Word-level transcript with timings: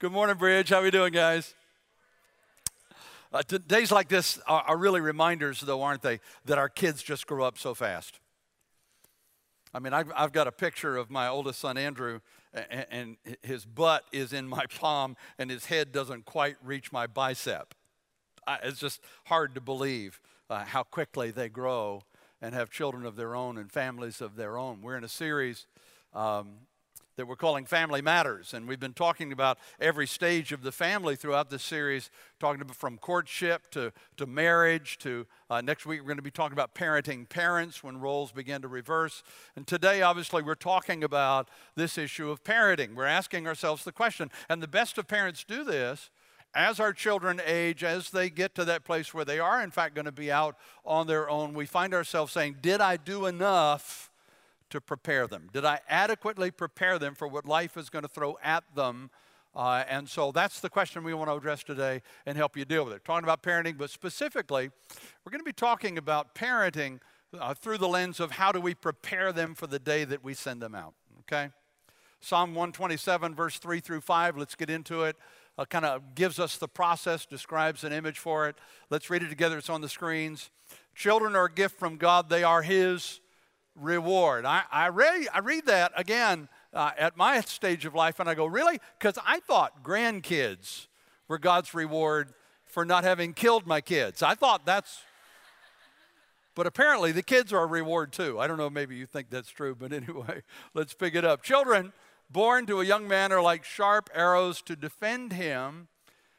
Good 0.00 0.12
morning, 0.12 0.38
Bridge. 0.38 0.70
How 0.70 0.82
we 0.82 0.90
doing, 0.90 1.12
guys? 1.12 1.54
Uh, 3.34 3.42
t- 3.42 3.58
days 3.58 3.92
like 3.92 4.08
this 4.08 4.40
are, 4.46 4.62
are 4.62 4.76
really 4.78 5.02
reminders, 5.02 5.60
though, 5.60 5.82
aren't 5.82 6.00
they, 6.00 6.20
that 6.46 6.56
our 6.56 6.70
kids 6.70 7.02
just 7.02 7.26
grow 7.26 7.44
up 7.44 7.58
so 7.58 7.74
fast. 7.74 8.18
I 9.74 9.78
mean, 9.78 9.92
I've, 9.92 10.10
I've 10.16 10.32
got 10.32 10.46
a 10.46 10.52
picture 10.52 10.96
of 10.96 11.10
my 11.10 11.28
oldest 11.28 11.58
son, 11.58 11.76
Andrew, 11.76 12.20
and, 12.54 12.86
and 12.90 13.16
his 13.42 13.66
butt 13.66 14.04
is 14.10 14.32
in 14.32 14.48
my 14.48 14.64
palm, 14.80 15.16
and 15.38 15.50
his 15.50 15.66
head 15.66 15.92
doesn't 15.92 16.24
quite 16.24 16.56
reach 16.64 16.90
my 16.92 17.06
bicep. 17.06 17.74
I, 18.46 18.56
it's 18.62 18.80
just 18.80 19.02
hard 19.26 19.54
to 19.54 19.60
believe 19.60 20.18
uh, 20.48 20.64
how 20.64 20.82
quickly 20.82 21.30
they 21.30 21.50
grow 21.50 22.04
and 22.40 22.54
have 22.54 22.70
children 22.70 23.04
of 23.04 23.16
their 23.16 23.36
own 23.36 23.58
and 23.58 23.70
families 23.70 24.22
of 24.22 24.36
their 24.36 24.56
own. 24.56 24.80
We're 24.80 24.96
in 24.96 25.04
a 25.04 25.08
series 25.08 25.66
um, 26.14 26.52
that 27.20 27.26
we're 27.26 27.36
calling 27.36 27.66
Family 27.66 28.00
Matters. 28.00 28.54
And 28.54 28.66
we've 28.66 28.80
been 28.80 28.94
talking 28.94 29.30
about 29.30 29.58
every 29.78 30.06
stage 30.06 30.52
of 30.52 30.62
the 30.62 30.72
family 30.72 31.16
throughout 31.16 31.50
this 31.50 31.62
series, 31.62 32.10
talking 32.38 32.62
about 32.62 32.74
from 32.74 32.96
courtship 32.96 33.70
to, 33.72 33.92
to 34.16 34.24
marriage 34.24 34.96
to 35.00 35.26
uh, 35.50 35.60
next 35.60 35.84
week, 35.84 36.00
we're 36.00 36.06
going 36.06 36.16
to 36.16 36.22
be 36.22 36.30
talking 36.30 36.54
about 36.54 36.74
parenting 36.74 37.28
parents 37.28 37.84
when 37.84 38.00
roles 38.00 38.32
begin 38.32 38.62
to 38.62 38.68
reverse. 38.68 39.22
And 39.54 39.66
today, 39.66 40.00
obviously, 40.00 40.42
we're 40.42 40.54
talking 40.54 41.04
about 41.04 41.50
this 41.74 41.98
issue 41.98 42.30
of 42.30 42.42
parenting. 42.42 42.94
We're 42.94 43.04
asking 43.04 43.46
ourselves 43.46 43.84
the 43.84 43.92
question, 43.92 44.30
and 44.48 44.62
the 44.62 44.68
best 44.68 44.96
of 44.96 45.06
parents 45.06 45.44
do 45.44 45.62
this 45.62 46.08
as 46.54 46.80
our 46.80 46.94
children 46.94 47.38
age, 47.44 47.84
as 47.84 48.08
they 48.08 48.30
get 48.30 48.54
to 48.54 48.64
that 48.64 48.84
place 48.84 49.12
where 49.12 49.26
they 49.26 49.38
are, 49.38 49.62
in 49.62 49.70
fact, 49.70 49.94
going 49.94 50.06
to 50.06 50.10
be 50.12 50.32
out 50.32 50.56
on 50.86 51.06
their 51.06 51.28
own, 51.28 51.52
we 51.52 51.66
find 51.66 51.92
ourselves 51.92 52.32
saying, 52.32 52.56
Did 52.62 52.80
I 52.80 52.96
do 52.96 53.26
enough 53.26 54.09
to 54.70 54.80
prepare 54.80 55.26
them? 55.26 55.48
Did 55.52 55.64
I 55.64 55.80
adequately 55.88 56.50
prepare 56.50 56.98
them 56.98 57.14
for 57.14 57.28
what 57.28 57.46
life 57.46 57.76
is 57.76 57.90
going 57.90 58.02
to 58.02 58.08
throw 58.08 58.38
at 58.42 58.64
them? 58.74 59.10
Uh, 59.54 59.84
and 59.88 60.08
so 60.08 60.30
that's 60.30 60.60
the 60.60 60.70
question 60.70 61.02
we 61.02 61.12
want 61.12 61.28
to 61.28 61.34
address 61.34 61.64
today 61.64 62.02
and 62.24 62.36
help 62.36 62.56
you 62.56 62.64
deal 62.64 62.84
with 62.84 62.94
it. 62.94 63.04
Talking 63.04 63.24
about 63.24 63.42
parenting, 63.42 63.76
but 63.76 63.90
specifically, 63.90 64.70
we're 65.24 65.30
going 65.30 65.40
to 65.40 65.44
be 65.44 65.52
talking 65.52 65.98
about 65.98 66.34
parenting 66.34 67.00
uh, 67.38 67.54
through 67.54 67.78
the 67.78 67.88
lens 67.88 68.20
of 68.20 68.32
how 68.32 68.52
do 68.52 68.60
we 68.60 68.74
prepare 68.74 69.32
them 69.32 69.54
for 69.54 69.66
the 69.66 69.78
day 69.78 70.04
that 70.04 70.22
we 70.22 70.34
send 70.34 70.62
them 70.62 70.74
out, 70.74 70.94
okay? 71.20 71.50
Psalm 72.20 72.50
127, 72.50 73.34
verse 73.34 73.58
3 73.58 73.80
through 73.80 74.00
5, 74.00 74.36
let's 74.36 74.54
get 74.54 74.70
into 74.70 75.02
it 75.02 75.16
uh, 75.60 75.64
kind 75.66 75.84
of 75.84 76.14
gives 76.14 76.38
us 76.38 76.56
the 76.56 76.66
process, 76.66 77.26
describes 77.26 77.84
an 77.84 77.92
image 77.92 78.18
for 78.18 78.48
it. 78.48 78.56
Let's 78.88 79.10
read 79.10 79.22
it 79.22 79.28
together. 79.28 79.58
It's 79.58 79.68
on 79.68 79.82
the 79.82 79.90
screens. 79.90 80.50
Children 80.94 81.36
are 81.36 81.44
a 81.44 81.52
gift 81.52 81.78
from 81.78 81.96
God, 81.96 82.30
they 82.30 82.42
are 82.42 82.62
His 82.62 83.20
reward. 83.80 84.44
I, 84.44 84.62
I, 84.70 84.88
read, 84.88 85.26
I 85.32 85.38
read 85.40 85.66
that 85.66 85.92
again 85.96 86.48
uh, 86.72 86.92
at 86.98 87.16
my 87.16 87.40
stage 87.40 87.84
of 87.84 87.94
life, 87.94 88.20
and 88.20 88.28
I 88.28 88.34
go, 88.34 88.46
really? 88.46 88.78
Because 88.98 89.18
I 89.26 89.40
thought 89.40 89.82
grandkids 89.82 90.86
were 91.28 91.38
God's 91.38 91.74
reward 91.74 92.32
for 92.64 92.84
not 92.84 93.04
having 93.04 93.32
killed 93.32 93.66
my 93.66 93.80
kids. 93.80 94.22
I 94.22 94.34
thought 94.34 94.64
that's. 94.64 95.00
But 96.54 96.66
apparently, 96.66 97.12
the 97.12 97.22
kids 97.22 97.52
are 97.52 97.62
a 97.62 97.66
reward 97.66 98.12
too. 98.12 98.38
I 98.38 98.46
don't 98.46 98.58
know, 98.58 98.70
maybe 98.70 98.96
you 98.96 99.06
think 99.06 99.30
that's 99.30 99.50
true, 99.50 99.74
but 99.74 99.92
anyway, 99.92 100.42
let's 100.74 100.94
pick 100.94 101.14
it 101.14 101.24
up. 101.24 101.42
Children 101.42 101.92
born 102.28 102.66
to 102.66 102.80
a 102.80 102.84
young 102.84 103.08
man 103.08 103.32
are 103.32 103.42
like 103.42 103.64
sharp 103.64 104.10
arrows 104.14 104.62
to 104.62 104.76
defend 104.76 105.32
him. 105.32 105.88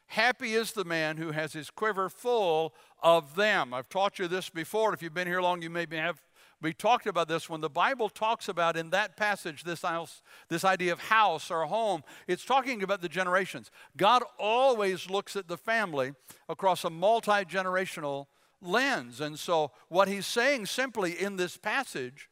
Happy 0.08 0.54
is 0.54 0.74
the 0.74 0.84
man 0.84 1.18
who 1.18 1.32
has 1.32 1.54
his 1.54 1.70
quiver 1.70 2.10
full 2.10 2.74
of 3.02 3.36
them. 3.36 3.74
I've 3.74 3.88
taught 3.88 4.20
you 4.20 4.28
this 4.28 4.50
before. 4.50 4.94
If 4.94 5.02
you've 5.02 5.14
been 5.14 5.28
here 5.28 5.42
long, 5.42 5.62
you 5.62 5.70
maybe 5.70 5.96
have. 5.98 6.22
We 6.62 6.74
talked 6.74 7.08
about 7.08 7.28
this 7.28 7.50
when 7.50 7.62
the 7.62 7.70
Bible 7.70 8.08
talks 8.08 8.48
about 8.48 8.78
in 8.78 8.92
that 8.92 9.18
passage 9.18 9.64
this 9.64 9.82
house, 9.82 10.22
this 10.48 10.64
idea 10.64 10.94
of 10.94 11.00
house 11.00 11.50
or 11.50 11.66
home. 11.66 12.04
It's 12.28 12.46
talking 12.46 12.84
about 12.84 13.02
the 13.02 13.10
generations. 13.10 13.72
God 13.98 14.24
always 14.38 15.10
looks 15.10 15.36
at 15.36 15.48
the 15.48 15.58
family 15.58 16.14
across 16.48 16.84
a 16.84 16.90
multi 16.92 17.46
generational 17.46 18.28
lens, 18.62 19.22
and 19.22 19.40
so 19.40 19.72
what 19.90 20.08
He's 20.08 20.28
saying 20.28 20.68
simply 20.68 21.20
in 21.20 21.36
this 21.36 21.58
passage 21.58 22.30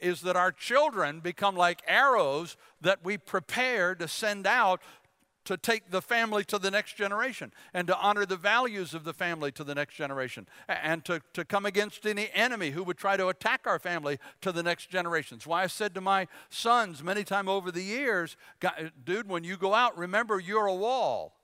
is 0.00 0.22
that 0.22 0.36
our 0.36 0.52
children 0.52 1.20
become 1.20 1.54
like 1.54 1.82
arrows 1.86 2.56
that 2.80 3.04
we 3.04 3.18
prepare 3.18 3.94
to 3.94 4.08
send 4.08 4.46
out 4.46 4.80
to 5.48 5.56
take 5.56 5.90
the 5.90 6.02
family 6.02 6.44
to 6.44 6.58
the 6.58 6.70
next 6.70 6.94
generation 6.94 7.50
and 7.72 7.88
to 7.88 7.96
honor 7.96 8.26
the 8.26 8.36
values 8.36 8.92
of 8.92 9.04
the 9.04 9.14
family 9.14 9.50
to 9.50 9.64
the 9.64 9.74
next 9.74 9.94
generation 9.94 10.46
and 10.68 11.06
to, 11.06 11.22
to 11.32 11.42
come 11.42 11.64
against 11.64 12.04
any 12.04 12.28
enemy 12.34 12.68
who 12.68 12.84
would 12.84 12.98
try 12.98 13.16
to 13.16 13.28
attack 13.28 13.62
our 13.64 13.78
family 13.78 14.18
to 14.42 14.52
the 14.52 14.62
next 14.62 14.90
generations. 14.90 15.46
Why 15.46 15.62
I 15.62 15.66
said 15.66 15.94
to 15.94 16.02
my 16.02 16.28
sons 16.50 17.02
many 17.02 17.24
times 17.24 17.48
over 17.48 17.70
the 17.70 17.80
years, 17.80 18.36
dude, 19.06 19.26
when 19.26 19.42
you 19.42 19.56
go 19.56 19.72
out, 19.72 19.96
remember 19.96 20.38
you're 20.38 20.66
a 20.66 20.74
wall. 20.74 21.34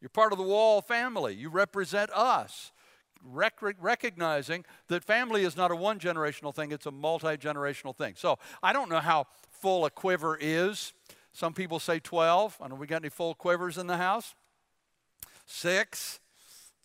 You're 0.00 0.08
part 0.08 0.32
of 0.32 0.38
the 0.38 0.44
wall 0.44 0.80
family. 0.80 1.34
You 1.34 1.50
represent 1.50 2.10
us 2.14 2.72
rec- 3.22 3.76
recognizing 3.78 4.64
that 4.88 5.04
family 5.04 5.44
is 5.44 5.54
not 5.54 5.70
a 5.70 5.76
one 5.76 5.98
generational 5.98 6.54
thing, 6.54 6.72
it's 6.72 6.86
a 6.86 6.90
multi 6.90 7.36
generational 7.36 7.94
thing. 7.94 8.14
So 8.16 8.38
I 8.62 8.72
don't 8.72 8.88
know 8.88 9.00
how 9.00 9.26
full 9.50 9.84
a 9.84 9.90
quiver 9.90 10.38
is. 10.40 10.94
Some 11.32 11.54
people 11.54 11.78
say 11.78 11.98
12. 11.98 12.58
I 12.60 12.64
don't 12.64 12.76
know, 12.76 12.80
we 12.80 12.86
got 12.86 13.02
any 13.02 13.08
full 13.08 13.34
quivers 13.34 13.78
in 13.78 13.86
the 13.86 13.96
house? 13.96 14.34
Six, 15.46 16.20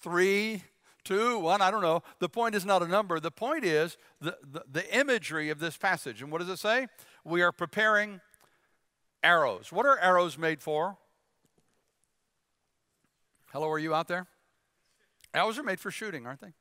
three, 0.02 0.64
two, 1.04 1.40
one, 1.40 1.62
I 1.62 1.72
don't 1.72 1.82
know. 1.82 2.04
The 2.20 2.30
point 2.30 2.56
is 2.56 2.66
not 2.66 2.82
a 2.82 2.88
number. 2.88 3.20
The 3.20 3.32
point 3.32 3.64
is 3.64 3.98
the, 4.20 4.38
the, 4.50 4.64
the 4.70 4.98
imagery 4.98 5.50
of 5.50 5.60
this 5.60 5.78
passage. 5.78 6.22
And 6.22 6.32
what 6.32 6.40
does 6.40 6.50
it 6.50 6.60
say? 6.60 6.88
We 7.24 7.42
are 7.42 7.52
preparing 7.52 8.22
arrows. 9.24 9.72
What 9.72 9.86
are 9.86 9.98
arrows 10.00 10.38
made 10.38 10.62
for? 10.62 10.98
Hello, 13.52 13.70
are 13.70 13.80
you 13.80 13.94
out 13.94 14.08
there? 14.08 14.28
Arrows 15.34 15.58
are 15.58 15.64
made 15.64 15.80
for 15.80 15.92
shooting, 15.92 16.26
aren't 16.26 16.42
they? 16.42 16.54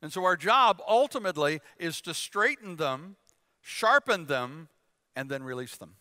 And 0.00 0.12
so 0.12 0.24
our 0.24 0.36
job 0.36 0.82
ultimately 0.86 1.60
is 1.78 2.00
to 2.02 2.12
straighten 2.12 2.76
them, 2.76 3.16
sharpen 3.62 4.26
them, 4.26 4.68
and 5.16 5.30
then 5.30 5.42
release 5.42 5.76
them. 5.76 5.96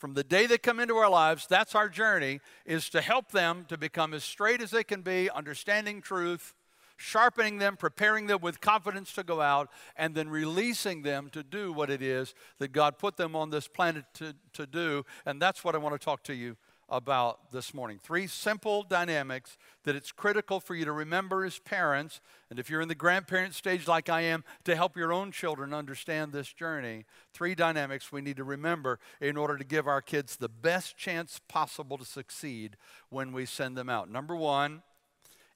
From 0.00 0.14
the 0.14 0.24
day 0.24 0.46
they 0.46 0.56
come 0.56 0.80
into 0.80 0.96
our 0.96 1.10
lives, 1.10 1.46
that's 1.46 1.74
our 1.74 1.90
journey, 1.90 2.40
is 2.64 2.88
to 2.88 3.02
help 3.02 3.32
them 3.32 3.66
to 3.68 3.76
become 3.76 4.14
as 4.14 4.24
straight 4.24 4.62
as 4.62 4.70
they 4.70 4.82
can 4.82 5.02
be, 5.02 5.28
understanding 5.28 6.00
truth, 6.00 6.54
sharpening 6.96 7.58
them, 7.58 7.76
preparing 7.76 8.26
them 8.26 8.40
with 8.40 8.62
confidence 8.62 9.12
to 9.12 9.22
go 9.22 9.42
out, 9.42 9.68
and 9.96 10.14
then 10.14 10.30
releasing 10.30 11.02
them 11.02 11.28
to 11.32 11.42
do 11.42 11.70
what 11.70 11.90
it 11.90 12.00
is 12.00 12.34
that 12.60 12.72
God 12.72 12.98
put 12.98 13.18
them 13.18 13.36
on 13.36 13.50
this 13.50 13.68
planet 13.68 14.06
to, 14.14 14.34
to 14.54 14.66
do. 14.66 15.04
And 15.26 15.40
that's 15.40 15.62
what 15.62 15.74
I 15.74 15.78
want 15.78 16.00
to 16.00 16.02
talk 16.02 16.22
to 16.24 16.34
you 16.34 16.56
about 16.90 17.52
this 17.52 17.72
morning. 17.72 17.98
Three 18.02 18.26
simple 18.26 18.82
dynamics 18.82 19.56
that 19.84 19.94
it's 19.94 20.12
critical 20.12 20.60
for 20.60 20.74
you 20.74 20.84
to 20.84 20.92
remember 20.92 21.44
as 21.44 21.58
parents, 21.58 22.20
and 22.50 22.58
if 22.58 22.68
you're 22.68 22.80
in 22.80 22.88
the 22.88 22.94
grandparent 22.94 23.54
stage 23.54 23.86
like 23.86 24.08
I 24.08 24.22
am, 24.22 24.44
to 24.64 24.74
help 24.74 24.96
your 24.96 25.12
own 25.12 25.30
children 25.30 25.72
understand 25.72 26.32
this 26.32 26.52
journey. 26.52 27.04
Three 27.32 27.54
dynamics 27.54 28.10
we 28.10 28.20
need 28.20 28.36
to 28.36 28.44
remember 28.44 28.98
in 29.20 29.36
order 29.36 29.56
to 29.56 29.64
give 29.64 29.86
our 29.86 30.02
kids 30.02 30.36
the 30.36 30.48
best 30.48 30.96
chance 30.96 31.40
possible 31.48 31.96
to 31.98 32.04
succeed 32.04 32.76
when 33.08 33.32
we 33.32 33.46
send 33.46 33.76
them 33.76 33.88
out. 33.88 34.10
Number 34.10 34.34
one 34.34 34.82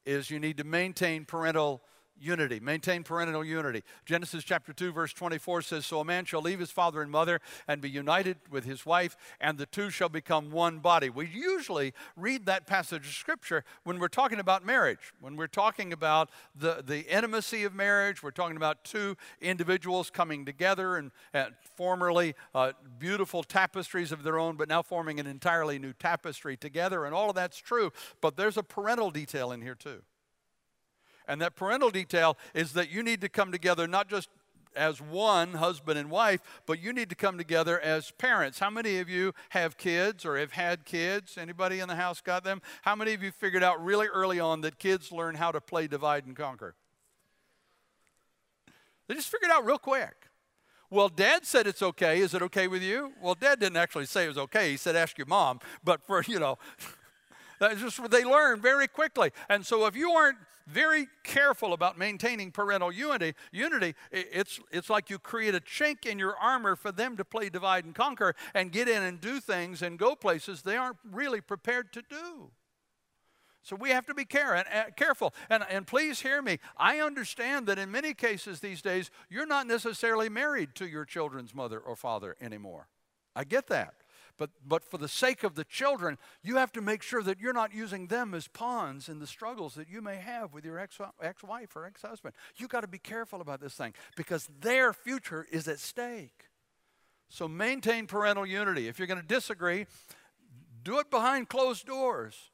is 0.07 0.31
you 0.31 0.39
need 0.39 0.59
to 0.59 0.65
maintain 0.65 1.25
parental 1.25 1.83
unity, 2.21 2.61
maintain 2.61 3.03
parental 3.03 3.45
unity. 3.45 3.83
Genesis 4.05 4.45
chapter 4.45 4.73
2, 4.73 4.93
verse 4.93 5.13
24 5.13 5.63
says, 5.63 5.87
So 5.87 6.01
a 6.01 6.05
man 6.05 6.25
shall 6.25 6.41
leave 6.41 6.61
his 6.61 6.71
father 6.71 7.03
and 7.03 7.11
mother 7.11 7.41
and 7.69 7.81
be 7.81 7.91
united 7.91 8.37
with 8.51 8.65
his 8.65 8.87
wife, 8.87 9.17
and 9.41 9.59
the 9.59 9.67
two 9.67 9.91
shall 9.91 10.09
become 10.09 10.51
one 10.51 10.79
body. 10.79 11.11
We 11.11 11.27
usually 11.27 11.93
read 12.17 12.47
that 12.47 12.67
passage 12.67 13.07
of 13.07 13.13
scripture 13.13 13.65
when 13.85 13.99
we're 13.99 14.09
talking 14.09 14.41
about 14.41 14.65
marriage, 14.65 15.13
when 15.21 15.37
we're 15.37 15.47
talking 15.47 15.93
about 15.93 16.31
the, 16.55 16.83
the 16.85 17.01
intimacy 17.13 17.65
of 17.65 17.75
marriage, 17.75 18.23
we're 18.23 18.31
talking 18.31 18.57
about 18.57 18.85
two 18.85 19.17
individuals 19.41 20.11
coming 20.11 20.45
together 20.45 20.97
and, 20.97 21.11
and 21.33 21.55
formerly 21.77 22.35
uh, 22.55 22.73
beautiful 22.99 23.43
tapestries 23.43 24.13
of 24.13 24.23
their 24.23 24.39
own, 24.39 24.57
but 24.57 24.69
now 24.69 24.83
forming 24.83 25.21
an 25.21 25.27
entirely 25.27 25.79
new 25.79 25.93
tapestry 25.93 26.57
together, 26.57 27.05
and 27.05 27.15
all 27.15 27.29
of 27.31 27.35
that's 27.35 27.59
true. 27.59 27.93
But 28.21 28.37
there's 28.37 28.57
a 28.57 28.63
parental 28.63 29.11
detail 29.11 29.53
in 29.53 29.61
here 29.61 29.75
too. 29.75 30.03
And 31.27 31.41
that 31.41 31.57
parental 31.57 31.91
detail 31.91 32.37
is 32.53 32.73
that 32.73 32.91
you 32.91 33.03
need 33.03 33.21
to 33.23 33.29
come 33.29 33.53
together 33.53 33.87
not 33.87 34.09
just 34.09 34.29
as 34.77 35.01
one 35.01 35.55
husband 35.55 35.99
and 35.99 36.11
wife, 36.11 36.41
but 36.67 36.81
you 36.81 36.93
need 36.93 37.09
to 37.09 37.15
come 37.15 37.39
together 37.39 37.81
as 37.81 38.11
parents. 38.13 38.59
How 38.59 38.71
many 38.71 38.99
of 38.99 39.09
you 39.09 39.33
have 39.51 39.77
kids 39.77 40.25
or 40.25 40.37
have 40.37 40.53
had 40.53 40.85
kids? 40.85 41.39
Anybody 41.39 41.81
in 41.81 41.89
the 41.89 41.95
house 41.95 42.21
got 42.21 42.45
them? 42.45 42.61
How 42.83 42.97
many 42.97 43.13
of 43.15 43.23
you 43.23 43.31
figured 43.31 43.63
out 43.63 43.83
really 43.83 44.09
early 44.09 44.41
on 44.41 44.63
that 44.63 44.79
kids 44.79 45.13
learn 45.13 45.37
how 45.37 45.53
to 45.53 45.61
play 45.61 45.87
divide 45.87 46.27
and 46.27 46.37
conquer? 46.37 46.75
They 49.07 49.15
just 49.15 49.29
figured 49.29 49.51
out 49.51 49.65
real 49.65 49.79
quick. 49.79 50.15
Well, 50.91 51.09
dad 51.09 51.45
said 51.45 51.67
it's 51.67 51.83
okay. 51.83 52.21
Is 52.21 52.35
it 52.35 52.43
okay 52.43 52.69
with 52.69 52.83
you? 52.83 53.13
Well, 53.21 53.35
dad 53.35 53.61
didn't 53.61 53.77
actually 53.77 54.07
say 54.07 54.25
it 54.25 54.29
was 54.29 54.39
okay. 54.39 54.71
He 54.71 54.77
said, 54.77 54.97
ask 54.97 55.19
your 55.19 55.27
mom. 55.27 55.61
But 55.83 56.07
for, 56.07 56.23
you 56.27 56.41
know, 56.41 56.59
That's 57.59 57.81
just 57.81 58.01
what 58.01 58.11
they 58.11 58.25
learn 58.25 58.61
very 58.61 58.89
quickly. 58.89 59.31
And 59.49 59.65
so 59.65 59.87
if 59.87 59.97
you 59.97 60.11
aren't 60.11 60.39
very 60.67 61.09
careful 61.23 61.73
about 61.73 61.99
maintaining 61.99 62.51
parental 62.51 62.91
unity, 62.91 63.35
unity, 63.53 63.95
it's, 64.11 64.61
it's 64.71 64.89
like 64.89 65.11
you 65.11 65.19
create 65.19 65.55
a 65.55 65.61
chink 65.61 66.07
in 66.07 66.19
your 66.19 66.37
armor 66.37 66.77
for 66.77 66.93
them 66.93 67.17
to 67.17 67.25
play 67.25 67.49
divide 67.49 67.85
and 67.85 67.95
conquer 67.95 68.35
and 68.55 68.73
get 68.73 68.89
in 68.89 69.03
and 69.03 69.21
do 69.21 69.41
things 69.41 69.83
and 69.83 69.99
go 69.99 70.15
places 70.15 70.63
they 70.63 70.77
aren't 70.77 70.99
really 71.11 71.41
prepared 71.41 71.93
to 71.93 72.03
do. 72.03 72.51
So 73.63 73.77
we 73.77 73.91
have 73.91 74.05
to 74.07 74.15
be 74.15 74.27
care, 74.27 74.55
uh, 74.57 74.91
careful. 74.95 75.33
And, 75.49 75.65
and 75.71 75.87
please 75.87 76.21
hear 76.21 76.43
me. 76.43 76.59
I 76.77 76.99
understand 77.01 77.67
that 77.67 77.79
in 77.79 77.91
many 77.91 78.13
cases 78.13 78.61
these 78.61 78.83
days, 78.83 79.11
you're 79.31 79.47
not 79.47 79.67
necessarily 79.67 80.29
married 80.29 80.75
to 80.77 80.87
your 80.87 81.07
children's 81.07 81.55
mother 81.55 81.79
or 81.79 81.97
father 81.97 82.37
anymore. 82.43 82.89
I 83.35 83.45
get 83.45 83.67
that. 83.69 83.95
But, 84.37 84.51
but 84.67 84.85
for 84.85 84.99
the 84.99 85.09
sake 85.09 85.45
of 85.45 85.55
the 85.55 85.65
children, 85.65 86.19
you 86.43 86.57
have 86.57 86.73
to 86.73 86.81
make 86.81 87.03
sure 87.03 87.23
that 87.23 87.39
you're 87.39 87.53
not 87.53 87.73
using 87.73 88.09
them 88.09 88.35
as 88.35 88.49
pawns 88.49 89.09
in 89.09 89.21
the 89.21 89.27
struggles 89.27 89.75
that 89.75 89.89
you 89.89 90.03
may 90.03 90.17
have 90.17 90.53
with 90.53 90.65
your 90.65 90.79
ex, 90.79 90.99
ex-wife 91.23 91.77
or 91.77 91.87
ex-husband. 91.87 92.35
You've 92.57 92.71
got 92.71 92.81
to 92.81 92.89
be 92.89 92.99
careful 92.99 93.41
about 93.41 93.61
this 93.61 93.75
thing 93.75 93.95
because 94.17 94.49
their 94.61 94.93
future 94.93 95.47
is 95.53 95.69
at 95.69 95.79
stake. 95.79 96.49
So 97.29 97.47
maintain 97.47 98.07
parental 98.07 98.45
unity. 98.45 98.89
If 98.89 98.99
you're 98.99 99.09
going 99.09 99.21
to 99.21 99.27
disagree, 99.27 99.87
do 100.83 100.99
it 100.99 101.11
behind 101.11 101.49
closed 101.49 101.87
doors. 101.87 102.51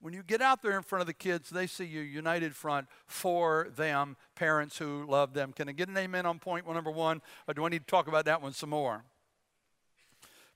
When 0.00 0.12
you 0.12 0.22
get 0.22 0.42
out 0.42 0.62
there 0.62 0.76
in 0.76 0.82
front 0.82 1.00
of 1.00 1.06
the 1.06 1.14
kids, 1.14 1.48
they 1.48 1.66
see 1.66 1.84
you 1.84 2.00
united 2.00 2.54
front 2.54 2.88
for 3.06 3.68
them, 3.74 4.16
parents 4.34 4.76
who 4.76 5.06
love 5.08 5.32
them. 5.32 5.52
Can 5.52 5.68
I 5.68 5.72
get 5.72 5.88
an 5.88 5.96
amen 5.96 6.26
on 6.26 6.38
point 6.38 6.70
number 6.70 6.90
one, 6.90 7.22
or 7.48 7.54
do 7.54 7.64
I 7.64 7.70
need 7.70 7.86
to 7.86 7.86
talk 7.86 8.06
about 8.06 8.26
that 8.26 8.42
one 8.42 8.52
some 8.52 8.70
more? 8.70 9.04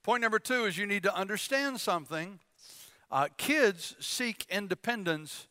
Point 0.09 0.23
number 0.23 0.39
two 0.39 0.65
is 0.65 0.79
you 0.79 0.87
need 0.87 1.03
to 1.03 1.15
understand 1.15 1.81
something. 1.81 2.39
Uh, 3.11 3.29
kids 3.37 3.95
seek 4.01 4.47
independence 4.49 5.49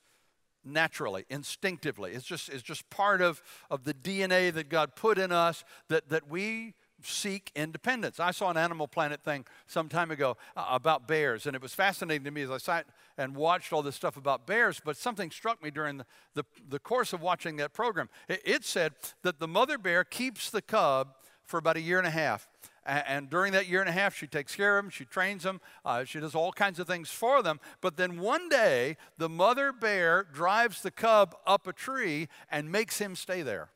naturally, 0.65 1.25
instinctively. 1.29 2.13
It's 2.13 2.25
just, 2.25 2.49
it's 2.49 2.63
just 2.63 2.89
part 2.89 3.21
of, 3.21 3.43
of 3.69 3.83
the 3.83 3.93
DNA 3.93 4.51
that 4.51 4.67
God 4.67 4.95
put 4.95 5.19
in 5.19 5.31
us 5.31 5.63
that, 5.89 6.09
that 6.09 6.27
we 6.27 6.73
seek 7.03 7.51
independence. 7.55 8.19
I 8.19 8.31
saw 8.31 8.49
an 8.49 8.57
Animal 8.57 8.87
Planet 8.87 9.23
thing 9.23 9.45
some 9.67 9.89
time 9.89 10.09
ago 10.09 10.37
uh, 10.55 10.65
about 10.71 11.07
bears, 11.07 11.45
and 11.45 11.55
it 11.55 11.61
was 11.61 11.75
fascinating 11.75 12.23
to 12.23 12.31
me 12.31 12.41
as 12.41 12.49
I 12.49 12.57
sat 12.57 12.87
and 13.15 13.35
watched 13.35 13.71
all 13.71 13.83
this 13.83 13.95
stuff 13.95 14.17
about 14.17 14.47
bears. 14.47 14.81
But 14.83 14.97
something 14.97 15.29
struck 15.29 15.61
me 15.61 15.69
during 15.69 15.97
the, 15.97 16.05
the, 16.33 16.43
the 16.67 16.79
course 16.79 17.13
of 17.13 17.21
watching 17.21 17.57
that 17.57 17.73
program. 17.73 18.09
It, 18.27 18.41
it 18.43 18.65
said 18.65 18.93
that 19.21 19.37
the 19.37 19.47
mother 19.47 19.77
bear 19.77 20.03
keeps 20.03 20.49
the 20.49 20.63
cub 20.63 21.09
for 21.45 21.59
about 21.59 21.77
a 21.77 21.81
year 21.81 21.99
and 21.99 22.07
a 22.07 22.11
half. 22.11 22.49
And 22.87 23.29
during 23.29 23.51
that 23.51 23.67
year 23.67 23.81
and 23.81 23.89
a 23.89 23.93
half, 23.93 24.15
she 24.15 24.27
takes 24.27 24.55
care 24.55 24.77
of 24.77 24.85
them, 24.85 24.89
she 24.89 25.03
trains 25.03 25.43
them, 25.43 25.59
uh, 25.83 26.05
she 26.05 26.21
does 26.21 26.35
all 26.35 26.53
kinds 26.53 26.79
of 26.79 26.87
things 26.87 27.09
for 27.09 27.43
them. 27.43 27.59
But 27.81 27.97
then 27.97 28.17
one 28.19 28.47
day, 28.47 28.95
the 29.17 29.27
mother 29.27 29.73
bear 29.73 30.23
drives 30.23 30.81
the 30.81 30.91
cub 30.91 31.35
up 31.45 31.67
a 31.67 31.73
tree 31.73 32.29
and 32.49 32.71
makes 32.71 32.99
him 32.99 33.15
stay 33.15 33.41
there. 33.41 33.71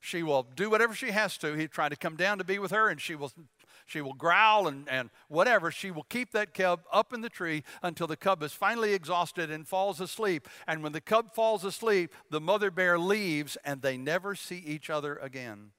She 0.00 0.24
will 0.24 0.42
do 0.42 0.70
whatever 0.70 0.92
she 0.92 1.12
has 1.12 1.38
to. 1.38 1.54
He 1.54 1.68
try 1.68 1.88
to 1.88 1.96
come 1.96 2.16
down 2.16 2.38
to 2.38 2.44
be 2.44 2.58
with 2.58 2.72
her, 2.72 2.88
and 2.88 3.00
she 3.00 3.14
will 3.14 3.32
she 3.86 4.02
will 4.02 4.12
growl 4.12 4.68
and, 4.68 4.86
and 4.88 5.08
whatever. 5.28 5.70
She 5.70 5.90
will 5.90 6.02
keep 6.02 6.32
that 6.32 6.52
cub 6.52 6.80
up 6.92 7.14
in 7.14 7.22
the 7.22 7.30
tree 7.30 7.64
until 7.82 8.06
the 8.06 8.16
cub 8.16 8.42
is 8.42 8.52
finally 8.52 8.92
exhausted 8.92 9.50
and 9.50 9.66
falls 9.66 9.98
asleep. 9.98 10.46
And 10.66 10.82
when 10.82 10.92
the 10.92 11.00
cub 11.00 11.32
falls 11.32 11.64
asleep, 11.64 12.12
the 12.30 12.40
mother 12.40 12.70
bear 12.70 12.98
leaves 12.98 13.56
and 13.64 13.80
they 13.80 13.96
never 13.96 14.34
see 14.34 14.58
each 14.58 14.90
other 14.90 15.16
again. 15.16 15.70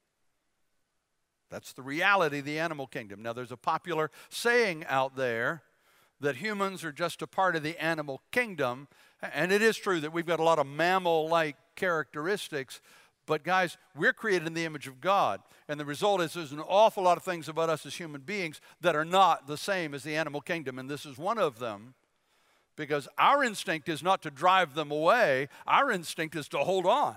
That's 1.50 1.72
the 1.72 1.82
reality 1.82 2.38
of 2.38 2.44
the 2.44 2.58
animal 2.58 2.86
kingdom. 2.86 3.22
Now, 3.22 3.32
there's 3.32 3.52
a 3.52 3.56
popular 3.56 4.10
saying 4.28 4.84
out 4.88 5.16
there 5.16 5.62
that 6.20 6.36
humans 6.36 6.84
are 6.84 6.92
just 6.92 7.22
a 7.22 7.26
part 7.26 7.56
of 7.56 7.62
the 7.62 7.82
animal 7.82 8.20
kingdom. 8.30 8.88
And 9.20 9.50
it 9.50 9.62
is 9.62 9.76
true 9.76 10.00
that 10.00 10.12
we've 10.12 10.26
got 10.26 10.40
a 10.40 10.44
lot 10.44 10.58
of 10.58 10.66
mammal 10.66 11.28
like 11.28 11.56
characteristics. 11.74 12.80
But, 13.26 13.42
guys, 13.42 13.76
we're 13.96 14.12
created 14.12 14.46
in 14.46 14.54
the 14.54 14.64
image 14.64 14.86
of 14.86 15.00
God. 15.00 15.40
And 15.68 15.78
the 15.78 15.84
result 15.84 16.20
is 16.20 16.34
there's 16.34 16.52
an 16.52 16.60
awful 16.60 17.02
lot 17.02 17.16
of 17.16 17.22
things 17.22 17.48
about 17.48 17.68
us 17.68 17.84
as 17.84 17.94
human 17.94 18.20
beings 18.20 18.60
that 18.80 18.94
are 18.94 19.04
not 19.04 19.46
the 19.46 19.56
same 19.56 19.94
as 19.94 20.02
the 20.02 20.16
animal 20.16 20.40
kingdom. 20.40 20.78
And 20.78 20.88
this 20.88 21.04
is 21.04 21.18
one 21.18 21.38
of 21.38 21.58
them 21.58 21.94
because 22.76 23.08
our 23.18 23.44
instinct 23.44 23.88
is 23.88 24.02
not 24.02 24.22
to 24.22 24.30
drive 24.30 24.74
them 24.74 24.90
away, 24.90 25.48
our 25.66 25.90
instinct 25.90 26.34
is 26.34 26.48
to 26.48 26.58
hold 26.58 26.86
on. 26.86 27.16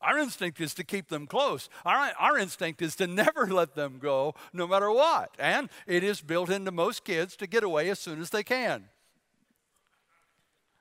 Our 0.00 0.18
instinct 0.18 0.60
is 0.60 0.74
to 0.74 0.84
keep 0.84 1.08
them 1.08 1.26
close. 1.26 1.68
Our, 1.84 2.12
our 2.18 2.38
instinct 2.38 2.82
is 2.82 2.94
to 2.96 3.06
never 3.06 3.46
let 3.52 3.74
them 3.74 3.98
go, 3.98 4.34
no 4.52 4.66
matter 4.66 4.90
what. 4.90 5.34
And 5.38 5.68
it 5.86 6.04
is 6.04 6.20
built 6.20 6.50
into 6.50 6.70
most 6.70 7.04
kids 7.04 7.36
to 7.36 7.46
get 7.46 7.64
away 7.64 7.90
as 7.90 7.98
soon 7.98 8.20
as 8.20 8.30
they 8.30 8.42
can. 8.42 8.84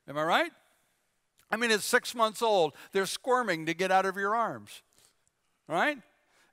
Am 0.07 0.17
I 0.17 0.23
right? 0.23 0.51
I 1.49 1.57
mean, 1.57 1.71
at 1.71 1.81
six 1.81 2.13
months 2.13 2.41
old, 2.41 2.73
they're 2.91 3.05
squirming 3.05 3.65
to 3.65 3.73
get 3.73 3.91
out 3.91 4.05
of 4.05 4.17
your 4.17 4.35
arms, 4.35 4.81
right? 5.67 5.97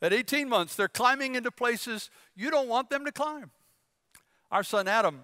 At 0.00 0.12
18 0.12 0.48
months, 0.48 0.76
they're 0.76 0.88
climbing 0.88 1.34
into 1.34 1.50
places 1.50 2.10
you 2.34 2.50
don't 2.50 2.68
want 2.68 2.90
them 2.90 3.04
to 3.04 3.12
climb. 3.12 3.50
Our 4.50 4.62
son 4.62 4.86
Adam, 4.86 5.22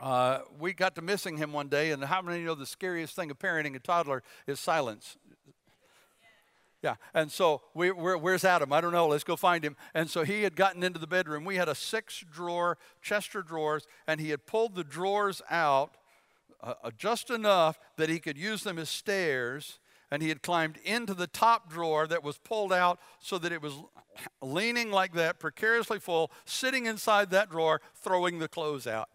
uh, 0.00 0.40
we 0.58 0.74
got 0.74 0.94
to 0.96 1.02
missing 1.02 1.38
him 1.38 1.52
one 1.52 1.68
day, 1.68 1.90
and 1.90 2.04
how 2.04 2.20
many 2.20 2.42
know 2.42 2.54
the 2.54 2.66
scariest 2.66 3.16
thing 3.16 3.30
of 3.30 3.38
parenting 3.38 3.74
a 3.76 3.78
toddler 3.78 4.22
is 4.46 4.60
silence? 4.60 5.16
Yeah, 6.82 6.96
and 7.14 7.32
so 7.32 7.62
we, 7.74 7.88
where's 7.90 8.44
Adam? 8.44 8.72
I 8.72 8.80
don't 8.80 8.92
know. 8.92 9.08
Let's 9.08 9.24
go 9.24 9.34
find 9.34 9.64
him. 9.64 9.76
And 9.94 10.10
so 10.10 10.24
he 10.24 10.42
had 10.42 10.54
gotten 10.56 10.82
into 10.82 10.98
the 10.98 11.06
bedroom. 11.06 11.44
We 11.44 11.56
had 11.56 11.68
a 11.68 11.74
six 11.74 12.22
drawer, 12.30 12.78
Chester 13.02 13.42
drawers, 13.42 13.86
and 14.06 14.20
he 14.20 14.30
had 14.30 14.46
pulled 14.46 14.74
the 14.74 14.84
drawers 14.84 15.42
out 15.50 15.96
uh, 16.62 16.74
uh, 16.82 16.90
just 16.96 17.30
enough 17.30 17.78
that 17.96 18.08
he 18.08 18.18
could 18.18 18.38
use 18.38 18.62
them 18.62 18.78
as 18.78 18.88
stairs. 18.88 19.78
And 20.10 20.22
he 20.22 20.28
had 20.28 20.42
climbed 20.42 20.78
into 20.84 21.14
the 21.14 21.26
top 21.26 21.68
drawer 21.68 22.06
that 22.06 22.22
was 22.22 22.38
pulled 22.38 22.72
out 22.72 23.00
so 23.18 23.38
that 23.38 23.50
it 23.50 23.60
was 23.60 23.72
leaning 24.40 24.92
like 24.92 25.14
that, 25.14 25.40
precariously 25.40 25.98
full, 25.98 26.30
sitting 26.44 26.86
inside 26.86 27.30
that 27.30 27.50
drawer, 27.50 27.80
throwing 27.96 28.38
the 28.38 28.48
clothes 28.48 28.86
out. 28.86 29.08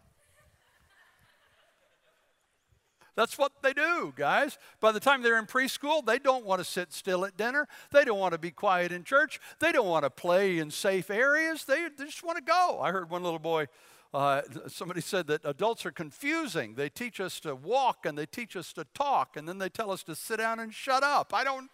That's 3.21 3.37
what 3.37 3.51
they 3.61 3.73
do, 3.73 4.11
guys. 4.15 4.57
By 4.79 4.91
the 4.91 4.99
time 4.99 5.21
they're 5.21 5.37
in 5.37 5.45
preschool, 5.45 6.03
they 6.03 6.17
don't 6.17 6.43
want 6.43 6.57
to 6.57 6.65
sit 6.65 6.91
still 6.91 7.23
at 7.23 7.37
dinner. 7.37 7.67
They 7.91 8.03
don't 8.03 8.17
want 8.17 8.31
to 8.31 8.39
be 8.39 8.49
quiet 8.49 8.91
in 8.91 9.03
church. 9.03 9.39
They 9.59 9.71
don't 9.71 9.85
want 9.85 10.05
to 10.05 10.09
play 10.09 10.57
in 10.57 10.71
safe 10.71 11.11
areas. 11.11 11.63
They, 11.65 11.87
they 11.95 12.05
just 12.05 12.23
want 12.23 12.39
to 12.39 12.43
go. 12.43 12.79
I 12.81 12.89
heard 12.89 13.11
one 13.11 13.21
little 13.21 13.37
boy, 13.37 13.67
uh, 14.11 14.41
somebody 14.65 15.01
said 15.01 15.27
that 15.27 15.45
adults 15.45 15.85
are 15.85 15.91
confusing. 15.91 16.73
They 16.73 16.89
teach 16.89 17.19
us 17.19 17.39
to 17.41 17.53
walk 17.53 18.07
and 18.07 18.17
they 18.17 18.25
teach 18.25 18.55
us 18.55 18.73
to 18.73 18.85
talk, 18.95 19.37
and 19.37 19.47
then 19.47 19.59
they 19.59 19.69
tell 19.69 19.91
us 19.91 20.01
to 20.05 20.15
sit 20.15 20.37
down 20.37 20.59
and 20.59 20.73
shut 20.73 21.03
up. 21.03 21.31
I 21.31 21.43
don't, 21.43 21.69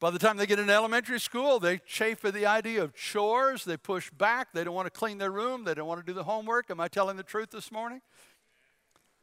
By 0.00 0.10
the 0.10 0.18
time 0.18 0.36
they 0.36 0.46
get 0.46 0.60
in 0.60 0.70
elementary 0.70 1.18
school, 1.18 1.58
they 1.58 1.78
chafe 1.78 2.24
at 2.24 2.32
the 2.32 2.46
idea 2.46 2.84
of 2.84 2.94
chores. 2.94 3.64
They 3.64 3.76
push 3.76 4.10
back. 4.10 4.52
They 4.52 4.62
don't 4.62 4.74
want 4.74 4.86
to 4.86 4.96
clean 4.96 5.18
their 5.18 5.32
room. 5.32 5.64
They 5.64 5.74
don't 5.74 5.88
want 5.88 6.00
to 6.00 6.06
do 6.06 6.12
the 6.12 6.22
homework. 6.22 6.70
Am 6.70 6.78
I 6.78 6.86
telling 6.86 7.16
the 7.16 7.24
truth 7.24 7.50
this 7.50 7.72
morning? 7.72 8.00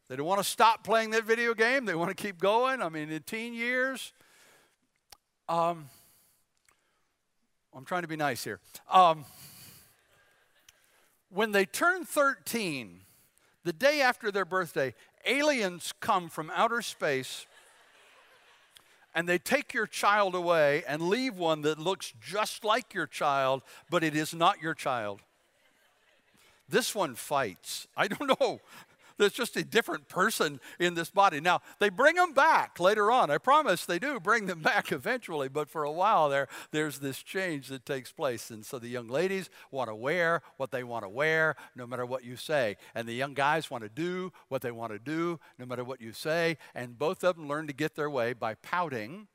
They 0.10 0.18
don't 0.18 0.26
want 0.26 0.42
to 0.42 0.48
stop 0.48 0.84
playing 0.84 1.12
that 1.12 1.24
video 1.24 1.54
game. 1.54 1.86
They 1.86 1.96
want 1.96 2.16
to 2.16 2.22
keep 2.22 2.40
going. 2.40 2.82
I 2.82 2.90
mean, 2.90 3.10
in 3.10 3.24
teen 3.24 3.54
years, 3.54 4.12
um, 5.48 5.90
I'm 7.74 7.86
trying 7.86 8.02
to 8.02 8.08
be 8.10 8.18
nice 8.18 8.44
here. 8.44 8.60
Um, 8.92 9.24
when 11.30 11.54
they 11.54 11.66
turn 11.66 12.04
13, 12.04 13.00
the 13.64 13.74
day 13.74 14.02
after 14.02 14.30
their 14.30 14.46
birthday, 14.46 14.94
aliens 15.26 15.94
come 16.02 16.30
from 16.30 16.52
outer 16.54 16.82
space 16.82 17.48
and 19.16 19.28
they 19.28 19.38
take 19.38 19.74
your 19.74 19.88
child 19.88 20.36
away 20.36 20.84
and 20.88 21.02
leave 21.02 21.38
one 21.38 21.62
that 21.62 21.80
looks 21.80 22.14
just 22.22 22.66
like 22.66 22.94
your 22.94 23.08
child, 23.08 23.64
but 23.90 24.04
it 24.04 24.16
is 24.16 24.34
not 24.34 24.62
your 24.62 24.74
child. 24.74 25.22
This 26.68 26.94
one 26.94 27.16
fights. 27.16 27.88
I 27.96 28.10
don't 28.10 28.40
know. 28.40 28.60
There's 29.18 29.34
just 29.34 29.56
a 29.56 29.64
different 29.64 30.10
person 30.10 30.60
in 30.80 30.94
this 30.94 31.10
body. 31.10 31.40
Now, 31.40 31.62
they 31.80 31.90
bring 31.90 32.16
them 32.16 32.34
back 32.34 32.80
later 32.80 33.12
on. 33.12 33.30
I 33.32 33.38
promise 33.38 33.86
they 33.86 34.00
do 34.00 34.20
bring 34.20 34.46
them 34.46 34.60
back 34.60 34.92
eventually, 34.92 35.48
but 35.48 35.70
for 35.70 35.84
a 35.84 35.92
while 35.92 36.30
there, 36.30 36.48
there's 36.72 37.00
this 37.00 37.24
change 37.24 37.70
that 37.70 37.86
takes 37.86 38.12
place. 38.12 38.52
And 38.52 38.66
so 38.66 38.78
the 38.78 38.90
young 38.90 39.08
ladies 39.08 39.50
want 39.72 39.90
to 39.90 39.96
wear 39.96 40.42
what 40.58 40.72
they 40.72 40.84
want 40.84 41.04
to 41.06 41.10
wear, 41.10 41.56
no 41.76 41.88
matter 41.88 42.06
what 42.06 42.24
you 42.24 42.36
say. 42.36 42.76
And 42.94 43.08
the 43.08 43.14
young 43.14 43.34
guys 43.34 43.72
want 43.72 43.84
to 43.84 43.90
do 43.90 44.34
what 44.50 44.62
they 44.62 44.72
want 44.72 44.92
to 44.92 45.00
do, 45.00 45.40
no 45.58 45.66
matter 45.66 45.84
what 45.84 46.02
you 46.02 46.12
say. 46.12 46.58
And 46.74 46.98
both 46.98 47.24
of 47.24 47.38
them 47.38 47.48
learn 47.48 47.68
to 47.68 47.74
get 47.74 47.96
their 47.96 48.10
way 48.10 48.34
by 48.34 48.56
pouting 48.56 49.28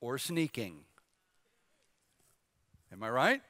or 0.00 0.18
sneaking. 0.18 0.80
Am 2.92 3.02
I 3.02 3.10
right? 3.10 3.42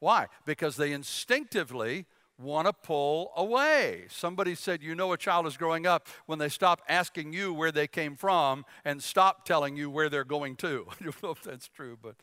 Why? 0.00 0.28
Because 0.46 0.76
they 0.76 0.92
instinctively 0.92 2.06
want 2.38 2.66
to 2.66 2.72
pull 2.72 3.32
away. 3.36 4.04
Somebody 4.08 4.54
said, 4.54 4.82
You 4.82 4.94
know, 4.94 5.12
a 5.12 5.18
child 5.18 5.46
is 5.46 5.56
growing 5.56 5.86
up 5.86 6.08
when 6.26 6.38
they 6.38 6.48
stop 6.48 6.80
asking 6.88 7.32
you 7.32 7.52
where 7.52 7.72
they 7.72 7.86
came 7.86 8.16
from 8.16 8.64
and 8.84 9.02
stop 9.02 9.44
telling 9.44 9.76
you 9.76 9.90
where 9.90 10.08
they're 10.08 10.24
going 10.24 10.56
to. 10.56 10.86
I 11.00 11.04
don't 11.04 11.22
know 11.22 11.30
if 11.30 11.42
that's 11.42 11.68
true, 11.68 11.98
but 12.00 12.16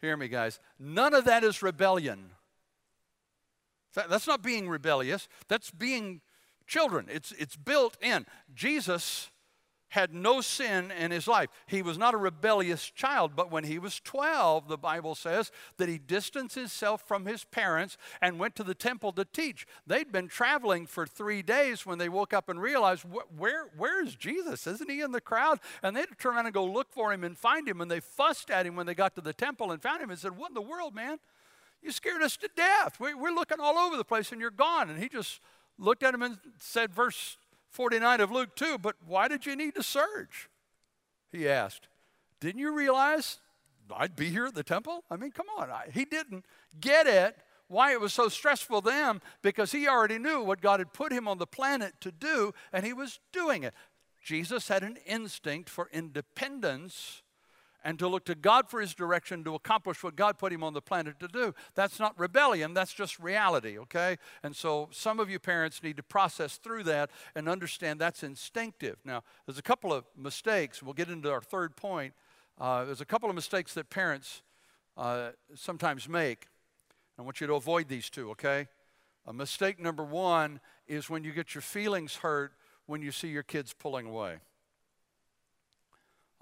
hear 0.00 0.16
me, 0.16 0.28
guys. 0.28 0.58
None 0.78 1.14
of 1.14 1.24
that 1.26 1.44
is 1.44 1.62
rebellion. 1.62 2.30
That's 3.94 4.26
not 4.26 4.42
being 4.42 4.70
rebellious, 4.70 5.28
that's 5.48 5.70
being 5.70 6.22
children. 6.66 7.08
It's, 7.10 7.32
it's 7.32 7.56
built 7.56 7.98
in. 8.00 8.24
Jesus 8.54 9.30
had 9.92 10.14
no 10.14 10.40
sin 10.40 10.90
in 10.90 11.10
his 11.10 11.28
life. 11.28 11.50
He 11.66 11.82
was 11.82 11.98
not 11.98 12.14
a 12.14 12.16
rebellious 12.16 12.88
child, 12.88 13.32
but 13.36 13.50
when 13.50 13.64
he 13.64 13.78
was 13.78 14.00
12, 14.00 14.66
the 14.66 14.78
Bible 14.78 15.14
says 15.14 15.52
that 15.76 15.90
he 15.90 15.98
distanced 15.98 16.54
himself 16.54 17.06
from 17.06 17.26
his 17.26 17.44
parents 17.44 17.98
and 18.22 18.38
went 18.38 18.56
to 18.56 18.64
the 18.64 18.74
temple 18.74 19.12
to 19.12 19.26
teach. 19.26 19.66
They'd 19.86 20.10
been 20.10 20.28
traveling 20.28 20.86
for 20.86 21.06
three 21.06 21.42
days 21.42 21.84
when 21.84 21.98
they 21.98 22.08
woke 22.08 22.32
up 22.32 22.48
and 22.48 22.58
realized, 22.58 23.04
where, 23.36 23.66
where 23.76 24.02
is 24.02 24.16
Jesus? 24.16 24.66
Isn't 24.66 24.90
he 24.90 25.02
in 25.02 25.12
the 25.12 25.20
crowd? 25.20 25.60
And 25.82 25.94
they 25.94 26.00
had 26.00 26.08
to 26.08 26.14
turn 26.14 26.36
around 26.36 26.46
and 26.46 26.54
go 26.54 26.64
look 26.64 26.90
for 26.90 27.12
him 27.12 27.22
and 27.22 27.36
find 27.36 27.68
him. 27.68 27.82
And 27.82 27.90
they 27.90 28.00
fussed 28.00 28.50
at 28.50 28.64
him 28.64 28.76
when 28.76 28.86
they 28.86 28.94
got 28.94 29.14
to 29.16 29.20
the 29.20 29.34
temple 29.34 29.72
and 29.72 29.82
found 29.82 30.02
him 30.02 30.08
and 30.08 30.18
said, 30.18 30.38
What 30.38 30.52
in 30.52 30.54
the 30.54 30.62
world, 30.62 30.94
man? 30.94 31.18
You 31.82 31.92
scared 31.92 32.22
us 32.22 32.38
to 32.38 32.48
death. 32.56 32.98
We're 32.98 33.34
looking 33.34 33.60
all 33.60 33.76
over 33.76 33.98
the 33.98 34.04
place 34.04 34.32
and 34.32 34.40
you're 34.40 34.50
gone. 34.50 34.88
And 34.88 34.98
he 34.98 35.10
just 35.10 35.40
looked 35.78 36.02
at 36.02 36.14
him 36.14 36.22
and 36.22 36.38
said, 36.58 36.94
verse 36.94 37.36
49 37.72 38.20
of 38.20 38.30
Luke 38.30 38.54
2, 38.54 38.78
but 38.78 38.96
why 39.06 39.28
did 39.28 39.46
you 39.46 39.56
need 39.56 39.74
to 39.74 39.82
search? 39.82 40.48
He 41.30 41.48
asked. 41.48 41.88
Didn't 42.40 42.60
you 42.60 42.72
realize 42.72 43.38
I'd 43.94 44.14
be 44.14 44.28
here 44.28 44.46
at 44.46 44.54
the 44.54 44.62
temple? 44.62 45.04
I 45.10 45.16
mean, 45.16 45.32
come 45.32 45.46
on. 45.58 45.70
I, 45.70 45.86
he 45.92 46.04
didn't 46.04 46.44
get 46.80 47.06
it 47.06 47.36
why 47.68 47.92
it 47.92 48.00
was 48.00 48.12
so 48.12 48.28
stressful 48.28 48.82
to 48.82 48.90
them 48.90 49.22
because 49.40 49.72
he 49.72 49.88
already 49.88 50.18
knew 50.18 50.42
what 50.42 50.60
God 50.60 50.80
had 50.80 50.92
put 50.92 51.12
him 51.12 51.26
on 51.26 51.38
the 51.38 51.46
planet 51.46 51.94
to 52.02 52.12
do 52.12 52.52
and 52.72 52.84
he 52.84 52.92
was 52.92 53.18
doing 53.32 53.62
it. 53.62 53.72
Jesus 54.22 54.68
had 54.68 54.82
an 54.82 54.98
instinct 55.06 55.70
for 55.70 55.88
independence 55.92 57.21
and 57.84 57.98
to 57.98 58.08
look 58.08 58.24
to 58.26 58.34
God 58.34 58.68
for 58.68 58.80
his 58.80 58.94
direction 58.94 59.44
to 59.44 59.54
accomplish 59.54 60.02
what 60.02 60.16
God 60.16 60.38
put 60.38 60.52
him 60.52 60.62
on 60.62 60.72
the 60.72 60.80
planet 60.80 61.18
to 61.20 61.28
do. 61.28 61.54
That's 61.74 61.98
not 61.98 62.18
rebellion, 62.18 62.74
that's 62.74 62.92
just 62.92 63.18
reality, 63.18 63.78
okay? 63.78 64.16
And 64.42 64.54
so 64.54 64.88
some 64.92 65.20
of 65.20 65.30
you 65.30 65.38
parents 65.38 65.82
need 65.82 65.96
to 65.96 66.02
process 66.02 66.56
through 66.56 66.84
that 66.84 67.10
and 67.34 67.48
understand 67.48 68.00
that's 68.00 68.22
instinctive. 68.22 68.98
Now, 69.04 69.22
there's 69.46 69.58
a 69.58 69.62
couple 69.62 69.92
of 69.92 70.04
mistakes. 70.16 70.82
We'll 70.82 70.94
get 70.94 71.08
into 71.08 71.30
our 71.30 71.42
third 71.42 71.76
point. 71.76 72.14
Uh, 72.60 72.84
there's 72.84 73.00
a 73.00 73.06
couple 73.06 73.28
of 73.28 73.34
mistakes 73.34 73.74
that 73.74 73.90
parents 73.90 74.42
uh, 74.96 75.30
sometimes 75.54 76.08
make. 76.08 76.46
I 77.18 77.22
want 77.22 77.40
you 77.40 77.46
to 77.46 77.54
avoid 77.54 77.88
these 77.88 78.10
two, 78.10 78.30
okay? 78.30 78.68
A 79.26 79.32
mistake 79.32 79.78
number 79.78 80.02
one 80.02 80.60
is 80.86 81.08
when 81.08 81.24
you 81.24 81.32
get 81.32 81.54
your 81.54 81.62
feelings 81.62 82.16
hurt 82.16 82.52
when 82.86 83.02
you 83.02 83.12
see 83.12 83.28
your 83.28 83.42
kids 83.42 83.72
pulling 83.72 84.06
away. 84.06 84.38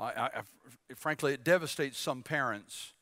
I, 0.01 0.31
I, 0.35 0.95
frankly, 0.95 1.35
it 1.35 1.45
devastates 1.45 1.99
some 1.99 2.23
parents 2.23 2.95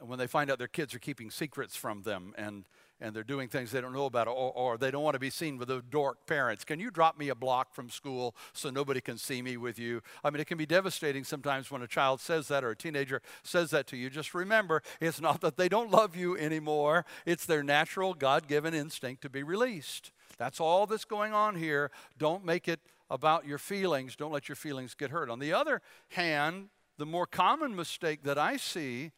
when 0.00 0.18
they 0.18 0.26
find 0.26 0.50
out 0.50 0.58
their 0.58 0.66
kids 0.66 0.94
are 0.94 0.98
keeping 0.98 1.30
secrets 1.30 1.76
from 1.76 2.02
them 2.02 2.34
and, 2.36 2.64
and 3.00 3.14
they're 3.14 3.22
doing 3.22 3.48
things 3.48 3.70
they 3.70 3.80
don't 3.80 3.92
know 3.92 4.06
about, 4.06 4.26
or, 4.26 4.52
or 4.52 4.76
they 4.76 4.90
don't 4.90 5.04
want 5.04 5.14
to 5.14 5.20
be 5.20 5.30
seen 5.30 5.56
with 5.56 5.68
those 5.68 5.82
dork 5.88 6.26
parents. 6.26 6.64
Can 6.64 6.80
you 6.80 6.90
drop 6.90 7.16
me 7.16 7.28
a 7.28 7.34
block 7.34 7.72
from 7.72 7.88
school 7.88 8.34
so 8.52 8.70
nobody 8.70 9.00
can 9.00 9.16
see 9.16 9.40
me 9.40 9.56
with 9.56 9.78
you? 9.78 10.02
I 10.24 10.30
mean, 10.30 10.40
it 10.40 10.46
can 10.48 10.58
be 10.58 10.66
devastating 10.66 11.22
sometimes 11.22 11.70
when 11.70 11.82
a 11.82 11.86
child 11.86 12.20
says 12.20 12.48
that 12.48 12.64
or 12.64 12.70
a 12.70 12.76
teenager 12.76 13.22
says 13.44 13.70
that 13.70 13.86
to 13.88 13.96
you. 13.96 14.10
Just 14.10 14.34
remember, 14.34 14.82
it's 15.00 15.20
not 15.20 15.40
that 15.42 15.56
they 15.56 15.68
don't 15.68 15.90
love 15.90 16.16
you 16.16 16.36
anymore, 16.36 17.04
it's 17.24 17.46
their 17.46 17.62
natural, 17.62 18.14
God 18.14 18.48
given 18.48 18.74
instinct 18.74 19.22
to 19.22 19.30
be 19.30 19.44
released. 19.44 20.10
That's 20.38 20.60
all 20.60 20.86
that's 20.86 21.04
going 21.04 21.32
on 21.32 21.54
here. 21.54 21.92
Don't 22.18 22.44
make 22.44 22.66
it 22.66 22.80
about 23.12 23.46
your 23.46 23.58
feelings. 23.58 24.16
Don't 24.16 24.32
let 24.32 24.48
your 24.48 24.56
feelings 24.56 24.94
get 24.94 25.10
hurt. 25.10 25.28
On 25.28 25.38
the 25.38 25.52
other 25.52 25.82
hand, 26.08 26.70
the 26.96 27.04
more 27.04 27.26
common 27.26 27.76
mistake 27.76 28.22
that 28.24 28.38
I 28.38 28.56
see, 28.56 29.12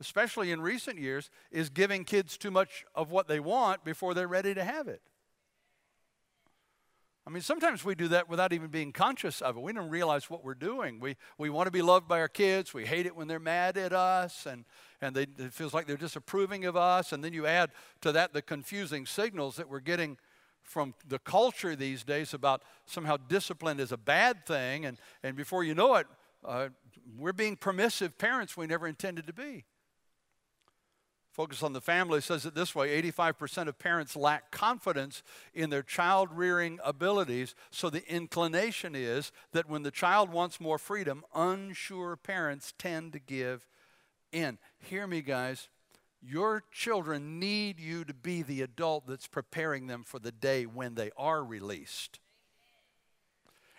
especially 0.00 0.52
in 0.52 0.60
recent 0.60 0.98
years, 0.98 1.30
is 1.50 1.68
giving 1.68 2.04
kids 2.04 2.38
too 2.38 2.52
much 2.52 2.84
of 2.94 3.10
what 3.10 3.26
they 3.26 3.40
want 3.40 3.84
before 3.84 4.14
they're 4.14 4.28
ready 4.28 4.54
to 4.54 4.62
have 4.62 4.86
it. 4.86 5.02
I 7.26 7.30
mean, 7.30 7.42
sometimes 7.42 7.84
we 7.84 7.96
do 7.96 8.08
that 8.08 8.28
without 8.28 8.52
even 8.52 8.68
being 8.68 8.92
conscious 8.92 9.42
of 9.42 9.56
it. 9.56 9.62
We 9.62 9.72
don't 9.72 9.90
realize 9.90 10.30
what 10.30 10.44
we're 10.44 10.54
doing. 10.54 11.00
We, 11.00 11.16
we 11.36 11.50
want 11.50 11.66
to 11.66 11.72
be 11.72 11.82
loved 11.82 12.06
by 12.06 12.20
our 12.20 12.28
kids. 12.28 12.72
We 12.72 12.86
hate 12.86 13.04
it 13.04 13.14
when 13.14 13.26
they're 13.26 13.40
mad 13.40 13.76
at 13.76 13.92
us 13.92 14.46
and, 14.46 14.64
and 15.02 15.14
they, 15.14 15.22
it 15.22 15.52
feels 15.52 15.74
like 15.74 15.86
they're 15.86 15.96
disapproving 15.96 16.64
of 16.66 16.76
us. 16.76 17.12
And 17.12 17.22
then 17.22 17.32
you 17.32 17.46
add 17.46 17.70
to 18.00 18.12
that 18.12 18.32
the 18.32 18.42
confusing 18.42 19.06
signals 19.06 19.56
that 19.56 19.68
we're 19.68 19.80
getting 19.80 20.18
from 20.70 20.94
the 21.08 21.18
culture 21.18 21.74
these 21.74 22.04
days 22.04 22.32
about 22.32 22.62
somehow 22.86 23.16
discipline 23.16 23.80
is 23.80 23.90
a 23.90 23.96
bad 23.96 24.46
thing, 24.46 24.86
and, 24.86 24.98
and 25.24 25.36
before 25.36 25.64
you 25.64 25.74
know 25.74 25.96
it, 25.96 26.06
uh, 26.44 26.68
we're 27.18 27.32
being 27.32 27.56
permissive 27.56 28.16
parents 28.16 28.56
we 28.56 28.68
never 28.68 28.86
intended 28.86 29.26
to 29.26 29.32
be. 29.32 29.64
Focus 31.32 31.64
on 31.64 31.72
the 31.72 31.80
Family 31.80 32.20
says 32.20 32.46
it 32.46 32.54
this 32.54 32.72
way 32.72 33.02
85% 33.02 33.66
of 33.66 33.80
parents 33.80 34.14
lack 34.14 34.52
confidence 34.52 35.24
in 35.54 35.70
their 35.70 35.82
child 35.82 36.28
rearing 36.32 36.78
abilities, 36.84 37.56
so 37.72 37.90
the 37.90 38.08
inclination 38.08 38.94
is 38.94 39.32
that 39.52 39.68
when 39.68 39.82
the 39.82 39.90
child 39.90 40.30
wants 40.30 40.60
more 40.60 40.78
freedom, 40.78 41.24
unsure 41.34 42.16
parents 42.16 42.74
tend 42.78 43.12
to 43.12 43.18
give 43.18 43.66
in. 44.30 44.58
Hear 44.78 45.08
me, 45.08 45.20
guys. 45.20 45.68
Your 46.22 46.62
children 46.70 47.38
need 47.38 47.80
you 47.80 48.04
to 48.04 48.12
be 48.12 48.42
the 48.42 48.62
adult 48.62 49.06
that's 49.06 49.26
preparing 49.26 49.86
them 49.86 50.04
for 50.04 50.18
the 50.18 50.32
day 50.32 50.66
when 50.66 50.94
they 50.94 51.10
are 51.16 51.42
released. 51.42 52.20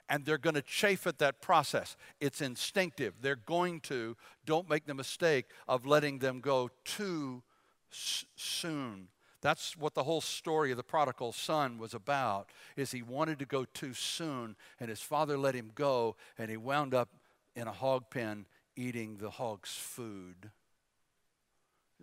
And 0.09 0.25
they're 0.25 0.37
going 0.37 0.55
to 0.55 0.61
chafe 0.61 1.07
at 1.07 1.19
that 1.19 1.41
process. 1.41 1.95
It's 2.19 2.41
instinctive. 2.41 3.13
They're 3.21 3.35
going 3.35 3.79
to. 3.81 4.17
Don't 4.45 4.69
make 4.69 4.85
the 4.85 4.93
mistake 4.93 5.45
of 5.67 5.85
letting 5.85 6.19
them 6.19 6.41
go 6.41 6.69
too 6.83 7.43
soon. 7.91 9.07
That's 9.41 9.77
what 9.77 9.93
the 9.93 10.03
whole 10.03 10.21
story 10.21 10.71
of 10.71 10.77
the 10.77 10.83
prodigal 10.83 11.31
son 11.33 11.77
was 11.77 11.93
about. 11.93 12.49
Is 12.75 12.91
he 12.91 13.01
wanted 13.01 13.39
to 13.39 13.45
go 13.45 13.65
too 13.65 13.93
soon 13.93 14.55
and 14.79 14.89
his 14.89 15.01
father 15.01 15.37
let 15.37 15.55
him 15.55 15.71
go 15.73 16.15
and 16.37 16.49
he 16.49 16.57
wound 16.57 16.93
up 16.93 17.09
in 17.55 17.67
a 17.67 17.71
hog 17.71 18.09
pen 18.09 18.45
eating 18.75 19.17
the 19.17 19.31
hog's 19.31 19.73
food. 19.73 20.51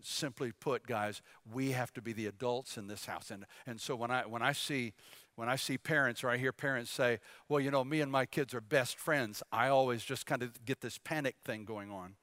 Simply 0.02 0.52
put, 0.52 0.86
guys, 0.86 1.22
we 1.52 1.72
have 1.72 1.92
to 1.94 2.02
be 2.02 2.12
the 2.12 2.26
adults 2.26 2.76
in 2.76 2.86
this 2.86 3.06
house. 3.06 3.30
And, 3.30 3.46
and 3.66 3.80
so 3.80 3.96
when 3.96 4.10
I, 4.10 4.22
when, 4.22 4.42
I 4.42 4.52
see, 4.52 4.92
when 5.36 5.48
I 5.48 5.56
see 5.56 5.78
parents 5.78 6.24
or 6.24 6.30
I 6.30 6.36
hear 6.36 6.52
parents 6.52 6.90
say, 6.90 7.20
well, 7.48 7.60
you 7.60 7.70
know, 7.70 7.84
me 7.84 8.00
and 8.00 8.10
my 8.10 8.26
kids 8.26 8.54
are 8.54 8.60
best 8.60 8.98
friends, 8.98 9.42
I 9.52 9.68
always 9.68 10.04
just 10.04 10.26
kind 10.26 10.42
of 10.42 10.64
get 10.64 10.80
this 10.80 10.98
panic 10.98 11.36
thing 11.44 11.64
going 11.64 11.90
on. 11.90 12.14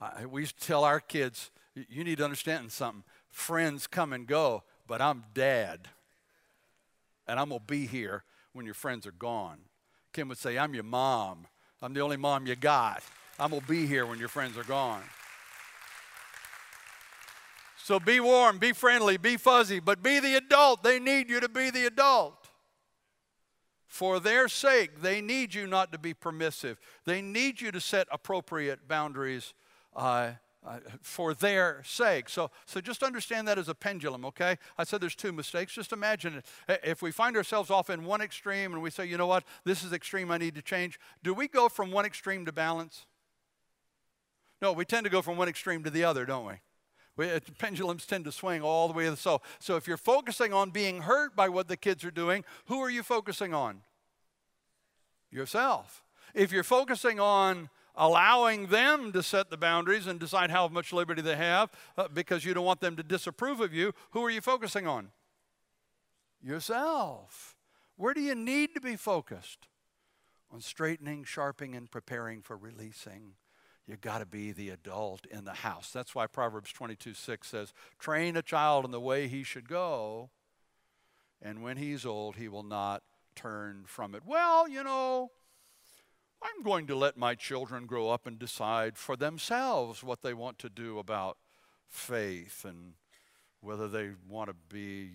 I, 0.00 0.26
we 0.26 0.46
tell 0.46 0.84
our 0.84 1.00
kids, 1.00 1.50
you 1.74 2.04
need 2.04 2.18
to 2.18 2.24
understand 2.24 2.72
something. 2.72 3.04
Friends 3.28 3.86
come 3.86 4.12
and 4.12 4.26
go, 4.26 4.64
but 4.86 5.00
I'm 5.00 5.24
dad. 5.34 5.88
And 7.28 7.38
I'm 7.38 7.50
going 7.50 7.60
to 7.60 7.66
be 7.66 7.86
here 7.86 8.24
when 8.52 8.64
your 8.64 8.74
friends 8.74 9.06
are 9.06 9.12
gone. 9.12 9.58
Kim 10.12 10.28
would 10.28 10.38
say, 10.38 10.58
I'm 10.58 10.74
your 10.74 10.84
mom. 10.84 11.46
I'm 11.80 11.94
the 11.94 12.00
only 12.00 12.16
mom 12.16 12.46
you 12.46 12.56
got. 12.56 13.02
I'm 13.40 13.50
going 13.50 13.62
to 13.62 13.68
be 13.68 13.86
here 13.86 14.04
when 14.04 14.18
your 14.18 14.28
friends 14.28 14.58
are 14.58 14.64
gone. 14.64 15.02
So 17.82 17.98
be 17.98 18.20
warm, 18.20 18.58
be 18.58 18.72
friendly, 18.72 19.16
be 19.16 19.38
fuzzy, 19.38 19.80
but 19.80 20.02
be 20.02 20.20
the 20.20 20.36
adult. 20.36 20.82
They 20.82 21.00
need 21.00 21.30
you 21.30 21.40
to 21.40 21.48
be 21.48 21.70
the 21.70 21.86
adult. 21.86 22.48
For 23.86 24.20
their 24.20 24.46
sake, 24.46 25.00
they 25.00 25.22
need 25.22 25.54
you 25.54 25.66
not 25.66 25.90
to 25.92 25.98
be 25.98 26.12
permissive. 26.12 26.78
They 27.06 27.22
need 27.22 27.62
you 27.62 27.72
to 27.72 27.80
set 27.80 28.06
appropriate 28.12 28.86
boundaries 28.86 29.54
uh, 29.96 30.32
uh, 30.64 30.78
for 31.00 31.32
their 31.32 31.82
sake. 31.84 32.28
So, 32.28 32.50
so 32.66 32.82
just 32.82 33.02
understand 33.02 33.48
that 33.48 33.58
as 33.58 33.70
a 33.70 33.74
pendulum, 33.74 34.26
okay? 34.26 34.58
I 34.76 34.84
said 34.84 35.00
there's 35.00 35.16
two 35.16 35.32
mistakes. 35.32 35.72
Just 35.72 35.92
imagine 35.92 36.42
it. 36.68 36.80
If 36.84 37.00
we 37.00 37.10
find 37.10 37.36
ourselves 37.36 37.70
off 37.70 37.88
in 37.88 38.04
one 38.04 38.20
extreme 38.20 38.74
and 38.74 38.82
we 38.82 38.90
say, 38.90 39.06
you 39.06 39.16
know 39.16 39.26
what, 39.26 39.44
this 39.64 39.82
is 39.82 39.94
extreme, 39.94 40.30
I 40.30 40.36
need 40.36 40.54
to 40.56 40.62
change, 40.62 41.00
do 41.24 41.32
we 41.32 41.48
go 41.48 41.70
from 41.70 41.90
one 41.90 42.04
extreme 42.04 42.44
to 42.44 42.52
balance? 42.52 43.06
No, 44.60 44.72
we 44.72 44.84
tend 44.84 45.04
to 45.04 45.10
go 45.10 45.22
from 45.22 45.36
one 45.36 45.48
extreme 45.48 45.82
to 45.84 45.90
the 45.90 46.04
other, 46.04 46.26
don't 46.26 46.46
we? 46.46 46.54
we 47.16 47.30
uh, 47.30 47.40
pendulums 47.58 48.06
tend 48.06 48.24
to 48.24 48.32
swing 48.32 48.62
all 48.62 48.88
the 48.88 48.94
way 48.94 49.04
to 49.04 49.10
the 49.10 49.16
soul. 49.16 49.42
So 49.58 49.76
if 49.76 49.86
you're 49.86 49.96
focusing 49.96 50.52
on 50.52 50.70
being 50.70 51.02
hurt 51.02 51.34
by 51.34 51.48
what 51.48 51.68
the 51.68 51.76
kids 51.76 52.04
are 52.04 52.10
doing, 52.10 52.44
who 52.66 52.80
are 52.80 52.90
you 52.90 53.02
focusing 53.02 53.54
on? 53.54 53.82
Yourself. 55.30 56.02
If 56.34 56.52
you're 56.52 56.62
focusing 56.62 57.20
on 57.20 57.70
allowing 57.94 58.68
them 58.68 59.12
to 59.12 59.22
set 59.22 59.50
the 59.50 59.56
boundaries 59.56 60.06
and 60.06 60.18
decide 60.18 60.50
how 60.50 60.68
much 60.68 60.92
liberty 60.92 61.22
they 61.22 61.36
have 61.36 61.70
uh, 61.98 62.08
because 62.08 62.44
you 62.44 62.54
don't 62.54 62.64
want 62.64 62.80
them 62.80 62.96
to 62.96 63.02
disapprove 63.02 63.60
of 63.60 63.74
you, 63.74 63.92
who 64.12 64.24
are 64.24 64.30
you 64.30 64.40
focusing 64.40 64.86
on? 64.86 65.10
Yourself. 66.42 67.56
Where 67.96 68.14
do 68.14 68.20
you 68.22 68.34
need 68.34 68.74
to 68.74 68.80
be 68.80 68.96
focused? 68.96 69.68
On 70.50 70.60
straightening, 70.60 71.24
sharpening, 71.24 71.76
and 71.76 71.90
preparing 71.90 72.42
for 72.42 72.56
releasing 72.56 73.34
you 73.90 73.96
got 73.96 74.18
to 74.18 74.26
be 74.26 74.52
the 74.52 74.70
adult 74.70 75.26
in 75.26 75.44
the 75.44 75.52
house. 75.52 75.90
That's 75.90 76.14
why 76.14 76.28
Proverbs 76.28 76.72
22 76.72 77.12
6 77.12 77.48
says, 77.48 77.72
Train 77.98 78.36
a 78.36 78.42
child 78.42 78.84
in 78.84 78.92
the 78.92 79.00
way 79.00 79.26
he 79.26 79.42
should 79.42 79.68
go, 79.68 80.30
and 81.42 81.60
when 81.60 81.76
he's 81.76 82.06
old, 82.06 82.36
he 82.36 82.46
will 82.46 82.62
not 82.62 83.02
turn 83.34 83.82
from 83.86 84.14
it. 84.14 84.22
Well, 84.24 84.68
you 84.68 84.84
know, 84.84 85.32
I'm 86.40 86.62
going 86.62 86.86
to 86.86 86.94
let 86.94 87.16
my 87.16 87.34
children 87.34 87.86
grow 87.86 88.10
up 88.10 88.28
and 88.28 88.38
decide 88.38 88.96
for 88.96 89.16
themselves 89.16 90.04
what 90.04 90.22
they 90.22 90.34
want 90.34 90.60
to 90.60 90.68
do 90.68 91.00
about 91.00 91.38
faith 91.88 92.64
and 92.64 92.92
whether 93.60 93.88
they 93.88 94.10
want 94.28 94.50
to 94.50 94.56
be 94.72 95.10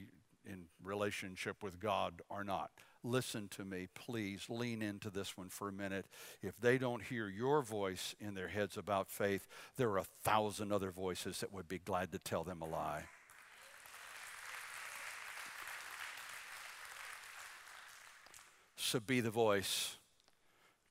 in 0.46 0.65
relationship 0.84 1.63
with 1.63 1.79
God 1.79 2.22
or 2.29 2.44
not. 2.44 2.72
Listen 3.05 3.47
to 3.50 3.63
me, 3.63 3.88
please. 3.93 4.47
Lean 4.50 4.81
into 4.81 5.12
this 5.12 5.38
one 5.38 5.50
for 5.50 5.69
a 5.69 5.71
minute. 5.71 6.07
If 6.41 6.57
they 6.59 6.79
don't 6.79 7.03
hear 7.03 7.29
your 7.29 7.62
voice 7.62 8.15
in 8.19 8.33
their 8.33 8.47
heads 8.47 8.77
about 8.77 9.12
faith, 9.12 9.47
there 9.77 9.91
are 9.91 10.00
a 10.00 10.07
thousand 10.24 10.71
other 10.71 10.89
voices 10.89 11.39
that 11.41 11.53
would 11.53 11.67
be 11.67 11.77
glad 11.77 12.12
to 12.13 12.17
tell 12.17 12.43
them 12.43 12.63
a 12.63 12.65
lie. 12.65 13.03
So 18.75 19.00
be 19.00 19.21
the 19.21 19.29
voice. 19.29 19.97